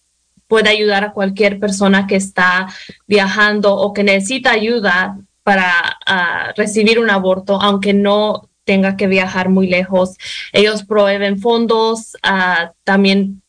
puede 0.48 0.70
ayudar 0.70 1.04
a 1.04 1.14
cualquier 1.14 1.60
persona 1.60 2.08
que 2.08 2.16
está 2.16 2.68
viajando 3.08 3.76
o 3.76 3.94
que 3.94 4.04
necesita 4.04 4.52
ayuda 4.52 5.18
para 5.44 5.98
uh, 6.08 6.54
recibir 6.56 7.00
un 7.00 7.10
aborto, 7.10 7.60
aunque 7.62 7.94
no 7.94 8.50
tenga 8.64 8.98
que 8.98 9.08
viajar 9.08 9.50
muy 9.50 9.68
lejos. 9.68 10.18
Ellos 10.52 10.84
proveen 10.84 11.40
fondos, 11.40 12.16
uh, 12.24 12.72
también 12.84 13.42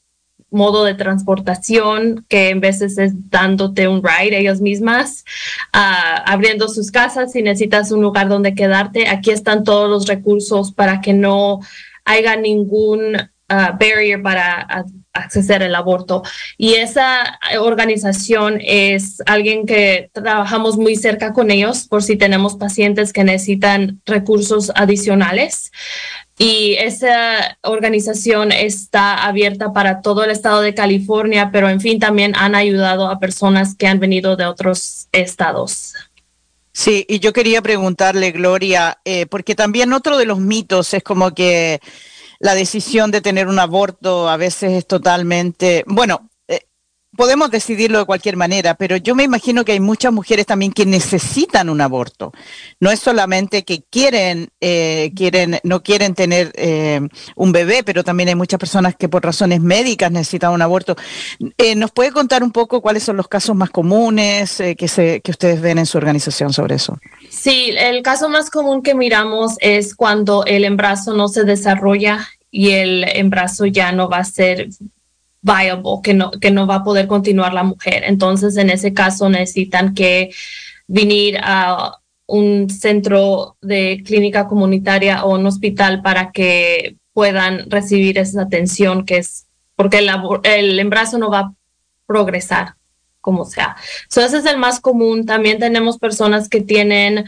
modo 0.51 0.84
de 0.84 0.94
transportación 0.94 2.24
que 2.28 2.51
en 2.51 2.61
veces 2.61 2.99
es 2.99 3.12
dándote 3.30 3.88
un 3.88 4.03
ride 4.03 4.38
ellos 4.38 4.61
mismas, 4.61 5.24
ah, 5.72 6.22
abriendo 6.26 6.68
sus 6.68 6.90
casas 6.90 7.32
si 7.32 7.42
necesitas 7.42 7.92
un 7.92 8.03
lugar 8.03 8.28
donde 8.28 8.55
quedarte. 8.55 9.09
Aquí 9.09 9.30
están 9.30 9.64
todos 9.64 9.90
los 9.90 10.07
recursos 10.07 10.72
para 10.72 11.01
que 11.01 11.12
no 11.12 11.61
haya 12.05 12.36
ningún 12.36 13.16
uh, 13.16 13.76
barrier 13.78 14.22
para 14.22 14.86
acceder 15.12 15.62
al 15.62 15.74
aborto. 15.74 16.22
Y 16.57 16.74
esa 16.74 17.38
organización 17.61 18.61
es 18.62 19.22
alguien 19.26 19.66
que 19.66 20.11
trabajamos 20.12 20.76
muy 20.76 20.96
cerca 20.96 21.32
con 21.32 21.51
ellos 21.51 21.86
por 21.86 22.03
si 22.03 22.16
tenemos 22.16 22.57
pacientes 22.57 23.12
que 23.12 23.24
necesitan 23.24 24.01
recursos 24.07 24.72
adicionales 24.74 25.70
y 26.39 26.74
esa 26.74 27.59
organización 27.62 28.53
está 28.53 29.26
abierta 29.26 29.72
para 29.72 30.01
todo 30.03 30.22
el 30.22 30.30
estado 30.30 30.61
de 30.61 30.74
California, 30.74 31.51
pero 31.53 31.68
en 31.68 31.80
fin, 31.80 31.99
también 31.99 32.34
han 32.36 32.55
ayudado 32.55 33.09
a 33.09 33.18
personas 33.18 33.74
que 33.74 33.89
han 33.89 33.99
venido 33.99 34.36
de 34.36 34.47
otros 34.47 35.09
estados. 35.11 35.95
Sí, 36.72 37.05
y 37.09 37.18
yo 37.18 37.32
quería 37.32 37.61
preguntarle, 37.61 38.30
Gloria, 38.30 39.01
eh, 39.05 39.26
porque 39.26 39.57
también 39.57 39.93
otro 39.93 40.16
de 40.16 40.26
los 40.26 40.39
mitos 40.39 40.95
es 40.95 41.03
como 41.03 41.34
que 41.34 41.80
la 42.39 42.55
decisión 42.55 43.11
de 43.11 43.20
tener 43.20 43.49
un 43.49 43.59
aborto 43.59 44.28
a 44.28 44.36
veces 44.36 44.72
es 44.72 44.86
totalmente, 44.86 45.82
bueno, 45.89 46.30
podemos 47.17 47.51
decidirlo 47.51 47.99
de 47.99 48.05
cualquier 48.05 48.37
manera, 48.37 48.75
pero 48.75 48.97
yo 48.97 49.15
me 49.15 49.25
imagino 49.25 49.65
que 49.65 49.73
hay 49.73 49.81
muchas 49.81 50.13
mujeres 50.13 50.47
también 50.47 50.73
que 50.73 50.87
necesitan 50.87 51.69
un 51.69 51.81
aborto. 51.81 52.33
No 52.81 52.91
es 52.91 53.01
solamente 53.01 53.65
que 53.65 53.83
quieren, 53.83 54.51
eh, 54.61 55.13
quieren, 55.17 55.59
no 55.63 55.83
quieren 55.83 56.15
tener 56.15 56.53
eh, 56.55 57.01
un 57.35 57.53
bebé, 57.53 57.83
pero 57.83 58.05
también 58.05 58.29
hay 58.29 58.35
muchas 58.35 58.61
personas 58.61 58.95
que 58.97 59.09
por 59.09 59.25
razones 59.25 59.61
médicas 59.61 60.13
necesitan 60.13 60.53
un 60.53 60.63
aborto. 60.63 60.97
Eh, 61.57 61.75
¿Nos 61.75 61.91
puede 61.91 62.13
contar 62.13 62.43
un 62.43 62.53
poco 62.53 62.83
cuáles 62.83 63.03
son 63.03 63.17
los 63.17 63.29
casos 63.29 63.57
más 63.57 63.71
comunes 63.71 64.63
que, 64.77 64.89
se, 64.89 65.21
que 65.21 65.31
ustedes 65.31 65.61
ven 65.61 65.79
en 65.79 65.87
su 65.87 65.99
organización 65.99 66.53
sobre 66.53 66.77
eso? 66.77 66.99
Sí, 67.31 67.73
el 67.77 68.03
caso 68.03 68.29
más 68.29 68.51
común 68.51 68.83
que 68.83 68.95
miramos 68.95 69.57
es 69.61 69.95
cuando 69.95 70.45
el 70.45 70.65
embarazo 70.65 71.15
no 71.15 71.29
se 71.29 71.45
desarrolla 71.45 72.29
y 72.51 72.71
el 72.71 73.05
embarazo 73.05 73.67
ya 73.67 73.93
no 73.93 74.09
va 74.09 74.19
a 74.19 74.25
ser 74.25 74.69
viable, 75.57 75.82
que 76.03 76.14
no, 76.14 76.30
que 76.30 76.51
no 76.51 76.66
va 76.66 76.76
a 76.76 76.84
poder 76.84 77.07
continuar 77.07 77.53
la 77.55 77.64
mujer. 77.64 78.05
Entonces, 78.07 78.57
en 78.57 78.70
ese 78.70 78.92
caso, 78.92 79.28
necesitan 79.28 79.94
que 79.94 80.30
venir 80.86 81.38
a 81.42 81.99
un 82.26 82.68
centro 82.68 83.57
de 83.62 84.03
clínica 84.05 84.46
comunitaria 84.46 85.24
o 85.24 85.34
un 85.34 85.46
hospital 85.46 86.03
para 86.03 86.30
que 86.30 86.96
puedan 87.12 87.70
recibir 87.70 88.18
esa 88.18 88.42
atención 88.42 89.05
que 89.05 89.18
es 89.18 89.46
porque 89.74 89.99
el, 89.99 90.11
el 90.44 90.78
embarazo 90.78 91.18
no 91.18 91.30
va 91.30 91.38
a 91.38 91.53
progresar 92.07 92.74
como 93.20 93.44
sea. 93.44 93.76
So, 94.09 94.20
ese 94.20 94.38
es 94.38 94.46
el 94.46 94.59
más 94.59 94.80
común. 94.80 95.24
También 95.24 95.59
tenemos 95.59 95.99
personas 95.99 96.49
que 96.49 96.61
tienen 96.62 97.26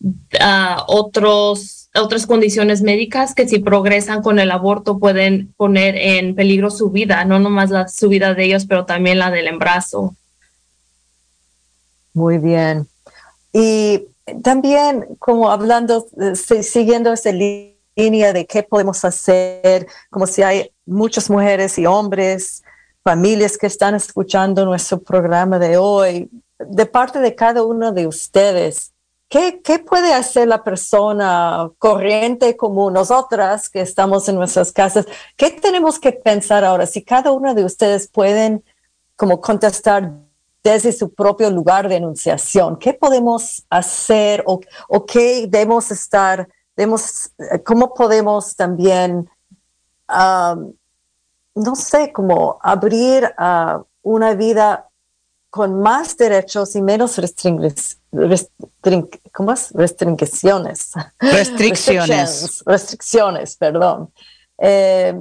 uh, 0.00 0.82
otros 0.86 1.79
otras 1.94 2.26
condiciones 2.26 2.82
médicas 2.82 3.34
que 3.34 3.48
si 3.48 3.58
progresan 3.58 4.22
con 4.22 4.38
el 4.38 4.50
aborto 4.50 4.98
pueden 4.98 5.52
poner 5.56 5.96
en 5.96 6.34
peligro 6.34 6.70
su 6.70 6.90
vida, 6.90 7.24
no 7.24 7.38
nomás 7.38 7.70
la 7.70 7.88
su 7.88 8.08
vida 8.08 8.34
de 8.34 8.44
ellos, 8.44 8.66
pero 8.66 8.86
también 8.86 9.18
la 9.18 9.30
del 9.30 9.48
embarazo. 9.48 10.14
Muy 12.12 12.38
bien. 12.38 12.86
Y 13.52 14.06
también 14.42 15.06
como 15.18 15.50
hablando, 15.50 16.06
eh, 16.20 16.36
siguiendo 16.36 17.12
esa 17.12 17.32
línea 17.32 18.32
de 18.32 18.46
qué 18.46 18.62
podemos 18.62 19.04
hacer, 19.04 19.86
como 20.10 20.26
si 20.26 20.42
hay 20.42 20.70
muchas 20.86 21.28
mujeres 21.28 21.78
y 21.78 21.86
hombres, 21.86 22.62
familias 23.02 23.56
que 23.58 23.66
están 23.66 23.94
escuchando 23.94 24.64
nuestro 24.64 25.00
programa 25.00 25.58
de 25.58 25.76
hoy, 25.76 26.30
de 26.58 26.86
parte 26.86 27.18
de 27.18 27.34
cada 27.34 27.62
uno 27.62 27.92
de 27.92 28.06
ustedes, 28.06 28.89
¿Qué, 29.30 29.62
puede 29.88 30.12
hacer 30.12 30.48
la 30.48 30.64
persona 30.64 31.70
corriente 31.78 32.56
como 32.56 32.90
nosotras 32.90 33.68
que 33.68 33.80
estamos 33.80 34.28
en 34.28 34.34
nuestras 34.34 34.72
casas? 34.72 35.06
¿Qué 35.36 35.52
tenemos 35.52 36.00
que 36.00 36.10
pensar 36.10 36.64
ahora? 36.64 36.84
Si 36.84 37.04
cada 37.04 37.30
uno 37.30 37.54
de 37.54 37.64
ustedes 37.64 38.08
pueden 38.08 38.64
como 39.14 39.40
contestar 39.40 40.14
desde 40.64 40.92
su 40.92 41.14
propio 41.14 41.48
lugar 41.48 41.88
de 41.88 41.96
enunciación, 41.96 42.76
¿qué 42.76 42.92
podemos 42.92 43.64
hacer 43.70 44.42
o, 44.46 44.58
qué 45.06 45.46
debemos 45.48 45.92
estar, 45.92 46.48
debemos, 46.74 47.30
cómo 47.64 47.94
podemos 47.94 48.56
también, 48.56 49.30
no 50.08 51.76
sé, 51.76 52.12
como 52.12 52.58
abrir 52.62 53.32
una 54.02 54.34
vida 54.34 54.89
con 55.50 55.80
más 55.80 56.16
derechos 56.16 56.76
y 56.76 56.82
menos 56.82 57.18
restricciones 57.18 58.00
¿cómo 59.32 59.52
es? 59.52 59.70
Restricciones. 59.72 60.92
Restricciones. 61.18 62.62
Restricciones, 62.66 63.56
perdón. 63.56 64.10
Eh, 64.58 65.14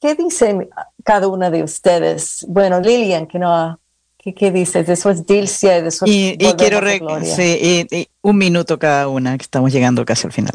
¿Qué 0.00 0.14
dicen 0.14 0.68
cada 1.04 1.28
una 1.28 1.50
de 1.50 1.62
ustedes? 1.62 2.44
Bueno, 2.48 2.80
Lilian, 2.80 3.26
que 3.26 3.38
no, 3.38 3.78
¿qué, 4.16 4.34
qué 4.34 4.50
dices? 4.50 4.86
Después 4.86 5.26
Dilcia 5.26 5.78
y 5.78 5.82
después. 5.82 6.10
Y, 6.10 6.36
y 6.38 6.52
quiero, 6.54 6.80
sí, 7.22 7.86
y, 7.90 8.08
un 8.22 8.38
minuto 8.38 8.78
cada 8.78 9.08
una, 9.08 9.36
que 9.36 9.42
estamos 9.42 9.72
llegando 9.72 10.04
casi 10.04 10.26
al 10.26 10.32
final. 10.32 10.52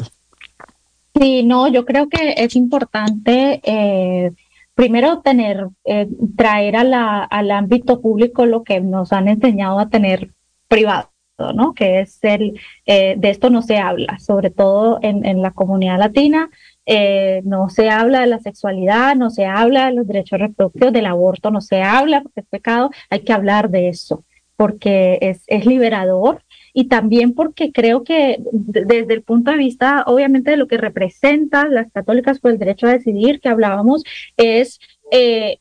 Sí, 1.18 1.42
no, 1.44 1.68
yo 1.68 1.84
creo 1.84 2.08
que 2.08 2.34
es 2.36 2.56
importante. 2.56 3.60
Eh, 3.62 4.32
primero 4.76 5.22
tener, 5.22 5.68
eh, 5.86 6.06
traer 6.36 6.76
a 6.76 6.84
la, 6.84 7.24
al 7.24 7.50
ámbito 7.50 8.00
público 8.00 8.44
lo 8.46 8.62
que 8.62 8.80
nos 8.80 9.12
han 9.12 9.26
enseñado 9.26 9.80
a 9.80 9.88
tener 9.88 10.30
privado. 10.68 11.10
¿no? 11.54 11.74
Que 11.74 12.00
es 12.00 12.18
el, 12.22 12.58
eh, 12.86 13.14
de 13.18 13.30
esto 13.30 13.50
no 13.50 13.60
se 13.60 13.78
habla, 13.78 14.18
sobre 14.18 14.50
todo 14.50 14.98
en, 15.02 15.42
la 15.42 15.50
comunidad 15.50 15.98
latina, 15.98 16.48
eh, 16.86 17.42
no 17.44 17.68
se 17.68 17.90
habla 17.90 18.20
de 18.20 18.26
la 18.26 18.38
sexualidad, 18.38 19.16
no 19.16 19.28
se 19.28 19.44
habla 19.44 19.86
de 19.86 19.92
los 19.92 20.06
derechos 20.06 20.38
reproductivos, 20.38 20.94
del 20.94 21.04
aborto 21.04 21.50
no 21.50 21.60
se 21.60 21.82
habla 21.82 22.22
porque 22.22 22.40
es 22.40 22.46
pecado, 22.46 22.90
hay 23.10 23.20
que 23.20 23.34
hablar 23.34 23.68
de 23.68 23.88
eso, 23.88 24.24
porque 24.56 25.18
es, 25.20 25.42
es 25.46 25.66
liberador 25.66 26.42
y 26.78 26.88
también 26.88 27.32
porque 27.32 27.72
creo 27.72 28.04
que 28.04 28.36
desde 28.52 29.14
el 29.14 29.22
punto 29.22 29.50
de 29.50 29.56
vista, 29.56 30.04
obviamente, 30.06 30.50
de 30.50 30.58
lo 30.58 30.68
que 30.68 30.76
representan 30.76 31.72
las 31.72 31.90
católicas 31.90 32.38
por 32.38 32.50
el 32.50 32.58
derecho 32.58 32.86
a 32.86 32.92
decidir 32.92 33.40
que 33.40 33.48
hablábamos, 33.48 34.04
es 34.36 34.78
eh, 35.10 35.56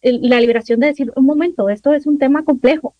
la 0.00 0.38
liberación 0.38 0.78
de 0.78 0.86
decir, 0.86 1.12
un 1.16 1.26
momento, 1.26 1.68
esto 1.68 1.92
es 1.92 2.06
un 2.06 2.20
tema 2.20 2.44
complejo 2.44 2.94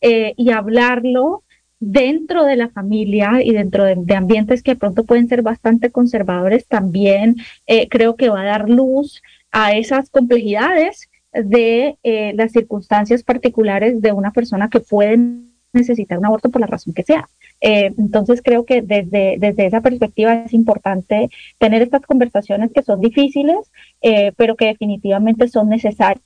eh, 0.00 0.34
y 0.36 0.50
hablarlo 0.50 1.44
dentro 1.78 2.44
de 2.44 2.56
la 2.56 2.70
familia 2.70 3.40
y 3.40 3.52
dentro 3.52 3.84
de, 3.84 4.16
ambientes 4.16 4.60
que 4.64 4.74
pronto 4.74 5.04
pueden 5.04 5.28
ser 5.28 5.42
bastante 5.42 5.92
conservadores, 5.92 6.66
también 6.66 7.36
eh, 7.68 7.88
creo 7.88 8.16
que 8.16 8.30
va 8.30 8.40
a 8.40 8.46
dar 8.46 8.68
luz 8.68 9.22
a 9.52 9.76
esas 9.76 10.10
complejidades 10.10 11.08
de 11.32 11.96
las 12.34 12.50
circunstancias 12.50 13.22
particulares 13.22 14.02
de 14.02 14.10
una 14.10 14.32
persona 14.32 14.68
que 14.68 14.80
puede 14.80 15.16
necesitar 15.72 16.18
un 16.18 16.26
aborto 16.26 16.50
por 16.50 16.60
la 16.60 16.66
razón 16.66 16.94
que 16.94 17.02
sea. 17.02 17.28
Eh, 17.60 17.92
entonces 17.98 18.40
creo 18.42 18.64
que 18.64 18.82
desde, 18.82 19.36
desde 19.38 19.66
esa 19.66 19.80
perspectiva 19.80 20.34
es 20.44 20.52
importante 20.52 21.28
tener 21.58 21.82
estas 21.82 22.02
conversaciones 22.02 22.72
que 22.72 22.82
son 22.82 23.00
difíciles, 23.00 23.70
pero 24.36 24.56
que 24.56 24.66
definitivamente 24.66 25.48
son 25.48 25.68
necesarias 25.68 26.22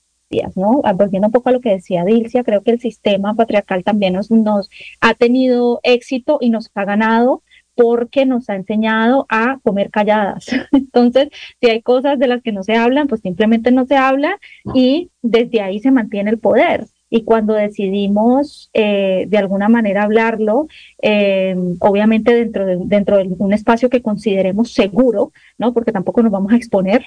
¿no? 0.56 0.80
Ah, 0.84 0.92
volviendo 0.92 1.28
un 1.28 1.32
poco 1.32 1.48
a 1.48 1.52
lo 1.52 1.60
que 1.60 1.70
decía 1.70 2.04
Dilcia, 2.04 2.44
creo 2.44 2.62
que 2.62 2.72
el 2.72 2.80
sistema 2.80 3.34
patriarcal 3.34 3.84
también 3.84 4.14
nos, 4.14 4.30
nos 4.30 4.70
ha 5.00 5.14
tenido 5.14 5.80
éxito 5.82 6.38
y 6.40 6.50
nos 6.50 6.70
ha 6.74 6.84
ganado 6.84 7.42
porque 7.76 8.24
nos 8.24 8.48
ha 8.50 8.54
enseñado 8.54 9.26
a 9.28 9.58
comer 9.62 9.90
calladas. 9.90 10.46
Entonces, 10.72 11.28
si 11.60 11.70
hay 11.70 11.82
cosas 11.82 12.18
de 12.18 12.28
las 12.28 12.42
que 12.42 12.52
no 12.52 12.62
se 12.62 12.76
hablan, 12.76 13.08
pues 13.08 13.20
simplemente 13.20 13.72
no 13.72 13.86
se 13.86 13.96
habla 13.96 14.38
y 14.74 15.10
desde 15.22 15.60
ahí 15.60 15.80
se 15.80 15.90
mantiene 15.90 16.30
el 16.30 16.38
poder. 16.38 16.86
Y 17.16 17.22
cuando 17.22 17.54
decidimos 17.54 18.70
eh, 18.72 19.26
de 19.28 19.38
alguna 19.38 19.68
manera 19.68 20.02
hablarlo, 20.02 20.66
eh, 21.00 21.54
obviamente 21.78 22.34
dentro 22.34 22.66
de, 22.66 22.78
dentro 22.80 23.18
de 23.18 23.28
un 23.38 23.52
espacio 23.52 23.88
que 23.88 24.02
consideremos 24.02 24.72
seguro, 24.72 25.30
¿no? 25.56 25.72
Porque 25.72 25.92
tampoco 25.92 26.22
nos 26.22 26.32
vamos 26.32 26.52
a 26.52 26.56
exponer 26.56 27.04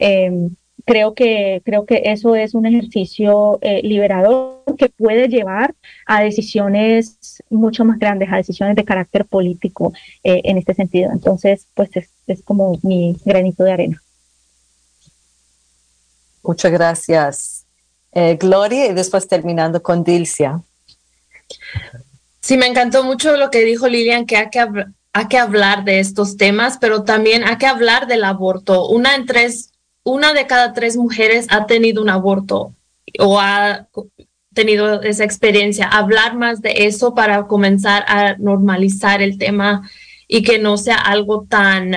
eh, 0.00 0.48
creo 0.86 1.14
que, 1.14 1.62
creo 1.64 1.84
que 1.84 2.02
eso 2.06 2.34
es 2.34 2.54
un 2.54 2.64
ejercicio 2.64 3.58
eh, 3.60 3.82
liberador 3.82 4.62
que 4.78 4.88
puede 4.88 5.28
llevar 5.28 5.74
a 6.06 6.22
decisiones 6.22 7.42
mucho 7.50 7.84
más 7.84 7.98
grandes, 7.98 8.32
a 8.32 8.36
decisiones 8.36 8.76
de 8.76 8.84
carácter 8.84 9.24
político 9.24 9.92
eh, 10.22 10.40
en 10.44 10.58
este 10.58 10.74
sentido. 10.74 11.10
Entonces, 11.12 11.66
pues 11.74 11.90
es, 11.94 12.10
es 12.26 12.42
como 12.42 12.78
mi 12.82 13.16
granito 13.24 13.64
de 13.64 13.72
arena. 13.72 14.02
Muchas 16.42 16.70
gracias. 16.70 17.55
Eh, 18.18 18.38
Gloria, 18.40 18.86
y 18.86 18.94
después 18.94 19.28
terminando 19.28 19.82
con 19.82 20.02
Dilcia. 20.02 20.62
Sí, 22.40 22.56
me 22.56 22.66
encantó 22.66 23.04
mucho 23.04 23.36
lo 23.36 23.50
que 23.50 23.60
dijo 23.60 23.88
Lilian, 23.88 24.24
que 24.24 24.38
hay 24.38 24.48
que, 24.48 24.66
hay 25.12 25.28
que 25.28 25.38
hablar 25.38 25.84
de 25.84 26.00
estos 26.00 26.38
temas, 26.38 26.78
pero 26.80 27.02
también 27.02 27.44
hay 27.44 27.58
que 27.58 27.66
hablar 27.66 28.06
del 28.06 28.24
aborto. 28.24 28.88
Una 28.88 29.14
en 29.14 29.26
tres 29.26 29.72
una 30.02 30.32
de 30.32 30.46
cada 30.46 30.72
tres 30.72 30.96
mujeres 30.96 31.46
ha 31.50 31.66
tenido 31.66 32.00
un 32.00 32.08
aborto 32.08 32.72
o 33.18 33.38
ha 33.38 33.88
tenido 34.54 35.02
esa 35.02 35.24
experiencia. 35.24 35.86
Hablar 35.86 36.36
más 36.36 36.62
de 36.62 36.86
eso 36.86 37.12
para 37.12 37.46
comenzar 37.48 38.02
a 38.08 38.36
normalizar 38.38 39.20
el 39.20 39.36
tema 39.36 39.90
y 40.26 40.42
que 40.42 40.58
no 40.58 40.78
sea 40.78 40.96
algo 40.96 41.44
tan 41.50 41.96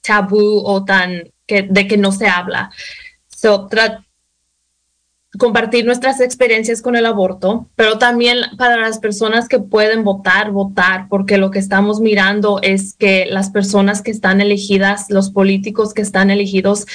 tabú 0.00 0.62
o 0.64 0.82
tan 0.84 1.24
de 1.46 1.86
que 1.86 1.96
no 1.98 2.12
se 2.12 2.28
habla. 2.28 2.70
So, 3.26 3.68
compartir 5.38 5.84
nuestras 5.84 6.20
experiencias 6.20 6.82
con 6.82 6.96
el 6.96 7.06
aborto, 7.06 7.68
pero 7.76 7.98
también 7.98 8.38
para 8.58 8.76
las 8.76 8.98
personas 8.98 9.48
que 9.48 9.60
pueden 9.60 10.02
votar, 10.02 10.50
votar, 10.50 11.06
porque 11.08 11.38
lo 11.38 11.50
que 11.50 11.60
estamos 11.60 12.00
mirando 12.00 12.58
es 12.62 12.94
que 12.94 13.26
las 13.26 13.50
personas 13.50 14.02
que 14.02 14.10
están 14.10 14.40
elegidas, 14.40 15.06
los 15.08 15.30
políticos 15.30 15.94
que 15.94 16.02
están 16.02 16.30
elegidos, 16.30 16.86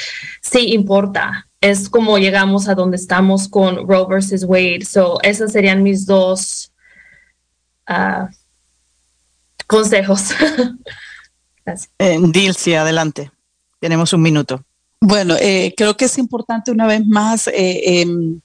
sí 0.41 0.73
importa. 0.73 1.47
Es 1.61 1.89
como 1.89 2.17
llegamos 2.17 2.67
a 2.67 2.75
donde 2.75 2.97
estamos 2.97 3.47
con 3.47 3.87
Roe 3.87 4.05
versus 4.07 4.43
Wade. 4.43 4.85
So, 4.85 5.17
esos 5.23 5.51
serían 5.53 5.81
mis 5.81 6.05
dos 6.05 6.71
uh, 7.89 8.27
consejos. 9.67 10.31
Eh, 11.97 12.19
Dilcia, 12.21 12.83
adelante. 12.83 13.31
Tenemos 13.79 14.13
un 14.13 14.21
minuto. 14.21 14.63
Bueno, 15.07 15.35
eh, 15.39 15.71
creo 15.77 15.95
que 15.95 16.05
es 16.05 16.17
importante 16.17 16.71
una 16.71 16.87
vez 16.87 17.05
más 17.05 17.45
eh, 17.47 18.01
em, 18.01 18.41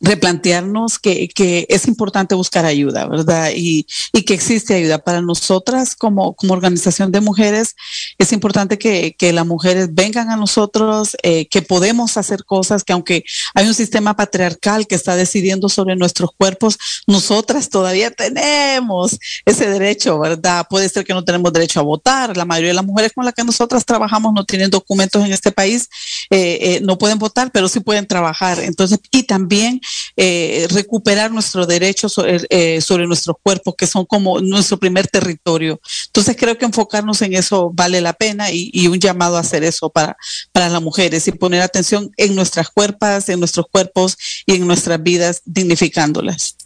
replantearnos 0.00 0.98
que, 0.98 1.28
que, 1.28 1.64
es 1.70 1.88
importante 1.88 2.34
buscar 2.34 2.66
ayuda, 2.66 3.08
¿verdad? 3.08 3.52
Y, 3.56 3.86
y, 4.12 4.22
que 4.22 4.34
existe 4.34 4.74
ayuda. 4.74 4.98
Para 4.98 5.22
nosotras 5.22 5.96
como, 5.96 6.34
como 6.34 6.52
organización 6.52 7.10
de 7.10 7.22
mujeres, 7.22 7.74
es 8.18 8.32
importante 8.32 8.78
que, 8.78 9.14
que 9.16 9.32
las 9.32 9.46
mujeres 9.46 9.94
vengan 9.94 10.30
a 10.30 10.36
nosotros, 10.36 11.16
eh, 11.22 11.46
que 11.46 11.62
podemos 11.62 12.16
hacer 12.16 12.44
cosas, 12.44 12.84
que 12.84 12.92
aunque 12.92 13.24
hay 13.54 13.66
un 13.66 13.74
sistema 13.74 14.16
patriarcal 14.16 14.86
que 14.86 14.94
está 14.94 15.16
decidiendo 15.16 15.68
sobre 15.68 15.96
nuestros 15.96 16.30
cuerpos, 16.36 16.78
nosotras 17.06 17.70
todavía 17.70 18.10
tenemos 18.10 19.18
ese 19.44 19.70
derecho, 19.70 20.18
¿verdad? 20.18 20.66
Puede 20.68 20.88
ser 20.88 21.04
que 21.04 21.14
no 21.14 21.24
tenemos 21.24 21.52
derecho 21.52 21.80
a 21.80 21.84
votar. 21.84 22.36
La 22.36 22.44
mayoría 22.44 22.70
de 22.70 22.74
las 22.74 22.84
mujeres 22.84 23.12
con 23.12 23.24
las 23.24 23.34
que 23.34 23.44
nosotras 23.44 23.84
trabajamos 23.84 24.32
no 24.34 24.44
tienen 24.44 24.70
documentos 24.70 25.24
en 25.24 25.32
este 25.32 25.52
país, 25.52 25.88
eh, 26.30 26.58
eh, 26.60 26.80
no 26.82 26.98
pueden 26.98 27.18
votar, 27.18 27.50
pero 27.52 27.68
sí 27.68 27.80
pueden 27.80 28.06
trabajar. 28.06 28.58
Entonces, 28.60 28.98
y 29.10 29.22
también 29.22 29.80
eh, 30.16 30.66
recuperar 30.70 31.30
nuestros 31.30 31.68
derechos 31.68 32.16
eh, 32.50 32.80
sobre, 32.80 33.06
nuestros 33.06 33.36
cuerpos, 33.42 33.74
que 33.76 33.86
son 33.86 34.04
como 34.04 34.40
nuestro 34.40 34.78
primer 34.78 35.06
territorio. 35.06 35.80
Entonces 36.06 36.36
creo 36.36 36.58
que 36.58 36.64
enfocarnos 36.64 37.22
en 37.22 37.34
eso 37.34 37.70
vale 37.72 38.00
la 38.00 38.07
pena 38.12 38.50
y, 38.50 38.86
un 38.88 38.98
llamado 38.98 39.36
a 39.36 39.40
hacer 39.40 39.64
eso 39.64 39.90
para, 39.90 40.16
para 40.52 40.68
las 40.68 40.82
mujeres 40.82 41.28
y 41.28 41.32
poner 41.32 41.62
atención 41.62 42.10
en 42.16 42.34
nuestras 42.34 42.70
cuerpos, 42.70 43.28
en 43.28 43.38
nuestros 43.38 43.66
cuerpos 43.70 44.16
y 44.46 44.54
en 44.54 44.66
nuestras 44.66 45.02
vidas, 45.02 45.42
dignificándolas. 45.44 46.56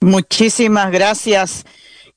Muchísimas 0.00 0.90
gracias. 0.90 1.64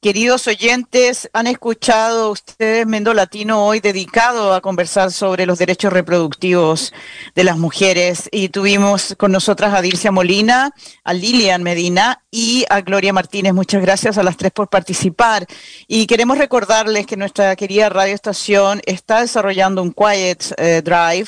Queridos 0.01 0.47
oyentes, 0.47 1.29
han 1.31 1.45
escuchado 1.45 2.31
ustedes 2.31 2.87
Mendo 2.87 3.13
Latino 3.13 3.67
hoy 3.67 3.81
dedicado 3.81 4.55
a 4.55 4.61
conversar 4.61 5.11
sobre 5.11 5.45
los 5.45 5.59
derechos 5.59 5.93
reproductivos 5.93 6.91
de 7.35 7.43
las 7.43 7.59
mujeres 7.59 8.27
y 8.31 8.49
tuvimos 8.49 9.13
con 9.19 9.31
nosotras 9.31 9.75
a 9.75 9.81
Dircia 9.81 10.11
Molina, 10.11 10.73
a 11.03 11.13
Lilian 11.13 11.61
Medina 11.61 12.20
y 12.31 12.65
a 12.69 12.79
Gloria 12.79 13.11
Martínez. 13.11 13.53
Muchas 13.53 13.81
gracias 13.81 14.17
a 14.17 14.23
las 14.23 14.37
tres 14.37 14.53
por 14.53 14.69
participar 14.69 15.45
y 15.87 16.07
queremos 16.07 16.37
recordarles 16.37 17.05
que 17.05 17.17
nuestra 17.17 17.53
querida 17.57 17.89
radio 17.89 18.15
estación 18.15 18.81
está 18.85 19.19
desarrollando 19.19 19.83
un 19.83 19.91
Quiet 19.91 20.53
eh, 20.57 20.81
Drive. 20.83 21.27